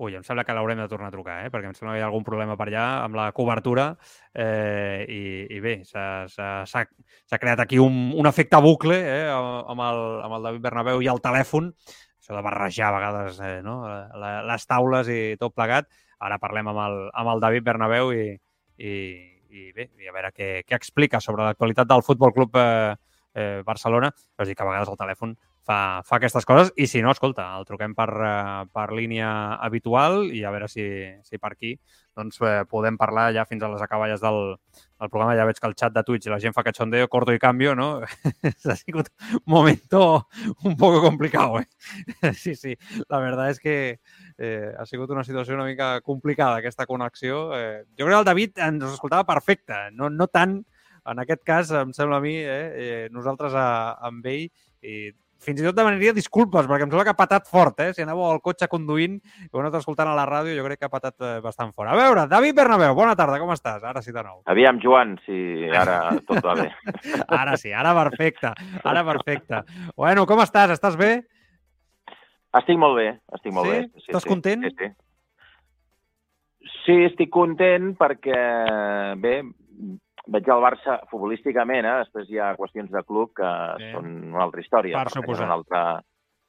[0.00, 1.50] Ui, em sembla que l'haurem de tornar a trucar, eh?
[1.52, 3.90] perquè em sembla que hi ha algun problema per allà amb la cobertura
[4.32, 5.22] eh, i,
[5.52, 10.64] i bé, s'ha creat aquí un, un efecte bucle eh, amb, el, amb el David
[10.70, 11.68] Bernabéu i el telèfon,
[12.16, 13.82] això de barrejar a vegades eh, no?
[14.48, 18.24] les taules i tot plegat, Ara parlem amb el, amb el David Bernabéu i,
[18.76, 18.94] i,
[19.56, 22.92] i bé, i a veure què, què explica sobre l'actualitat del Futbol Club eh,
[23.34, 24.10] eh, Barcelona.
[24.12, 25.32] Però és dir que a vegades el telèfon
[25.70, 29.30] fa, fa aquestes coses i si no, escolta, el truquem per, eh, per línia
[29.62, 30.84] habitual i a veure si,
[31.26, 31.76] si per aquí
[32.18, 35.36] doncs, eh, podem parlar ja fins a les acaballes del, del programa.
[35.38, 37.88] Ja veig que el xat de Twitch la gent fa cachondeo, corto i cambio, no?
[38.72, 40.26] ha sigut un momento
[40.64, 41.68] un poco complicado, eh?
[42.34, 42.76] sí, sí,
[43.08, 44.00] la verdad es que
[44.38, 47.50] eh, ha sigut una situació una mica complicada, aquesta connexió.
[47.56, 50.60] Eh, jo crec que el David ens escoltava perfecte, no, no tant,
[51.10, 54.50] en aquest cas, em sembla a mi, eh, eh, nosaltres a, amb ell,
[54.82, 55.10] i
[55.40, 57.90] fins i tot demanaria disculpes, perquè em sembla que ha patat fort, eh?
[57.96, 60.88] Si anàveu al cotxe conduint i ho anat escoltant a la ràdio, jo crec que
[60.88, 61.90] ha patat eh, bastant fort.
[61.90, 63.82] A veure, David Bernabéu, bona tarda, com estàs?
[63.86, 64.40] Ara sí de nou.
[64.52, 65.98] Aviam, Joan, si ara
[66.28, 66.70] tot va bé.
[67.42, 68.54] ara sí, ara perfecte,
[68.84, 69.64] ara perfecte.
[69.96, 70.76] Bueno, com estàs?
[70.76, 71.14] Estàs bé?
[72.58, 73.76] Estic molt bé, estic molt sí?
[73.76, 73.86] bé.
[73.94, 74.66] Sí, Estàs sí, content?
[74.66, 74.90] Sí, sí.
[76.80, 78.40] Sí, estic content perquè,
[79.22, 79.34] bé,
[80.28, 81.96] veig el Barça futbolísticament, eh?
[82.04, 83.90] després hi ha qüestions de club que sí.
[83.94, 85.46] són una altra història, per suposar.
[85.48, 85.84] Un altre,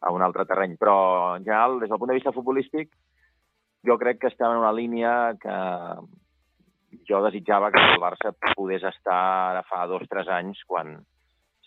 [0.01, 0.75] a un altre terreny.
[0.81, 0.97] Però,
[1.37, 2.91] en general, des del punt de vista futbolístic,
[3.87, 5.55] jo crec que estem en una línia que
[7.07, 9.21] jo desitjava que el Barça pogués estar
[9.51, 10.99] ara fa dos o tres anys quan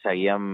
[0.05, 0.45] seguíem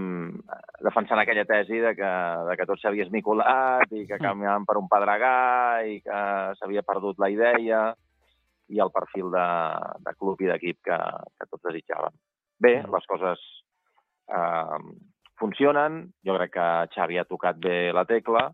[0.79, 2.11] defensant aquella tesi de que,
[2.47, 5.35] de que tot s'havia esmiculat i que caminàvem per un pedregà
[5.91, 6.21] i que
[6.59, 7.81] s'havia perdut la idea
[8.71, 9.47] i el perfil de,
[10.05, 10.97] de club i d'equip que,
[11.37, 12.17] que tots desitjàvem.
[12.61, 12.91] Bé, mm.
[12.95, 13.45] les coses
[14.31, 14.81] eh,
[15.41, 18.47] funcionen, jo crec que Xavi ha tocat bé la tecla,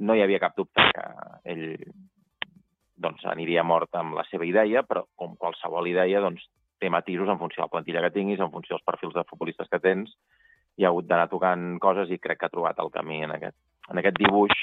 [0.00, 1.06] no hi havia cap dubte que
[1.52, 1.66] ell
[3.00, 6.44] doncs, aniria mort amb la seva idea, però com qualsevol idea doncs,
[6.80, 9.68] té matisos en funció de la plantilla que tinguis, en funció dels perfils de futbolistes
[9.72, 10.12] que tens,
[10.76, 13.56] hi ha hagut d'anar tocant coses i crec que ha trobat el camí en aquest,
[13.92, 14.54] en aquest dibuix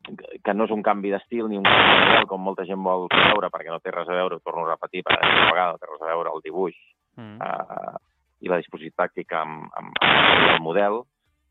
[0.00, 3.06] que no és un canvi d'estil ni un canvi de model, com molta gent vol
[3.12, 5.82] veure, perquè no té res a veure, ho torno a repetir per aquesta vegada, no
[5.82, 6.76] té res a veure el dibuix
[7.20, 7.36] mm.
[7.44, 7.96] uh,
[8.40, 11.02] i la disposició tàctica amb, amb, amb el model.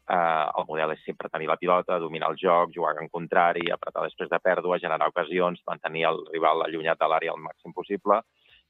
[0.09, 4.07] Uh, el model és sempre tenir la pilota, dominar el joc, jugar en contrari, apretar
[4.07, 8.17] després de pèrdua, generar ocasions, mantenir el rival allunyat de l'àrea el màxim possible,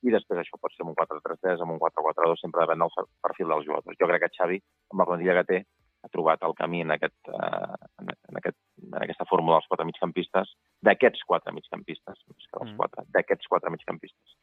[0.04, 3.54] i després això pot ser amb un 4-3-3, amb un 4-4-2, sempre depèn del perfil
[3.54, 4.00] dels jugadors.
[4.00, 4.60] Jo crec que Xavi,
[4.92, 5.62] amb la plantilla que té,
[6.04, 10.54] ha trobat el camí en, aquest, eh, en, aquest, en aquesta fórmula dels quatre migcampistes,
[10.86, 12.78] d'aquests quatre migcampistes, més que dels mm.
[12.80, 14.38] quatre, d'aquests quatre migcampistes.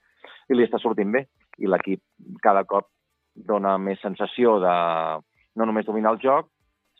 [0.51, 1.25] I li està sortint bé.
[1.63, 2.03] I l'equip
[2.45, 2.91] cada cop
[3.37, 4.77] dona més sensació de
[5.57, 6.51] no només dominar el joc,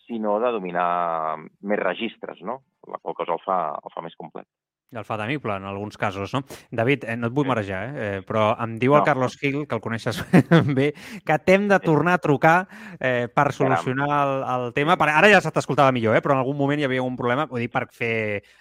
[0.07, 2.61] sinó de dominar més registres, no?
[2.87, 4.47] La qual cosa el fa, el fa més complet.
[4.95, 6.45] El fa d'amible, en alguns casos, no?
[6.71, 8.05] David, eh, no et vull marejar, eh?
[8.05, 9.01] eh però em diu no.
[9.01, 10.21] el Carlos Gil, que el coneixes
[10.79, 10.93] bé,
[11.27, 12.55] que t'hem de tornar a trucar
[13.01, 14.95] eh, per solucionar el, el tema.
[14.95, 16.23] Ara ja se t'escoltava millor, eh?
[16.23, 18.15] però en algun moment hi havia un problema, vull dir, per fer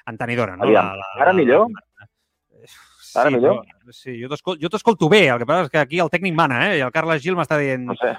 [0.10, 0.66] entenedora, no?
[0.66, 1.70] Aviam, la, la, ara millor?
[1.70, 2.10] La...
[3.22, 3.62] Ara sí, millor?
[3.94, 4.30] Sí, jo
[4.72, 6.80] t'escolto bé, el que passa és que aquí el tècnic mana, eh?
[6.80, 7.84] I el Carles Gil m'està dient...
[7.86, 8.16] No sé.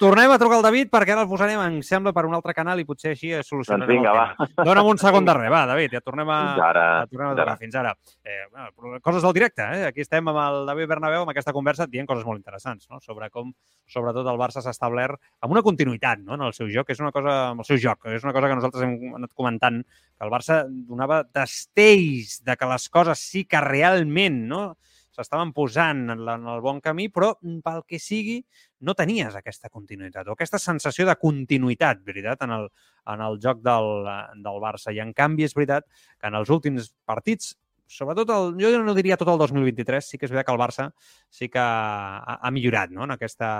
[0.00, 2.80] Tornem a trucar al David perquè ara el posarem, em sembla, per un altre canal
[2.80, 4.64] i potser així solucionarem doncs vinga, el tema.
[4.64, 6.38] Dóna'm un segon de res, va, David, ja tornem a...
[6.46, 6.84] Fins ara.
[7.02, 7.56] Ja tornem a tornar.
[7.60, 7.92] Fins ara.
[8.24, 9.82] Eh, bueno, coses del directe, eh?
[9.90, 13.02] Aquí estem amb el David Bernabéu, amb aquesta conversa, dient coses molt interessants, no?
[13.04, 13.52] Sobre com,
[13.90, 17.02] sobretot, el Barça s'ha establert amb una continuïtat, no?, en el seu joc, que és
[17.04, 20.24] una cosa, amb el seu joc, és una cosa que nosaltres hem anat comentant, que
[20.24, 24.64] el Barça donava destells de que les coses sí que realment, no?,
[25.14, 28.40] s'estaven posant en, en el bon camí, però mm, pel que sigui
[28.84, 32.68] no tenies aquesta continuïtat o aquesta sensació de continuïtat, veritat, en el,
[33.14, 34.08] en el joc del,
[34.44, 34.92] del Barça.
[34.92, 35.86] I en canvi és veritat
[36.18, 37.54] que en els últims partits
[37.86, 40.88] sobretot, el, jo no diria tot el 2023, sí que és veritat que el Barça
[41.30, 43.04] sí que ha, ha millorat no?
[43.04, 43.50] en, aquesta,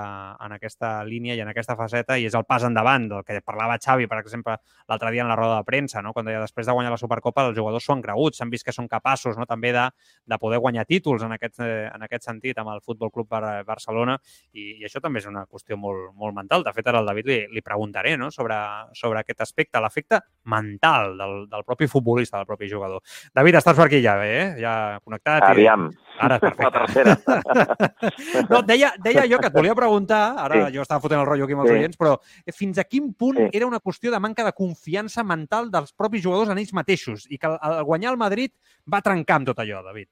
[0.41, 3.77] en aquesta línia i en aquesta faceta i és el pas endavant del que parlava
[3.81, 4.57] Xavi, per exemple,
[4.89, 6.13] l'altre dia en la roda de premsa, no?
[6.13, 8.75] quan deia després de guanyar la Supercopa els jugadors s'ho han cregut, s'han vist que
[8.75, 9.47] són capaços no?
[9.49, 9.85] també de,
[10.25, 13.29] de poder guanyar títols en aquest, en aquest sentit amb el Futbol Club
[13.67, 14.17] Barcelona
[14.53, 16.65] i, i això també és una qüestió molt, molt mental.
[16.65, 18.31] De fet, ara al David li, li preguntaré no?
[18.31, 18.57] sobre,
[18.97, 20.21] sobre aquest aspecte, l'efecte
[20.51, 23.03] mental del, del propi futbolista, del propi jugador.
[23.35, 24.47] David, estàs per aquí ja, bé, eh?
[24.61, 24.73] Ja
[25.03, 25.45] connectat.
[25.49, 25.87] Aviam.
[25.91, 26.05] I...
[26.25, 26.63] Ara, perfecte.
[26.63, 27.15] La tercera.
[28.51, 30.75] no, deia, deia jo que et volia preguntar, ara sí.
[30.77, 31.77] jo estava fotent el rotllo aquí amb els sí.
[31.79, 32.15] oients, però
[32.55, 33.49] fins a quin punt sí.
[33.57, 37.41] era una qüestió de manca de confiança mental dels propis jugadors en ells mateixos i
[37.41, 38.55] que al guanyar el Madrid
[38.87, 40.09] va trencar amb tot allò, David?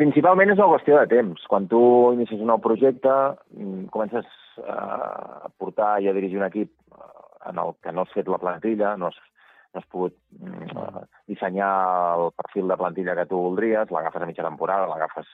[0.00, 1.42] Principalment és una qüestió de temps.
[1.50, 1.80] Quan tu
[2.14, 3.10] inicies un nou projecte,
[3.52, 4.26] mm, comences
[4.58, 7.10] eh, a portar i a dirigir un equip eh,
[7.50, 9.29] en el que no has fet la plantilla, no has, no
[9.78, 11.70] has pogut mm, dissenyar
[12.16, 15.28] el perfil de plantilla que tu voldries, l'agafes a mitja temporada, l'agafes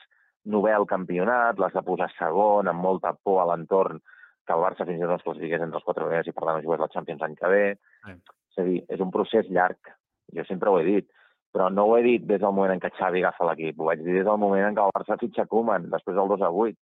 [0.53, 3.99] novè al campionat, l'has de posar segon, amb molta por a l'entorn,
[4.47, 6.45] que el Barça fins i tot no es classifiqués entre els quatre primers i per
[6.45, 7.63] tant no jugués la Champions l'any que ve.
[8.05, 8.15] Sí.
[8.53, 9.91] És a dir, és un procés llarg,
[10.37, 11.09] jo sempre ho he dit,
[11.53, 14.01] però no ho he dit des del moment en què Xavi agafa l'equip, ho vaig
[14.05, 16.79] dir des del moment en què el Barça fitxa Koeman, després del 2 a 8.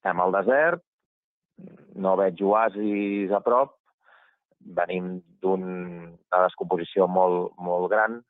[0.00, 0.84] Estem al desert,
[2.06, 3.76] no veig oasis a prop,
[4.64, 8.22] venim d'una descomposició molt, molt gran,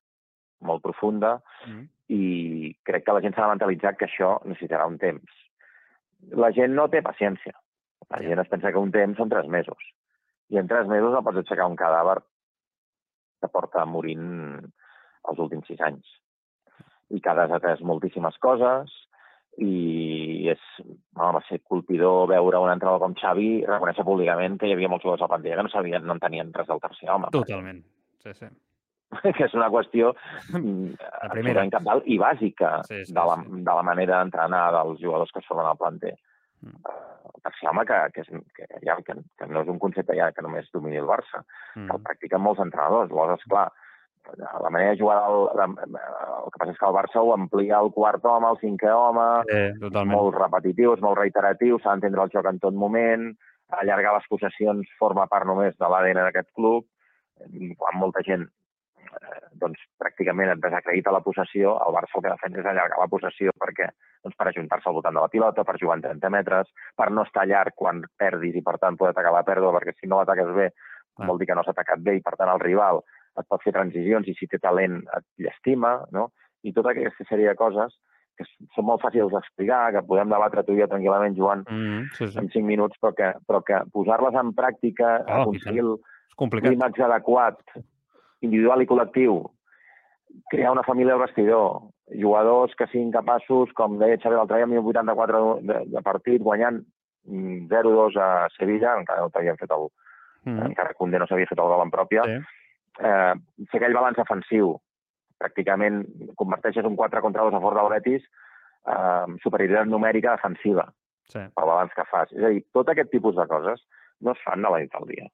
[0.61, 1.89] molt profunda, Mm.
[2.09, 5.31] i crec que la gent s'ha de mentalitzar que això necessitarà un temps.
[6.33, 7.53] La gent no té paciència.
[8.11, 9.79] La gent es pensa que un temps són tres mesos.
[10.51, 12.19] I en tres mesos no pots aixecar un cadàver
[13.41, 14.61] que porta morint
[15.29, 16.07] els últims sis anys.
[17.11, 18.93] I que ha desatès moltíssimes coses
[19.63, 20.61] i és,
[21.15, 25.05] home, va ser colpidor veure un entrenador com Xavi reconèixer públicament que hi havia molts
[25.05, 27.31] jugadors a la plantilla que no sabien, no en tenien res del tercer home.
[27.33, 27.83] Totalment.
[28.25, 28.47] Sí, sí.
[29.37, 30.11] que és una qüestió
[30.51, 31.29] mm, primera.
[31.29, 35.39] absolutament cabdal i bàsica Sí, sí, de, la, de la manera d'entrenar dels jugadors que
[35.45, 36.17] es formen al planter.
[36.65, 36.81] Mm.
[36.91, 37.01] Eh,
[37.35, 40.31] El tercer home, que, que, és, que, ja, que, que no és un concepte ja
[40.33, 41.45] que només domini el Barça,
[41.75, 41.89] Mm.
[41.89, 43.11] que el practiquen molts entrenadors.
[43.11, 43.65] Llavors, esclar,
[44.39, 45.67] la manera de jugar, del, la,
[46.45, 49.27] el que passa és que el Barça ho amplia el quart home, el cinquè home,
[49.81, 50.17] totalment.
[50.17, 53.31] molt repetitius, molt reiteratius, s'ha d'entendre el joc en tot moment,
[53.75, 56.87] allargar les possessions forma part només de l'ADN d'aquest club,
[57.81, 62.61] quan molta gent eh, doncs, pràcticament et desacredita la possessió, el Barça el que defensa
[62.63, 63.91] és allargar la possessió perquè,
[64.25, 67.27] doncs, per ajuntar-se al voltant de la pilota, per jugar en 30 metres, per no
[67.29, 70.53] estar llarg quan perdis i, per tant, poder atacar la pèrdua, perquè si no l'ataques
[70.57, 70.73] bé,
[71.15, 71.29] Ah.
[71.29, 72.97] vol dir que no s'ha atacat bé i, per tant, el rival
[73.39, 76.31] et pot fer transicions i si té talent et llestima, no?
[76.63, 77.95] I tota aquesta sèrie de coses
[78.37, 78.45] que
[78.75, 82.39] són molt fàcils d'explicar, que podem debatre tu i jo tranquil·lament jugant Mm, sí, sí.
[82.39, 85.99] en 5 minuts, però que, però que posar-les en pràctica, Oh, aconseguir el
[86.71, 87.61] clímax adequat,
[88.43, 89.37] individual i col·lectiu,
[90.51, 91.91] crear una família al vestidor,
[92.21, 96.83] jugadors que siguin capaços, com deia Xavi l'altre dia, amb 84 de, de partit, guanyant
[97.29, 99.89] mm, 0-2 a Sevilla, encara no t'havien fet el,
[100.45, 100.61] Mm.
[100.61, 102.35] encara que Condé no s'havia fet el gol en pròpia, Sí.
[103.01, 103.35] Eh,
[103.71, 104.77] fer aquell balanç defensiu.
[105.41, 106.05] Pràcticament
[106.41, 110.91] converteixes un 4 contra 2 a favor del Betis eh, superioritat numèrica defensiva
[111.33, 111.41] Sí.
[111.41, 112.31] pel balanç que fas.
[112.37, 113.81] És a dir, tot aquest tipus de coses
[114.21, 115.25] no es fan de la nit al dia.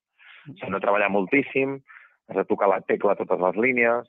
[0.60, 1.80] S'han de treballar moltíssim,
[2.30, 4.06] has de tocar la tecla a totes les línies,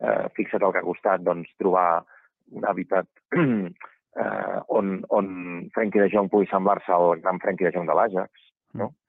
[0.00, 2.04] eh, fixa't al que ha costat doncs, trobar
[2.52, 3.06] un hàbitat
[3.36, 8.30] eh, on, on Frenkie de Jong pugui semblar-se al gran Frenkie de Jong de l'Ajax,
[8.78, 8.92] no?
[8.92, 9.05] Eh,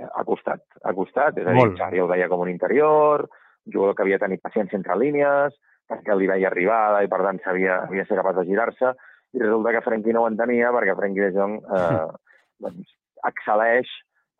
[0.00, 1.38] ha costat, ha costat.
[1.38, 1.68] És a dir.
[1.78, 3.26] Xavi el veia com un interior,
[3.66, 5.56] un jugador que havia tenir paciència entre línies,
[5.88, 8.94] perquè li veia arribada i per tant sabia, havia de ser capaç de girar-se,
[9.32, 12.06] i resulta que Frenkie no ho entenia perquè Frenkie de Jong eh,
[12.64, 12.96] doncs,
[13.28, 13.90] excel·leix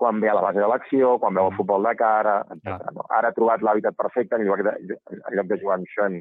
[0.03, 2.89] quan ve a la base de l'acció, quan veu el futbol de cara, etc.
[2.97, 3.05] No?
[3.15, 6.17] Ara ha trobat l'hàbitat perfecte, en lloc de, en lloc de jugar amb Sean,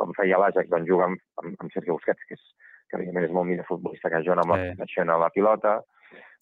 [0.00, 3.34] com feia l'Ajax, doncs juga amb, amb, amb Sergio Busquets, que, és, que evidentment és
[3.36, 4.88] molt millor futbolista que John amb Sí.
[4.96, 5.76] Sean a la pilota,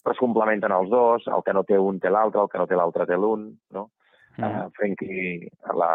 [0.01, 2.67] però es complementen els dos, el que no té un té l'altre, el que no
[2.69, 3.87] té l'altre té l'un, no?
[4.37, 4.43] Mm.
[4.47, 5.91] Uh, Frenkie, la,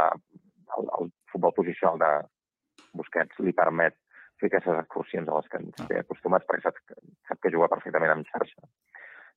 [0.76, 2.10] el, el futbol posicional de
[2.96, 3.96] Busquets li permet
[4.40, 6.78] fer aquestes excursions a les que ens té acostumats perquè sap,
[7.28, 8.68] sap que juga perfectament amb xarxa.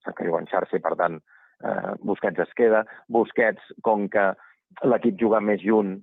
[0.05, 1.17] Sap que juga en xarxa i, per tant,
[1.63, 2.83] eh, Busquets es queda.
[3.07, 4.29] Busquets, com que
[4.85, 5.95] l'equip juga més junt,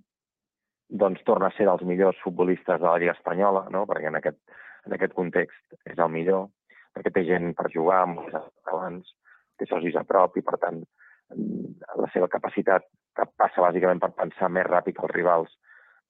[0.88, 3.84] doncs torna a ser dels millors futbolistes de la Lliga Espanyola, no?
[3.90, 4.38] perquè en aquest,
[4.86, 6.48] en aquest context és el millor,
[6.96, 8.34] perquè té gent per jugar, molts
[8.72, 9.12] abans,
[9.60, 10.80] té socis a prop i, per tant,
[11.34, 15.52] mm, la seva capacitat que passa bàsicament per pensar més ràpid que els rivals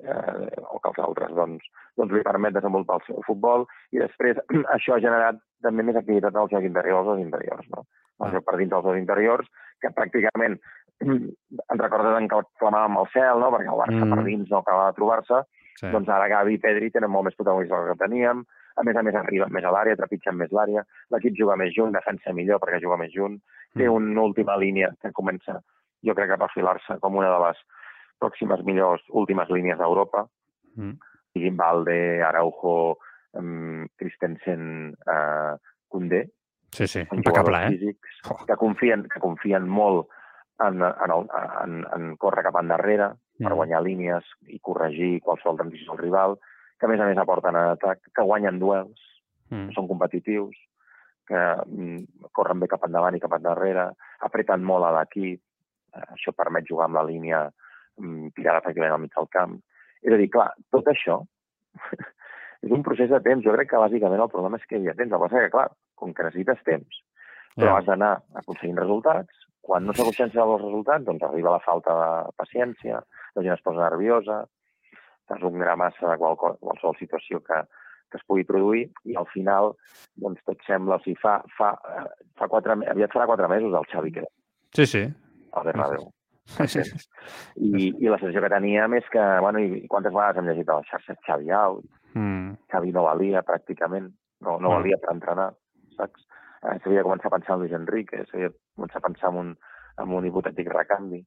[0.05, 1.65] eh, o que els altres, doncs,
[1.97, 4.39] doncs li permet desenvolupar el seu futbol i després
[4.77, 7.87] això ha generat també més activitat al joc interior, als dos interiors, no?
[8.21, 8.33] El Ah.
[8.33, 9.49] joc per dins dels dos interiors,
[9.81, 10.59] que pràcticament
[11.07, 13.51] en recordes en que clamàvem al cel, no?
[13.53, 14.15] perquè el Barça Mm.
[14.15, 15.43] per dins no acaba de trobar-se,
[15.81, 15.91] Sí.
[15.93, 18.45] doncs ara Gavi i Pedri tenen molt més protagonisme que teníem,
[18.77, 21.93] a més a més arriben més a l'àrea, trepitgen més l'àrea, l'equip juga més junt,
[21.93, 23.39] defensa millor perquè juga més junt,
[23.77, 23.93] té Mm.
[23.95, 25.61] una última línia que comença,
[26.05, 27.57] jo crec que a perfilar-se com una de les
[28.21, 30.27] pròximes millors últimes línies d'Europa,
[30.77, 30.93] Mm.
[31.33, 32.99] siguin Valde, Araujo,
[33.35, 35.57] um, Christensen, uh,
[35.89, 36.29] Koundé,
[36.73, 37.69] Sí, sí, impecable, eh?
[37.71, 40.09] físics que confien, que confien molt
[40.61, 41.27] en, en, el,
[41.63, 43.57] en, en córrer cap endarrere per Mm.
[43.57, 46.39] guanyar línies i corregir qualsevol transició al rival,
[46.79, 49.03] que a més a més aporten en atac, que guanyen duels,
[49.49, 49.69] Mm.
[49.69, 50.57] que són competitius,
[51.27, 53.93] que mm, corren bé cap endavant i cap endarrere,
[54.27, 55.41] apreten molt a l'equip,
[55.95, 57.45] eh, això permet jugar amb la línia
[57.99, 59.55] mm, tirada pràcticament al mig del camp.
[60.03, 61.21] És a dir, clar, tot això
[62.67, 63.45] és un procés de temps.
[63.45, 65.13] Jo crec que bàsicament el problema és que hi ha temps.
[65.13, 67.03] El que passa que, clar, com que necessites temps,
[67.57, 67.77] però Ja.
[67.79, 68.13] has d'anar
[68.43, 73.01] aconseguint resultats, quan no s'aconsegueixen els resultats, doncs arriba la falta de paciència,
[73.35, 74.45] la gent es posa nerviosa,
[75.29, 77.61] fas un gra massa de qual, qualsevol situació que,
[78.11, 79.73] que es pugui produir i al final
[80.17, 82.07] doncs tot sembla, o sigui, fa, fa, eh,
[82.39, 84.25] fa quatre, aviat farà quatre mesos el Xavi que
[84.77, 85.03] Sí, sí.
[85.53, 86.11] al Bernabéu.
[86.47, 86.83] Sí, sí.
[87.59, 90.77] I, I la sensació que teníem és que, bueno, i quantes vegades hem llegit a
[90.79, 91.85] les xarxes Xavi out,
[92.17, 92.55] Mm.
[92.73, 94.07] Xavi no valia pràcticament,
[94.41, 94.75] no, no Mm.
[94.79, 95.51] valia per entrenar,
[95.99, 96.23] saps?
[96.63, 99.37] Eh, S'havia de començar a pensar en Luis Enrique, s'havia de començar a pensar en
[99.43, 99.51] un,
[100.01, 101.21] en un hipotètic recanvi.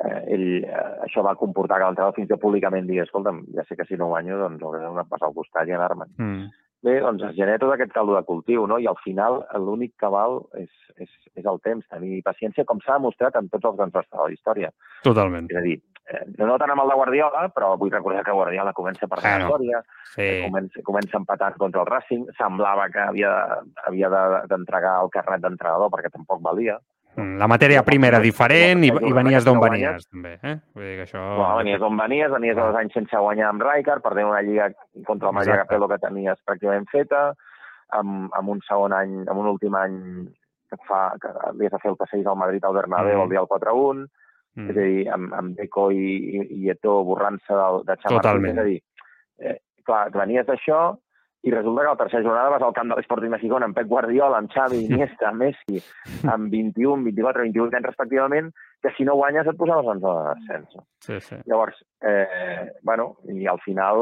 [0.00, 3.76] Eh, ell, eh, això va comportar que l'entrenador fins tot públicament digués escolta'm, ja sé
[3.76, 6.14] que si no guanyo, doncs hauré de passar al costat i anar-me'n.
[6.16, 6.46] Mm.
[6.82, 8.78] Bé, doncs es genera tot aquest caldo de cultiu, no?
[8.80, 12.96] I al final l'únic que val és, és, és el temps, tenir paciència, com s'ha
[12.96, 14.70] demostrat en tots els grans bastos de la història.
[15.04, 15.50] Totalment.
[15.52, 15.74] És a dir,
[16.08, 19.34] eh, no tant amb el de Guardiola, però vull recordar que Guardiola comença per la
[19.42, 19.82] història,
[20.14, 20.30] Sí.
[20.46, 23.34] comença, comença empatant contra el Racing, semblava que havia,
[23.84, 26.78] havia de- d'entregar el carnet d'entrenador perquè tampoc valia.
[27.16, 30.36] Mm, La matèria prima era diferent i, i venies d'on venies, també.
[30.42, 30.56] Eh?
[30.74, 31.22] Vull dir que això...
[31.36, 34.70] Bueno, venies d'on venies, venies de dos anys sense guanyar amb Rijkaard, perdent una lliga
[35.06, 35.56] contra el Maria.
[35.64, 37.34] Capello que tenies pràcticament feta,
[37.98, 39.98] amb, amb un segon any, amb un últim any
[40.70, 43.22] que et fa que havies de fer el passeig al Madrid al Bernabéu Mm.
[43.24, 44.06] el dia del 4-1,
[44.56, 44.70] Mm.
[44.70, 45.98] és a dir, amb, amb Deco i,
[46.38, 47.54] i, i Eto'o borrant-se
[47.86, 48.54] de Chamartín, Totalment.
[48.54, 48.80] és a dir,
[49.38, 50.96] eh, clar, venies d'això
[51.42, 53.88] i resulta que la tercera jornada vas al camp de l'Esporting de Gijón amb Pep
[53.88, 55.80] Guardiola, amb Xavi, Iniesta, Messi,
[56.28, 60.34] amb 21, 24, 28 anys respectivament, que si no guanyes et posaves en zona de
[60.40, 60.76] descens.
[61.00, 61.36] Sí, sí.
[61.46, 63.96] Llavors, eh, bueno, i al final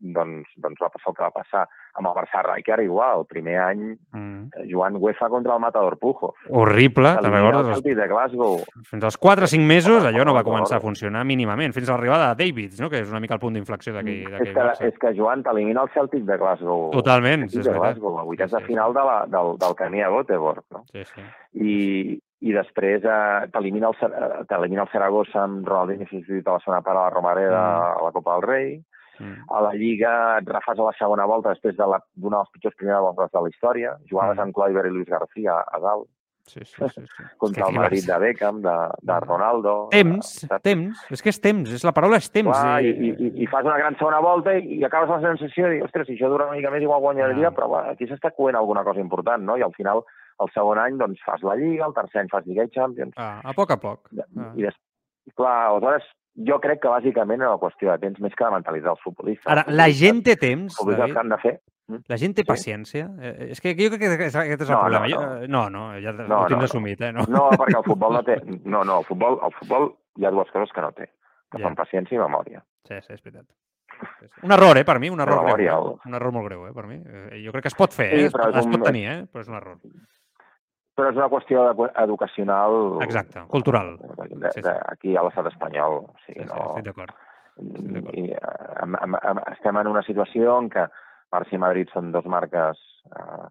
[0.00, 1.66] doncs, doncs va passar el que va passar.
[1.98, 3.82] Amb el Barça Rijkaard igual, el primer any
[4.12, 4.48] Mm.
[4.56, 6.34] eh, jugant UEFA contra el Matador Pujo.
[6.50, 7.74] Horrible, te'n el recordes?
[7.74, 8.58] Celtic de Glasgow.
[8.88, 11.92] Fins als 4 o 5 mesos allò no va començar a funcionar mínimament, fins a
[11.96, 12.88] l'arribada de Davids, no?
[12.88, 15.82] que és una mica el punt d'inflexió d'aquell És d'aquell que, és que Joan t'elimina
[15.82, 16.90] el Celtic de Glasgow.
[16.92, 17.72] Totalment, El sí, és de.
[17.74, 20.64] Glasgow, a vuitens Sí, de final de la, del, del camí a Göteborg.
[20.70, 20.84] No?
[20.92, 21.20] Sí, sí.
[21.54, 26.82] I, i després eh, t'elimina el, eh, el Saragossa amb Ronaldinho substituït a la segona
[26.82, 27.98] part a la Romareda Mm.
[27.98, 28.84] a la Copa del Rei.
[29.18, 29.50] Mm.
[29.50, 32.50] A la Lliga et refas a la segona volta després de la- d'una de les
[32.52, 33.96] pitjors primeres voltes de la història.
[34.08, 34.40] Jugaves Mm.
[34.40, 36.06] amb Kluivert i Luis García a dalt
[36.48, 37.22] Sí, sí, sí, sí.
[37.36, 39.88] contra el Madrid de Beckham, de, de Ronaldo.
[39.90, 40.62] Temps, saps?
[40.62, 40.96] temps.
[41.10, 42.48] És que és temps, és la paraula és temps.
[42.56, 45.20] Clar, i, i- i, i, i fas una gran segona volta i, i acabes la
[45.20, 47.50] sensació de dir, ostres, si això dura una mica més igual guanyaria, Ah.
[47.50, 49.58] però va, aquí s'està coent alguna cosa important, no?
[49.58, 50.04] I al final,
[50.40, 53.40] el segon any, doncs, fas la Lliga, el tercer any fas Lliga i Champions, Ah,
[53.44, 54.08] a poc a poc.
[54.14, 54.52] Ah.
[54.54, 56.04] i després, clar, aleshores,
[56.48, 59.46] jo crec que bàsicament era una qüestió de temps més que de mentalitzar els futbolistes.
[59.50, 61.12] Ara, la gent té temps, David?
[61.12, 61.60] que han de fer...
[61.88, 62.02] Mm?
[62.06, 62.46] La gent té Sí.
[62.46, 63.06] paciència?
[63.20, 65.06] Eh, és que jo crec que aquest és el No, no, problema.
[65.08, 65.08] no.
[65.08, 66.64] Jo, eh, no, no, ja No, ho tens no, no.
[66.64, 67.12] assumit, eh?
[67.12, 68.36] No, No, perquè el futbol no té...
[68.64, 71.06] No, no, el futbol, el futbol hi ha dues coses que no té,
[71.50, 71.64] que Ja.
[71.64, 72.62] són paciència i memòria.
[72.86, 73.46] Sí, sí, és veritat.
[74.20, 74.40] Sí, sí.
[74.46, 75.46] Un error, eh, per mi, un error greu.
[75.46, 75.78] memòria, Eh?
[75.80, 76.96] el- Un error molt greu, eh, per mi.
[77.04, 78.26] Eh, Jo crec que es pot fer, Sí, eh?
[78.26, 79.24] Es, pot- és es un- pot tenir, eh?
[79.32, 79.78] Però és un error.
[80.98, 82.98] Però és una qüestió de, educacional...
[83.06, 83.92] Exacte, cultural.
[84.02, 84.62] De, Sí, sí.
[84.66, 86.00] de, aquí a l'estat espanyol.
[86.08, 86.64] O sigui, Sí, sí, no...
[86.72, 87.14] estic d'acord.
[88.18, 90.84] I, eh, estem en una situació en què
[91.34, 92.78] Barça i Madrid són dos marques
[93.14, 93.46] eh,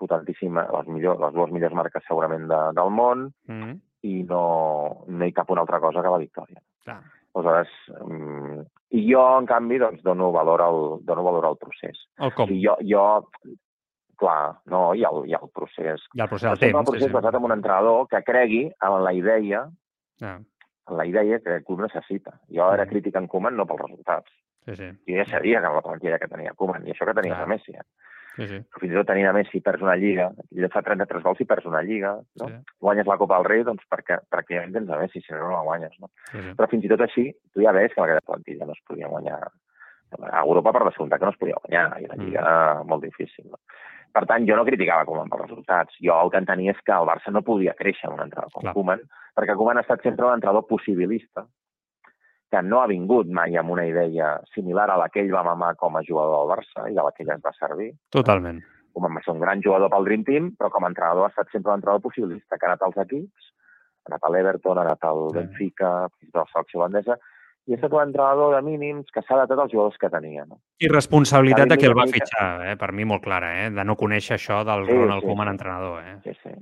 [0.00, 3.78] potentíssimes, les, millor, les dues millors marques segurament de, del món, Mm.
[4.06, 4.42] i no,
[5.08, 6.60] no hi cap una altra cosa que la victòria.
[6.84, 7.00] Clar.
[7.34, 7.72] Aleshores,
[8.02, 8.60] mm,
[8.98, 11.98] i jo, en canvi, doncs, dono valor al, dono valor al procés.
[12.18, 12.50] El com.
[12.50, 13.02] I jo, jo
[14.18, 16.02] clar, no, hi ha, hi ha el procés.
[16.14, 16.90] I el procés del sempre el temps.
[16.90, 19.68] procés basat en un entrenador que cregui en la idea,
[20.20, 20.38] Ah,
[20.90, 22.40] en la idea que el club necessita.
[22.50, 22.90] Jo era Mhm.
[22.90, 24.30] crític en Koeman no pels resultats.
[24.66, 24.84] sí, sí.
[25.06, 27.44] I ja sabia que amb la plantilla que tenia Koeman, i això que tenia Clar.
[27.44, 27.72] a Messi.
[27.72, 27.82] Eh?
[28.36, 28.58] sí, sí.
[28.80, 31.64] Fins i tot tenint a Messi perds una lliga, ell fa 33 gols i perds
[31.66, 32.48] una lliga, no?
[32.48, 32.54] Sí.
[32.80, 35.62] guanyes la Copa del Rei, doncs perquè pràcticament tens a Messi, si no, no la
[35.62, 35.96] guanyes.
[36.00, 36.10] No?
[36.30, 36.52] Sí, sí.
[36.54, 39.08] Però fins i tot així, tu ja veus que amb aquesta plantilla no es podia
[39.08, 39.40] guanyar.
[40.32, 42.20] A Europa per descomptat que no es podia guanyar, i la Mm.
[42.24, 43.44] Lliga era molt difícil.
[43.50, 43.58] No?
[44.14, 45.96] Per tant, jo no criticava Koeman pels resultats.
[46.04, 48.64] Jo el que entenia és que el Barça no podia créixer amb un entrenador com
[48.64, 48.74] Clar.
[48.76, 49.04] Koeman,
[49.36, 51.44] perquè Koeman ha estat sempre un entrenador possibilista,
[52.48, 55.74] que no ha vingut mai amb una idea similar a la que ell va mamar
[55.76, 57.92] com a jugador del Barça i de la que ell es va servir.
[58.16, 58.62] Totalment.
[58.96, 61.52] Koeman va ser un gran jugador pel Dream Team, però com a entrenador ha estat
[61.52, 63.50] sempre un entrenador possibilista, que ha anat als equips,
[64.06, 65.36] ha anat a l'Everton, ha anat al Sí.
[65.36, 67.18] Benfica, fins i tot a la selecció holandesa,
[67.68, 70.46] i ha estat un entrenador de mínims que s'ha adaptat als jugadors que tenia.
[70.48, 70.56] No?
[70.80, 72.76] I responsabilitat de qui el va fitxar, eh?
[72.80, 73.68] per mi molt clara, eh?
[73.76, 75.54] de no conèixer això del Sí, Ronald sí, Koeman sí.
[75.56, 76.02] entrenador.
[76.02, 76.16] Eh?
[76.24, 76.54] Sí, sí.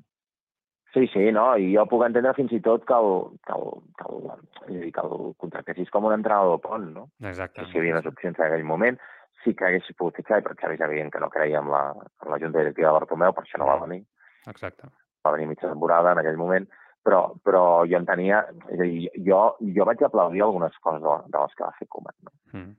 [0.96, 1.44] Sí, sí, no?
[1.60, 3.10] I jo puc entendre fins i tot que el,
[3.46, 3.66] que el,
[4.00, 4.28] que el,
[4.66, 7.10] és dir, que el contractessis com un entrenador pont, no?
[7.20, 7.66] Exacte.
[7.68, 8.98] Si hi havia més opcions en aquell moment,
[9.44, 11.82] sí que hagués pogut fitxar, però Xavi és evident que no creia en la,
[12.24, 14.02] en la junta directiva de Bartomeu, per això no va venir.
[14.48, 14.88] Exacte.
[15.26, 16.66] va venir mitja temporada en aquell moment,
[17.06, 19.44] però, però jo entenia, és a dir, jo,
[19.76, 22.18] jo vaig aplaudir algunes coses de, de les que va fer Koeman.
[22.26, 22.34] No?
[22.56, 22.74] Mm.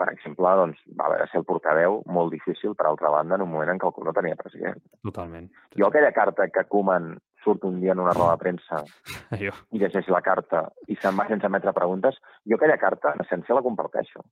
[0.00, 3.42] per exemple, doncs, va haver de ser el portaveu molt difícil, per altra banda, en
[3.44, 4.80] un moment en què el no tenia president.
[5.04, 5.50] Totalment.
[5.76, 7.10] Jo aquella carta que Koeman
[7.44, 8.80] surt un dia en una roda de premsa
[9.42, 9.52] Jo.
[9.74, 12.16] i llegeix la carta i se'n va sense emetre preguntes,
[12.48, 14.24] jo aquella carta, en essència, la comparteixo.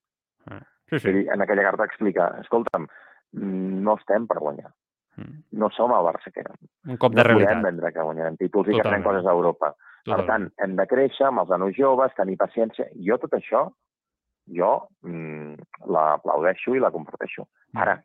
[0.91, 1.13] Sí, sí.
[1.29, 2.89] En aquella carta explica, escolta'm,
[3.85, 4.73] no estem per guanyar.
[5.53, 6.57] No som el Barça que érem.
[6.89, 7.49] Un cop de no realitat.
[7.51, 9.03] podem vendre que guanyarem títols i que Totalment.
[9.05, 9.75] farem coses a Europa.
[10.05, 10.29] Per Totalment.
[10.57, 12.87] tant, hem de créixer amb els nanos joves, tenir paciència.
[13.07, 13.67] Jo tot això,
[14.49, 15.55] jo mm,
[15.93, 17.47] l'aplaudeixo i la comparteixo.
[17.77, 17.99] Ara,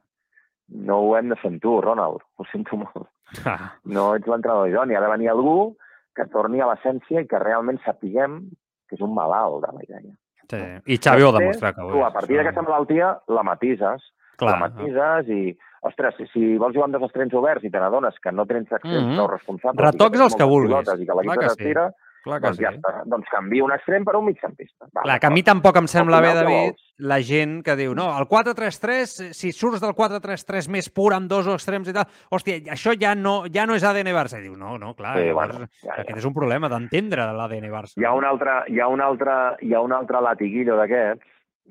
[0.69, 2.21] no ho hem de fer amb tu, Ronald.
[2.37, 3.07] Ho sento molt.
[3.45, 4.95] Ah, No ets l'entrenador idoni.
[4.95, 5.75] Ha de venir algú
[6.15, 8.41] que torni a l'essència i que realment sapiguem
[8.87, 10.13] que és un malalt de la idea.
[10.49, 10.59] sí.
[10.93, 12.13] I Xavi ho demostrat que ho Tu, a és.
[12.13, 14.03] partir d'aquesta malaltia, la matises.
[14.37, 14.51] Clar.
[14.51, 18.17] La matises i, ostres, si, si vols jugar amb dos extrems oberts i te n'adones
[18.23, 19.15] que no tens extrems Mhm.
[19.19, 19.85] prou responsables...
[19.85, 20.73] Retocs i que tens els que vulguis.
[20.75, 21.63] I que que se sí.
[21.69, 21.85] tira,
[22.25, 22.77] Clar que doncs ja sí.
[22.79, 22.91] està.
[23.05, 24.87] Doncs canvia un extrem per un migcampista.
[24.89, 28.07] Va, Clar, que a mi tampoc em sembla bé, David, la gent que diu, no,
[28.17, 32.95] el 4-3-3, si surts del 4-3-3 més pur amb dos extrems i tal, hòstia, això
[32.97, 34.39] ja no, ja no és ADN Barça.
[34.39, 36.01] I diu, no, no, clar, Sí, bueno, ja, ja.
[36.01, 37.93] aquest és un problema d'entendre l'ADN Barça.
[38.01, 41.21] Hi ha un altre, hi ha un altre, hi ha un altre latiguillo d'aquests,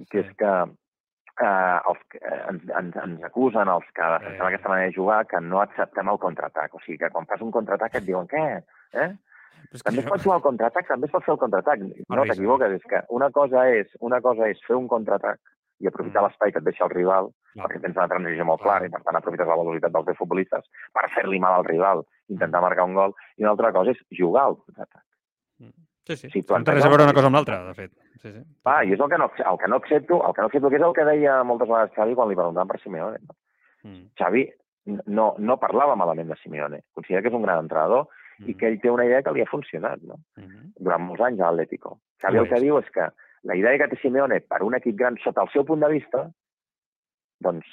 [0.08, 0.54] que és que
[1.42, 5.40] eh, els, eh, ens, ens, ens acusen els que defensem aquesta manera de jugar que
[5.40, 6.74] no acceptem el contraatac.
[6.74, 8.44] O sigui, que quan fas un contraatac et diuen, què?
[8.92, 9.10] Eh?
[9.82, 11.80] També es pot jugar al contraatac, també es pot fer el contraatac.
[12.12, 15.40] No, t'equivoques, és que una cosa és, una cosa és fer un contraatac
[15.82, 16.26] i aprofitar Mm.
[16.28, 19.16] l'espai que et deixa el rival, perquè tens una transició molt clara i per tant
[19.18, 23.14] aprofites la velocitat dels teus futbolistes per fer-li mal al rival, intentar marcar un gol,
[23.36, 25.02] i una altra cosa és jugar al contraatac.
[26.06, 26.28] Sí, sí.
[26.30, 27.92] Sí, no té res a veure una cosa amb l'altra, de fet.
[28.24, 28.42] Sí, sí.
[28.64, 30.78] Ah, i és el que no, el que no accepto, el que no accepto, que
[30.80, 33.20] és el que deia moltes vegades Xavi quan li preguntaven per Simeone.
[33.28, 33.36] No?
[33.84, 34.04] Mm.
[34.16, 34.46] Xavi
[35.12, 36.80] no, no parlava malament de Simeone.
[36.96, 38.50] Considera que és un gran entrenador Mm.
[38.50, 40.16] i que ell té una idea que li ha funcionat no?
[40.80, 41.98] durant molts anys a l'Atlético.
[42.22, 43.06] Xavi el que diu és que
[43.46, 46.24] la idea que té Simeone per un equip gran sota el seu punt de vista,
[47.44, 47.66] doncs,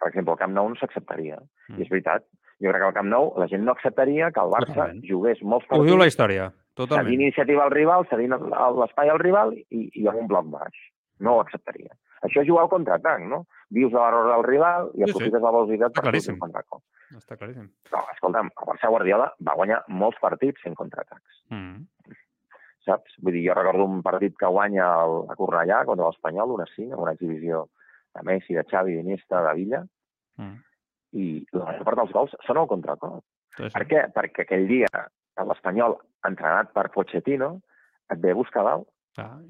[0.00, 1.38] per exemple, el Camp Nou no s'acceptaria.
[1.68, 1.78] Mm.
[1.78, 2.26] I és veritat.
[2.58, 5.04] Jo crec que al Camp Nou la gent no acceptaria que el Barça Totalment.
[5.06, 7.06] jugués molts Ho diu la història, totalment.
[7.08, 10.78] cedint iniciativa al rival, cedint l'espai al rival i, i amb un bloc baix.
[11.20, 11.90] No ho acceptaria.
[12.26, 13.44] Això és jugar al contraatac, no?
[13.70, 15.10] Vius de l'error del rival i Sí, sí.
[15.10, 16.82] aprofites la velocitat per fer un contracop.
[17.16, 17.68] Està claríssim.
[17.92, 21.84] No, escolta'm, el Barça Guardiola va guanyar molts partits fent contraatacs, Mm.
[22.84, 23.14] saps?
[23.22, 26.92] Vull dir, jo recordo un partit que guanya el, a Cornellà contra l'Espanyol, una 5,
[26.94, 27.68] amb una exhibició
[28.14, 29.84] de Messi, de Xavi, d'Iniesta, de Villa,
[30.38, 30.54] Mm.
[31.18, 33.24] i la major part dels gols són al contracop.
[33.56, 33.70] Sí, sí.
[33.74, 34.02] Per què?
[34.14, 34.86] Perquè aquell dia
[35.46, 37.60] l'Espanyol, entrenat per Pochettino,
[38.10, 38.88] et ve a buscar dalt.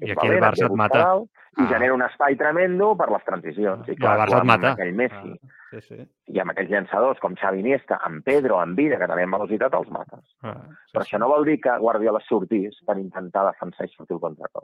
[0.01, 0.99] És I aquí el valent, Barça ve a et buscar mata.
[0.99, 1.29] dalt
[1.59, 1.67] I Ah.
[1.69, 3.87] genera un espai tremendo per les transicions.
[3.87, 4.71] I I el clar, Barça tu et amb mata.
[4.71, 5.39] aquell Messi
[5.71, 6.07] Sí, sí.
[6.27, 9.73] i amb aquells llançadors com Xavi Iniesta, amb Pedro, amb Vida, que també amb velocitat
[9.73, 10.23] els mates.
[10.43, 10.55] Ah,
[10.93, 14.63] Però això no vol dir que Guardiola sortís per intentar defensar i sortir el contracop.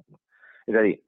[0.68, 1.00] És a dir,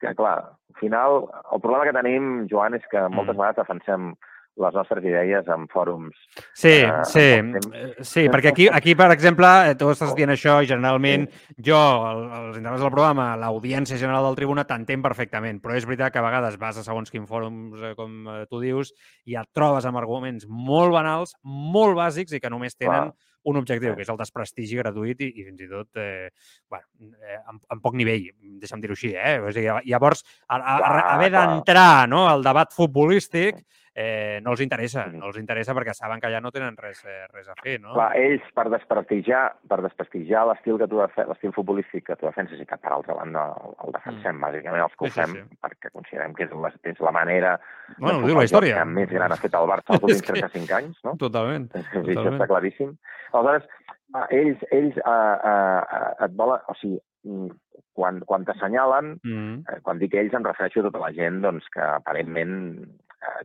[0.00, 3.38] que clar, al final, el problema que tenim, Joan, és que moltes Mm.
[3.38, 4.14] vegades defensem
[4.58, 6.16] les nostres idees en fòrums.
[6.52, 10.58] Sí, eh, sí, eh, sí, perquè aquí, aquí, per exemple, eh, tu estàs dient això
[10.62, 11.78] i generalment jo,
[12.10, 16.18] el- els integrants del programa, l'audiència general del Tribuna t'entén perfectament, però és veritat que
[16.18, 18.92] a vegades vas a segons quin fòrums, eh, com tu dius,
[19.24, 23.14] i et trobes amb arguments molt banals, molt bàsics i que només tenen Clar.
[23.48, 26.28] un objectiu, que és el desprestigi gratuït i, i fins i tot eh,
[26.68, 26.84] bueno,
[27.22, 28.26] eh, amb, amb poc nivell,
[28.60, 29.14] deixa'm dir-ho així.
[29.14, 29.38] Eh?
[29.40, 33.62] O sigui, llavors, a, a, a, haver d'entrar no, al debat futbolístic
[33.98, 37.24] eh, no els interessa, no els interessa perquè saben que allà no tenen res, eh,
[37.34, 37.94] res a fer, no?
[37.96, 42.66] Clar, ells, per desprestigiar, per desprestigiar l'estil que tu l'estil futbolístic que tu defenses i
[42.68, 44.44] que, per altra banda, el, el defensem, mm.
[44.46, 45.58] bàsicament els que ho Sí, sí, fem, sí.
[45.66, 47.56] perquè considerem que és la, és la manera
[47.98, 48.78] Bueno, de la història.
[48.78, 51.16] que més gran ha fet el Barça els últims És que- 35 anys, no?
[51.18, 51.68] Totalment.
[51.74, 52.36] A dir, això totalment.
[52.38, 52.94] està claríssim.
[53.32, 53.68] Aleshores,
[54.14, 56.60] eh, ells, ells eh, eh, eh, et volen...
[56.68, 57.50] O sigui, mm,
[57.98, 59.64] quan, quan t'assenyalen, Mm.
[59.66, 62.84] eh, quan dic ells em refereixo a tota la gent doncs, que aparentment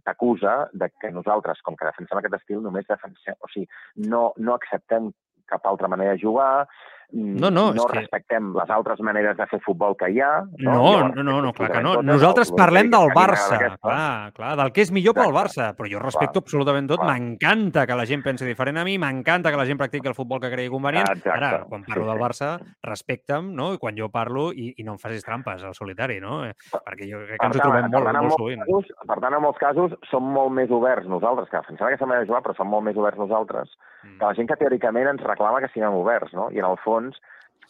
[0.03, 3.37] t'acusa de que nosaltres, com que defensem aquest estil, només defensem...
[3.41, 3.67] O sigui,
[4.09, 5.11] no, no acceptem
[5.49, 6.67] cap altra manera de jugar,
[7.13, 10.41] No, no, no és que- respectem les altres maneres de fer futbol que hi ha.
[10.57, 12.01] No, Llavors, no, no, no, clar que no.
[12.01, 15.99] Nosaltres parlem el- del Barça, clar, clar, del que és millor pel Barça, però jo
[15.99, 19.65] respecto Clar, absolutament tot, m'encanta que la gent pensi diferent a mi, m'encanta que la
[19.65, 21.07] gent practiqui el futbol que cregui convenient.
[21.09, 22.19] Exacte, Ara, quan parlo sí, del.
[22.23, 23.73] Barça, respecta'm, no?
[23.73, 26.43] I quan jo parlo, i, i no em facis trampes al solitari, no?
[26.47, 28.63] Eh, Perquè jo crec que ens ho trobem molt, tant, molt molts sovint.
[28.65, 32.25] Casos, per tant, en molts casos, som molt més oberts nosaltres, que defensem aquesta manera
[32.25, 33.69] de jugar, però som molt més oberts nosaltres,
[34.03, 34.17] Mm.
[34.19, 36.49] que la gent que teòricament ens reclama que siguem oberts, no?
[36.51, 37.02] I en el fons,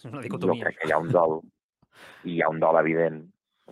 [0.10, 1.38] Una jo crec que hi ha un dol,
[2.28, 3.22] i hi ha un dol evident,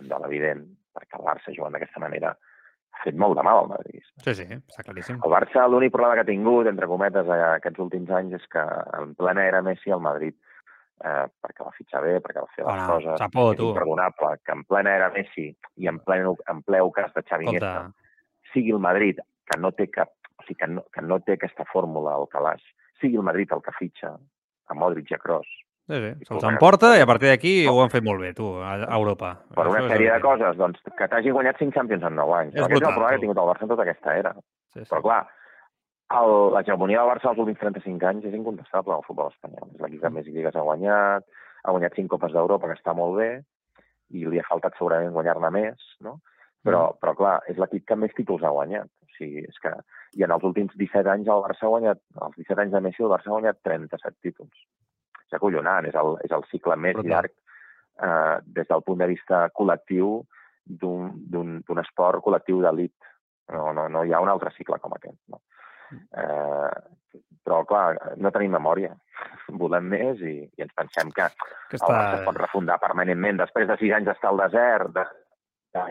[0.00, 0.62] un dol evident,
[0.96, 4.04] perquè el Barça jugant d'aquesta manera ha fet molt de mal al Madrid.
[4.24, 5.18] Sí, sí, està claríssim.
[5.24, 8.64] El Barça, l'únic problema que ha tingut, entre cometes, aquests últims anys, és que
[9.00, 10.36] en plena era Messi, el Madrid
[11.04, 13.18] eh, perquè va fitxar bé, perquè va fer les Bueno, coses.
[13.20, 16.20] xapó, és imperdonable que en plena era Messi i en ple,
[16.52, 17.48] en ple ocàs de Xavi.
[17.50, 17.90] Iniesta
[18.52, 19.18] sigui el Madrid,
[19.50, 22.62] que no té cap, o sigui, que no, que no té aquesta fórmula al calaix,
[23.00, 24.12] sigui el Madrid el que fitxa
[24.72, 25.50] a Modric i a Kroos,
[25.90, 26.10] Sí, sí.
[26.28, 29.32] Se'ls emporta i a partir d'aquí ho han fet molt bé, tu, a Europa.
[29.56, 32.54] per una sèrie de coses, doncs, que t'hagi guanyat 5 Champions en 9 anys.
[32.54, 34.32] És Aquest és el brutal, problema que ha tingut el Barça en tota aquesta era.
[34.72, 34.88] Sí, sí.
[34.92, 35.20] Però, clar,
[36.20, 39.74] el, l'hegemonia del Barça els últims 35 anys és incontestable al futbol espanyol.
[39.74, 41.26] És l'equip que més lligues ha guanyat,
[41.64, 43.30] ha guanyat 5 Copes d'Europa, que està molt bé,
[44.14, 46.20] i li ha faltat segurament guanyar-ne més, no?
[46.62, 48.86] Però, però clar, és l'equip que més títols ha guanyat.
[49.12, 49.72] O sigui, és que...
[50.16, 53.02] I en els últims 17 anys el Barça ha guanyat, els 17 anys de Messi,
[53.04, 54.64] el Barça ha guanyat 37 títols.
[55.26, 57.12] És acollonant, és el, és el cicle més Brutal.
[57.12, 60.22] llarg eh, des del punt de vista col·lectiu
[60.64, 62.94] d'un esport col·lectiu d'elit.
[63.52, 65.18] No, no, no hi ha un altre cicle com aquest.
[65.32, 65.40] No?
[65.92, 66.72] Eh,
[67.42, 68.92] però, clar, no tenim memòria.
[69.62, 73.40] Volem més i, i ens pensem que Aquesta- el Barça es pot refundar permanentment.
[73.42, 75.06] Després de sis anys d'estar al desert, de,
[75.76, 75.86] de,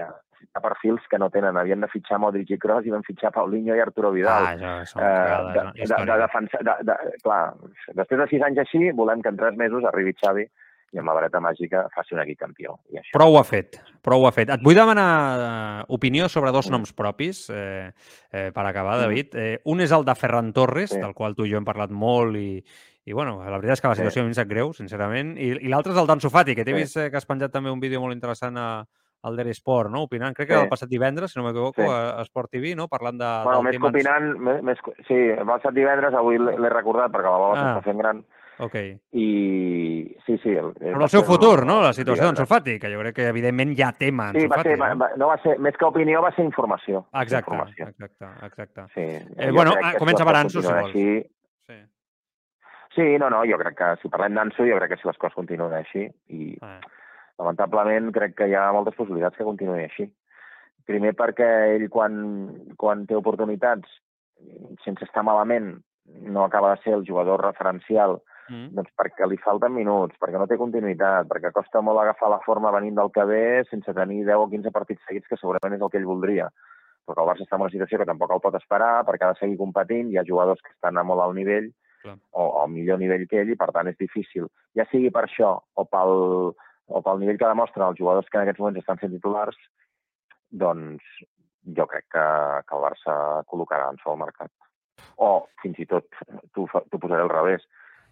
[0.00, 0.12] ha,
[0.54, 1.56] ha perfils que no tenen.
[1.56, 4.48] Havien de fitxar Modric i Kroos i van fitxar Paulinho i Arturo Vidal.
[4.62, 7.40] Ah, és una cagada, de, de, de, defensar, de, de, clar,
[7.94, 10.46] després de sis anys així, volem que en tres mesos arribi Xavi
[10.92, 12.74] i amb la vareta màgica faci un equip campió.
[12.92, 14.50] I això, Prou ho ha fet, prou ho ha fet.
[14.52, 15.08] Et vull demanar
[15.40, 17.90] eh, opinió sobre dos noms propis, eh,
[18.30, 18.98] eh, per acabar.
[19.00, 19.34] David.
[19.34, 21.00] Eh, un és el de Ferran Torres, Sí.
[21.00, 22.62] del qual tu i jo hem parlat molt i,
[23.08, 24.02] i bueno, la veritat és que la Sí.
[24.02, 25.32] situació a mi em sap greu, sincerament.
[25.38, 26.80] I, i l'altre és el d'Ansu Fati, que t'he Sí.
[26.82, 28.84] vist eh, que has penjat també un vídeo molt interessant a,
[29.22, 30.02] al Dere Sport, no?
[30.04, 30.62] opinant, crec que Sí.
[30.62, 31.88] el passat divendres, si no m'equivoco, Sí.
[31.88, 32.88] a, a Sport TV, no?
[32.88, 36.68] parlant de, bueno, més que en- opinant, més, més, sí, el passat divendres, avui l'he
[36.70, 37.74] recordat perquè la bola Ah.
[37.78, 38.24] s'està fent gran,
[38.58, 38.74] Ok.
[39.12, 40.50] i sí, sí.
[40.50, 41.80] El, Però el seu futur, no?
[41.82, 44.68] La situació d'Ansu Fati, que jo crec que evidentment ja tema Ansu Sí, va Fati,
[44.70, 44.98] ser, va, no?
[45.04, 47.06] va, no va ser, més que opinió, va ser informació.
[47.14, 47.88] Va Exacte, informació.
[47.88, 48.82] exacte, exacte.
[48.94, 50.86] Sí, Eh, bueno, ah, comença coses Ansu, si vols.
[50.88, 51.26] Així,
[51.66, 51.74] Sí.
[52.94, 55.34] Sí, no, no, jo crec que si parlem d'Anso, jo crec que si les coses
[55.34, 56.78] continuen així, i Ah.
[57.42, 60.08] Lamentablement crec que hi ha moltes possibilitats que continuï així.
[60.86, 62.14] Primer perquè ell, quan,
[62.78, 63.88] quan té oportunitats,
[64.84, 65.74] sense estar malament,
[66.26, 68.20] no acaba de ser el jugador referencial,
[68.50, 68.74] Mm.
[68.74, 72.72] doncs perquè li falten minuts, perquè no té continuïtat, perquè costa molt agafar la forma
[72.74, 75.90] venint del que ve sense tenir 10 o 15 partits seguits, que segurament és el
[75.92, 76.48] que ell voldria.
[77.06, 79.40] Perquè el Barça està en una situació que tampoc el pot esperar, perquè ha de
[79.40, 81.70] seguir competint, hi ha jugadors que estan a molt alt nivell,
[82.02, 82.16] Clar.
[82.32, 84.50] o, o millor nivell que ell, i per tant és difícil.
[84.74, 86.52] Ja sigui per això, o pel,
[86.88, 89.56] o pel nivell que demostren els jugadors que en aquests moments estan sent titulars,
[90.50, 91.02] doncs
[91.76, 92.26] jo crec que,
[92.66, 93.14] que el Barça
[93.50, 94.50] col·locarà en sol mercat.
[95.22, 96.08] O, fins i tot,
[96.54, 96.66] t'ho
[96.98, 97.64] posaré al revés,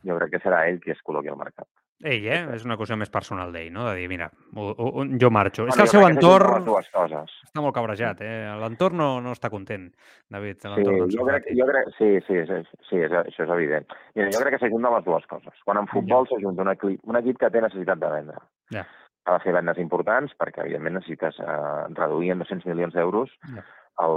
[0.07, 1.67] jo crec que serà ell qui es col·loqui al mercat.
[2.01, 2.39] Ell, eh?
[2.55, 3.83] És una qüestió més personal d'ell, no?
[3.91, 5.67] De dir, mira, o, o, jo marxo.
[5.67, 7.35] és Bueno, que el seu entorn dues coses.
[7.45, 8.39] està molt cabrejat, eh?
[8.57, 9.85] L'entorn no, no està content,
[10.33, 13.85] David, Sí, jo crec, jo crec, sí, sí, sí, sí és, això és evident.
[14.17, 15.61] Mira, jo crec que s'ajunten les dues coses.
[15.69, 18.41] Quan en futbol s'ajunta un equip, un equip que té necessitat de vendre.
[18.71, 18.87] Ja.
[19.27, 23.65] Ha de fer vendes importants perquè, evidentment, necessites eh, reduir en 200 milions d'euros Ja.
[24.01, 24.17] el,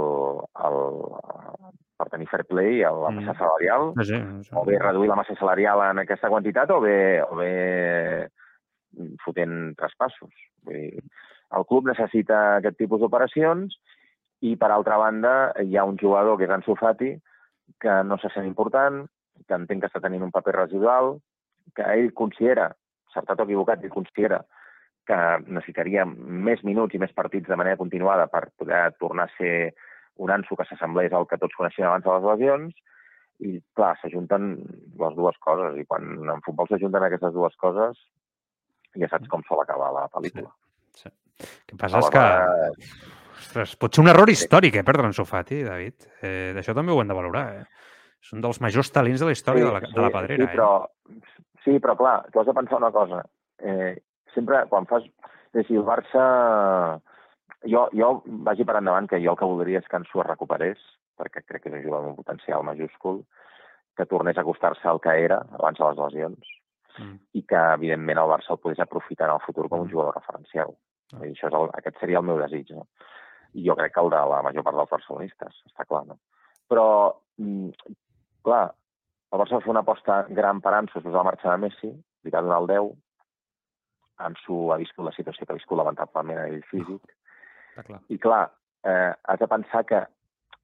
[0.64, 0.78] el,
[1.98, 3.20] per tenir fair play a la Mm.
[3.20, 6.80] massa salarial, Sí, sí, això- o bé reduir la massa salarial en aquesta quantitat o
[6.80, 8.28] bé, o bé
[9.24, 10.32] fotent traspassos.
[10.64, 11.02] Vull dir,
[11.54, 13.76] el club necessita aquest tipus d'operacions
[14.40, 17.12] i, per altra banda, hi ha un jugador que és Ansu Fati
[17.80, 19.04] que no se sent important,
[19.48, 21.18] que entenc que està tenint un paper residual,
[21.74, 22.74] que ell considera,
[23.14, 24.42] certat o equivocat, ell considera
[25.08, 29.74] que necessitaria més minuts i més partits de manera continuada per poder tornar a ser
[30.24, 32.76] un Ansu que s'assemblés al que tots coneixíem abans de les lesions,
[33.44, 34.52] i clar, s'ajunten
[35.00, 37.98] les dues coses, i quan en futbol s'ajunten aquestes dues coses,
[38.94, 40.52] ja saps com sol acabar la pel·lícula.
[40.94, 41.10] Sí.
[41.42, 42.24] El que passa és que...
[43.34, 46.06] Ostres, pot ser un error històric, eh, perdre en Sofati, David.
[46.22, 47.64] Eh, D'això també ho hem de valorar, eh?
[48.24, 50.68] És un dels majors talents de la història de, la, de la pedrera, sí, però,
[51.64, 53.24] sí, però clar, tu has de pensar una cosa.
[53.58, 53.94] Eh,
[54.34, 55.06] sempre, quan fas...
[55.54, 56.24] És dir, el Barça...
[57.64, 58.08] Jo, jo
[58.44, 60.80] vagi per endavant que jo el que voldria és que Ansu es recuperés,
[61.16, 63.22] perquè crec que és un jugador amb un potencial majúscul,
[63.96, 66.52] que tornés a acostar-se al que era abans de les lesions?
[66.98, 67.16] Mm.
[67.34, 70.74] i que, evidentment, el Barça el pogués aprofitar en el futur com un jugador referencial.
[71.14, 72.86] I això és el, aquest seria el meu desig, no?
[73.54, 76.18] I jo crec que el de la major part dels barcelonistes, està clar, no?
[76.70, 76.86] Però,
[77.42, 77.96] mm,
[78.46, 78.64] clar,
[79.34, 81.90] el Barça va fer una aposta gran per Ansu després de la marxa de Messi,
[81.90, 82.90] li va donar el 10,
[84.28, 87.14] Ansu ha viscut la situació que ha viscut lamentablement a nivell físic,
[87.74, 88.00] Està clar.
[88.14, 88.44] i clar,
[88.86, 90.04] eh, has de pensar que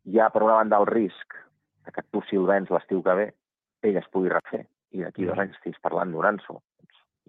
[0.06, 1.38] hi ha, per una banda, el risc
[1.90, 3.30] que tu, si el vens l'estiu que ve,
[3.82, 4.64] ell es pugui refer.
[4.94, 6.38] I d'aquí dos anys estiguis parlant d'un.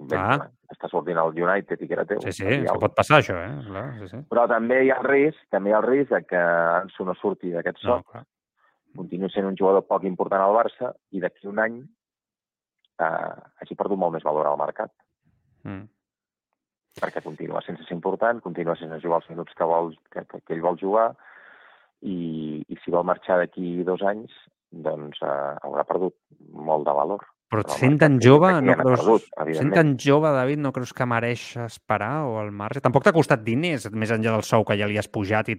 [0.01, 0.49] Inventa, ah.
[0.73, 2.21] Està sortint al United i que era teu.
[2.23, 3.51] Sí, sí, això pot passar, això, eh?
[3.67, 4.21] Clar, sí, sí.
[4.31, 6.41] Però també hi ha el risc, també hi ha el risc de que
[6.77, 8.23] Anso no surti d'aquest No, soc,
[8.97, 13.99] continuï sent un jugador poc important al Barça i d'aquí un any eh, hagi perdut
[13.99, 14.93] molt més valor al mercat.
[15.63, 15.87] Mm.
[17.01, 20.57] Perquè continua sense ser important, continua sense jugar els minuts que, vol, que, que, que
[20.57, 21.11] ell vol jugar,
[22.01, 24.33] i, i si vol marxar d'aquí dos anys,
[24.71, 26.15] doncs eh, haurà perdut
[26.51, 27.23] molt de valor.
[27.51, 30.93] Però el sent tan jove, no ja creus, perdut, sent tan jove, David, no creus
[30.95, 32.79] que mereix esperar o al marge?
[32.79, 35.57] Tampoc t'ha costat diners, més enllà del sou que ja li has pujat i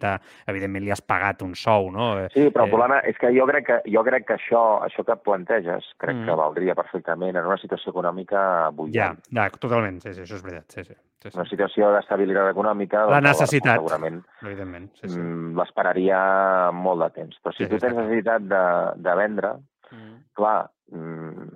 [0.49, 2.19] evidentment li has pagat un sou, no?
[2.19, 4.81] Eh, Sí, però el eh, problema és que jo crec que, jo crec que això,
[4.87, 6.25] això que planteges crec Mm.
[6.27, 9.19] que valdria perfectament en una situació econòmica Ja, bullant.
[9.31, 10.95] ja, totalment, sí, sí, això és veritat, sí, sí.
[10.95, 11.37] sí, sí.
[11.39, 13.05] Una situació d'estabilitat econòmica...
[13.07, 15.19] La doncs, necessitat, Segurament evidentment, sí, sí.
[15.19, 17.37] mm, l'esperaria molt de temps.
[17.45, 18.65] Però si Sí, tu tens necessitat de,
[18.97, 19.53] de vendre,
[19.93, 20.15] Mm.
[20.33, 21.49] clar, mm,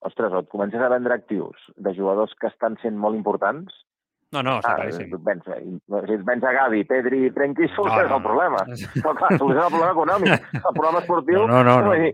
[0.00, 3.84] ostres, o et comences a vendre actius de jugadors que estan sent molt importants,
[4.28, 5.08] No, no, està ah, claríssim.
[5.24, 8.58] vens, si et vens a Gavi, Pedri i Frenkie, soluciones no, el problema.
[9.00, 10.50] Però clar, soluciona el problema econòmic.
[10.58, 11.46] El problema esportiu...
[11.48, 11.94] No, no, no, no.
[11.96, 12.10] dir,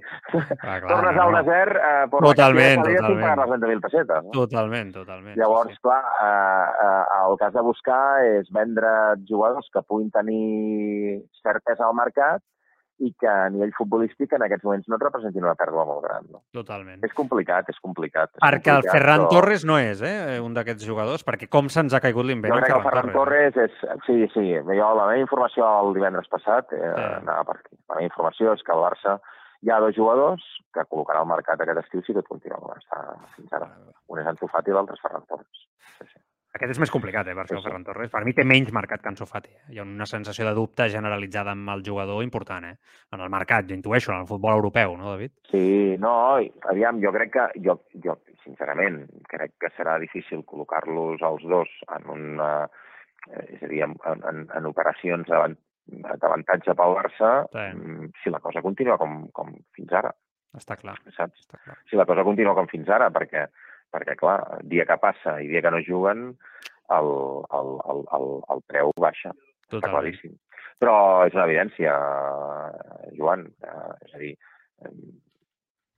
[0.63, 1.41] Ah, clar, tornes no, al no.
[1.41, 3.19] desert eh, per Totalment, totalment.
[3.25, 4.23] pagar les 20.000 pessetes.
[4.29, 4.31] No?
[4.37, 5.37] Totalment, totalment.
[5.43, 5.99] Llavors, clar,
[6.29, 8.01] eh, eh, el que has de buscar
[8.31, 8.95] és vendre
[9.27, 12.47] jugadors que puguin tenir cert pes al mercat
[13.03, 16.29] i que a nivell futbolístic en aquests moments no et representin una pèrdua molt gran.
[16.31, 16.43] No?
[16.55, 17.03] Totalment.
[17.07, 18.31] És complicat, és complicat.
[18.37, 21.69] És Perquè el complicat, Ferran però Torres no és, eh, un d'aquests jugadors, perquè com
[21.69, 23.55] se'ns ha caigut l'invent Jo crec que el Ferran Torres.
[23.55, 24.03] Torres és...
[24.07, 27.75] Sí, sí, jo la meva informació el divendres passat eh, anava per aquí.
[27.89, 29.19] La meva informació és que al Barça
[29.65, 30.45] hi ha dos jugadors
[30.77, 33.03] que col·locarà al mercat aquest estiu si tot continua com està
[33.35, 33.71] fins ara.
[34.13, 35.67] Un és Ansu Fati i l'altre és Ferran Torres.
[36.55, 38.11] Aquest és més complicat, eh, per això, Sí, Ferran Torres.
[38.13, 39.51] Per mi té menys mercat que Ansu Fati.
[39.51, 39.63] eh?
[39.75, 42.77] Hi ha una sensació de dubte generalitzada amb el jugador important, eh?
[43.13, 45.33] En el mercat, jo intueixo, en el futbol europeu, no, David?
[45.51, 46.37] Sí, no,
[46.71, 52.09] aviam, jo crec que, jo, jo sincerament, crec que serà difícil col·locar-los els dos en
[52.09, 52.69] una,
[53.33, 55.59] eh, és a dir, en, en, en operacions d'avan-
[55.89, 57.77] d'avantatge pel Barça, Sí.
[57.77, 60.15] mm, si la cosa continua com, com fins ara,
[60.55, 60.95] Està clar.
[61.17, 61.41] saps?
[61.49, 61.79] Està clar.
[61.91, 63.49] Si la cosa continua com fins ara, perquè,
[63.95, 66.33] perquè clar, dia que passa i dia que no juguen,
[66.95, 67.11] el,
[67.59, 69.31] el, el, el, el preu baixa.
[69.31, 69.95] Està Totalment.
[69.95, 70.35] claríssim.
[70.83, 70.95] Però
[71.29, 71.93] és una evidència,
[73.17, 73.47] Joan.
[73.63, 74.33] Eh, és a dir,
[74.85, 74.91] eh,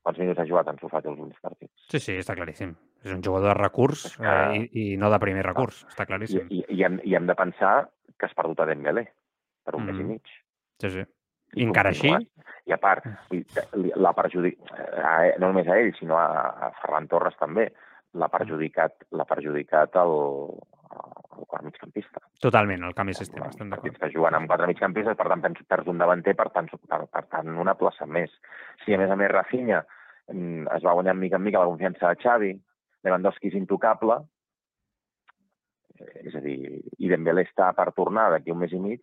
[0.06, 1.72] quants minuts ha jugat Ansu Fati els últims partits?
[1.90, 2.74] Sí, sí, està claríssim.
[3.06, 6.10] És un jugador de recurs que- eh, i, i no de primer recurs, està I,
[6.12, 6.46] claríssim.
[6.50, 9.06] i, i, hem, I hem de pensar que has perdut a Dembélé
[9.64, 10.08] per un mes i Mhm.
[10.12, 10.22] mig.
[10.80, 11.04] Sí, sí.
[11.56, 12.10] I encara així.
[12.66, 13.44] I a part, dir,
[13.78, 16.26] li- l'ha perjudicat, no només a ell, sinó a,
[16.66, 17.68] a Ferran Torres també,
[18.16, 20.12] l'ha perjudicat, l'ha perjudicat el,
[21.36, 22.20] el quart migcampista.
[22.40, 23.92] totalment, el canvi de sistema, estem d'acord.
[23.96, 27.24] Està jugant amb quatre migcampistes, per tant, perds, perds un davanter, per tant, per, per
[27.32, 28.30] tant, una plaça més.
[28.84, 29.82] Si, a més a més, Rafinha
[30.32, 32.52] mm, es va guanyar mica en mica la confiança de Xavi,
[33.04, 34.16] Lewandowski és intocable,
[36.00, 36.56] eh, és a dir,
[36.98, 39.02] i Dembélé està per tornar d'aquí un mes i mig,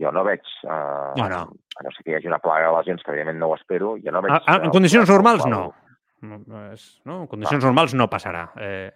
[0.00, 1.42] jo no veig, eh, No, no.
[1.78, 3.94] a no ser que hi hagi una plaga de lesions, que evidentment no ho espero,
[4.02, 4.34] jo no veig...
[4.34, 5.62] Ah, ah, en condicions normals, qual- no.
[6.22, 8.50] No, no és, no, en condicions normals no passarà.
[8.60, 8.90] Eh,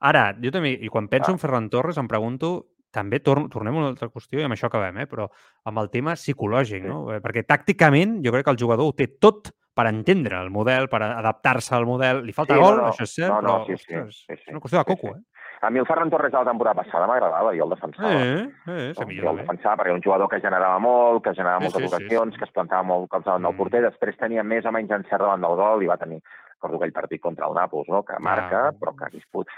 [0.00, 2.52] ara, jo també, i quan penso en Ferran Torres, em pregunto,
[2.90, 5.06] també tor tornem a una altra qüestió i amb això acabem, eh?
[5.06, 5.28] però
[5.68, 7.04] amb el tema psicològic, no?
[7.14, 10.88] Eh, Perquè tàcticament jo crec que el jugador ho té tot per entendre el model,
[10.90, 12.24] per adaptar-se al model.
[12.26, 12.88] Li falta Sí, gol, no, no.
[12.90, 14.84] això és cert, No, no, però sí, sí, ostres, sí, sí, és una qüestió de
[14.88, 15.26] sí, coco, sí.
[15.62, 18.10] A mi el Ferran Torres de la temporada passada m'agradava, jo el defensava.
[18.10, 18.48] eh?
[18.66, 21.60] Eh, eh, sí, jo el defensava perquè era un jugador que generava molt, que generava
[21.60, 24.42] Sí, moltes sí, sí, ocasions, que es plantava molt cops davant del porter, després tenia
[24.42, 26.22] més o menys encert davant del gol i va tenir,
[26.60, 28.02] recordo aquell partit contra el Nàpols, no?
[28.04, 29.48] que marca, però que hagués pogut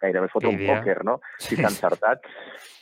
[0.00, 1.18] gairebé fotre un pòquer, no?
[1.38, 1.60] Si Sí.
[1.60, 2.24] s'ha encertat.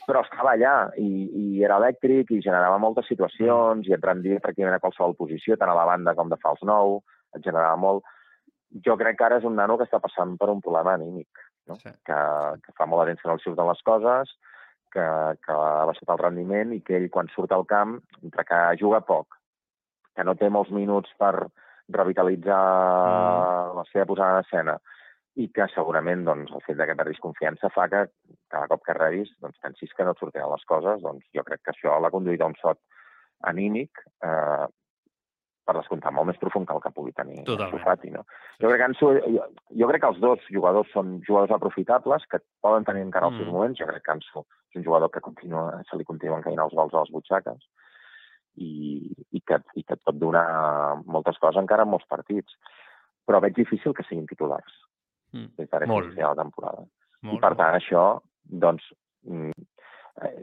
[0.07, 1.09] Però estava allà i,
[1.57, 5.69] i era elèctric i generava moltes situacions i et rendia pràcticament a qualsevol posició, tant
[5.69, 7.01] a la banda com de fals nou,
[7.35, 8.03] et generava molt.
[8.85, 11.27] Jo crec que ara és un nano que està passant per un problema anímic,
[11.67, 11.75] no?
[11.75, 11.89] Sí.
[12.05, 12.19] que,
[12.63, 14.33] que fa molt de temps que no li surten les coses,
[14.93, 15.03] que,
[15.43, 19.01] que ha baixat el rendiment i que ell, quan surt al camp, entre que juga
[19.01, 19.35] poc,
[20.15, 21.49] que no té molts minuts per
[21.91, 23.77] revitalitzar mm.
[23.77, 24.77] la seva posada en escena
[25.41, 28.03] i que segurament doncs, el fet de que perdis confiança fa que
[28.53, 31.01] cada cop que rebis doncs, pensis que no et sortiran les coses.
[31.01, 32.79] Doncs jo crec que això l'ha conduït a un sot
[33.49, 34.65] anímic eh,
[35.63, 37.71] per descomptar molt més profund que el que pugui tenir Totalment.
[37.71, 38.11] Ansu Fati.
[38.13, 38.23] No?
[38.59, 39.47] Jo, crec que Ansu, jo,
[39.81, 43.47] jo crec que els dos jugadors són jugadors aprofitables que poden tenir encara els seus
[43.47, 43.55] Mm.
[43.57, 43.79] moments.
[43.79, 46.93] Jo crec que Ansu és un jugador que continua, se li continuen caient els gols
[46.93, 47.65] a les butxaques
[48.55, 52.57] i, i, que, i que et pot donar moltes coses encara en molts partits.
[53.23, 54.73] Però veig difícil que siguin titulars
[55.33, 55.49] Mm.
[55.57, 56.05] des Molt.
[56.05, 56.85] fins a la temporada.
[57.23, 58.83] Molt, I per tant això, doncs,
[59.25, 59.51] mm,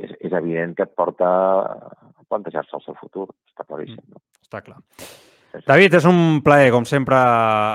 [0.02, 3.28] és, és evident que et porta a plantejar-se el seu futur.
[3.52, 4.02] Està claríssim.
[4.08, 4.22] No?
[4.42, 4.80] Està clar.
[5.66, 7.16] David, és un plaer, com sempre,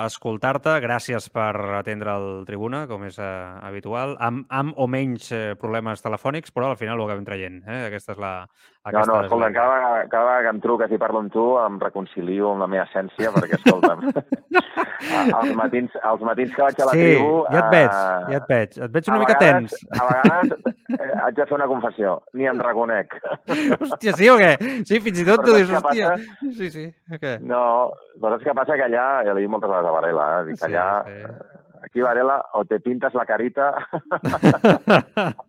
[0.06, 0.78] escoltar-te.
[0.80, 3.26] Gràcies per atendre el Tribuna, com és eh,
[3.68, 7.62] habitual, amb, amb o menys eh, problemes telefònics, però al final ho acabem traient.
[7.68, 7.82] Eh?
[7.90, 8.48] Aquesta és la,
[8.86, 11.32] No, Aquesta no, és escolta, cada vegada, cada vegada que em truques i parlo amb
[11.34, 14.04] tu em reconcilio amb la meva essència, perquè, escolta'm,
[15.40, 17.32] els matins, els matins que vaig a la sí, tribu...
[17.50, 18.78] ja et veig, eh, ja et veig.
[18.86, 19.90] Et veig una mica vegades- tens.
[19.98, 20.54] A vegades
[21.00, 23.18] eh, haig de fer una confessió, ni em reconec.
[23.50, 24.54] Hòstia, sí o què?
[24.86, 26.14] Sí, fins i tot tu dius, hòstia...
[26.14, 26.54] passa?
[26.62, 26.86] Sí, sí,
[27.18, 27.36] què?
[27.42, 27.66] No,
[28.22, 28.78] però saps què passa?
[28.78, 30.46] Que allà, ja l'he dit moltes vegades a Varela, eh?
[30.52, 31.55] dic, Sí, allà, sí.
[31.96, 33.70] Aquí Varela, o te pintes la carita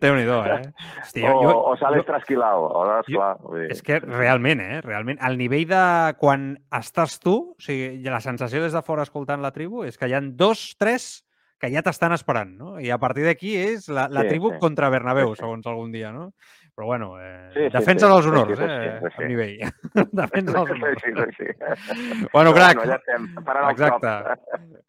[0.00, 0.70] Déu-n'hi-do, eh?
[1.02, 2.68] Hòstia, o, o sales trasquilao.
[2.70, 4.80] Aleshores, jo- clar, vull dir, És que realment, eh?
[4.84, 5.82] Realment, al nivell de
[6.20, 10.06] quan estàs tu, o sigui, la sensació des de fora escoltant la tribu és que
[10.10, 11.24] hi han dos, tres
[11.62, 12.78] que ja t'estan esperant, no?
[12.82, 14.58] I a partir d'aquí és la, la Sí, tribu sí.
[14.62, 16.32] contra Bernabéu, segons algun dia, no?
[16.74, 18.12] Però bueno, eh, Sí, sí, defensa sí.
[18.12, 19.00] dels honors, sí, sí, eh?
[19.02, 19.22] sí, sí.
[19.22, 19.58] Al nivell.
[20.22, 21.02] defensa dels honors.
[21.02, 22.28] Sí, sí, sí.
[22.32, 22.80] Bueno, crac.
[22.80, 24.14] allà estem, parant Exacte.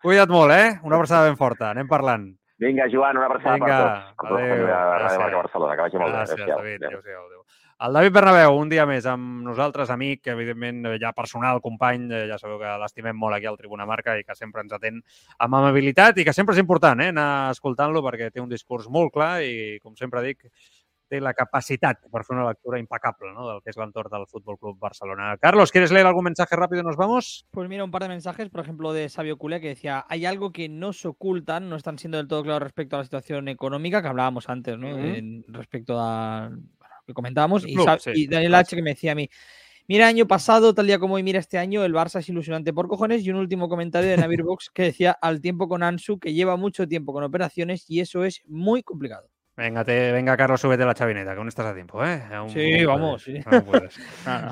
[0.01, 0.79] Cuida't molt, eh?
[0.83, 1.73] Una abraçada ben forta.
[1.73, 2.29] Anem parlant.
[2.63, 4.39] Vinga, Joan, una abraçada Vinga, per tots.
[4.39, 5.35] Adéu, gràcies.
[5.35, 6.17] Barcelona, que vagi molt bé.
[6.21, 6.47] Gràcies.
[6.47, 6.87] David.
[6.87, 6.99] Adéu.
[7.01, 7.43] Adéu-siau, adéu.
[7.83, 12.37] El David Bernabéu, un dia més amb nosaltres, amic, evidentment ja personal, company, eh, ja
[12.39, 15.01] sabeu que l'estimem molt aquí al Tribuna Marca i que sempre ens atén
[15.37, 19.11] amb amabilitat i que sempre és important eh, anar escoltant-lo perquè té un discurs molt
[19.11, 20.45] clar i, com sempre dic,
[21.13, 23.45] té la capacitat per fer una lectura impecable ¿no?
[23.51, 25.37] del que es l'entorn del Fútbol Club Barcelona.
[25.37, 27.45] Carlos, ¿quieres leer algún mensaje rápido nos vamos?
[27.51, 30.51] Pues mira, un par de mensajes, por ejemplo, de Sabio Culea, que decía, hay algo
[30.51, 34.07] que nos ocultan, no están siendo del todo claros respecto a la situación económica que
[34.07, 34.87] hablábamos antes, ¿no?
[34.87, 37.65] En- respecto a bueno, lo que comentábamos.
[37.67, 38.55] Y, sí, y Daniel.
[38.55, 38.75] H.
[38.75, 39.29] que me decía a mí,
[39.87, 42.87] mira, año pasado, tal día como hoy, mira este año, el Barça es ilusionante por
[42.87, 43.25] cojones.
[43.25, 46.55] Y un último comentario de Navir Box que decía, al tiempo con Ansu, que lleva
[46.57, 49.29] mucho tiempo con operaciones y eso es muy complicado.
[49.55, 52.23] Venga, te, venga, Carlos, súbete la chavineta, que aún estás a tiempo, eh?
[52.31, 53.49] Aún- Sí, aún vamos, puedes, sí.
[53.49, 53.99] aún puedes.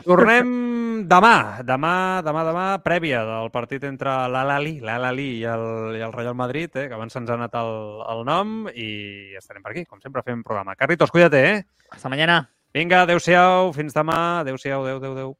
[0.05, 6.13] Tornem demà, demà, demà, demà, prèvia del partit entre l'Alali, l'Alali i el, i el
[6.13, 7.73] Real Madrid, eh, que abans se'ns ha anat el,
[8.13, 10.75] el nom i estarem per aquí, com sempre fem programa.
[10.77, 11.63] Carlitos, cuídate, eh?
[11.89, 12.51] Hasta mañana.
[12.71, 15.33] Vinga, adeu-siau, fins demà, adeu-siau, adeu, adeu, adeu.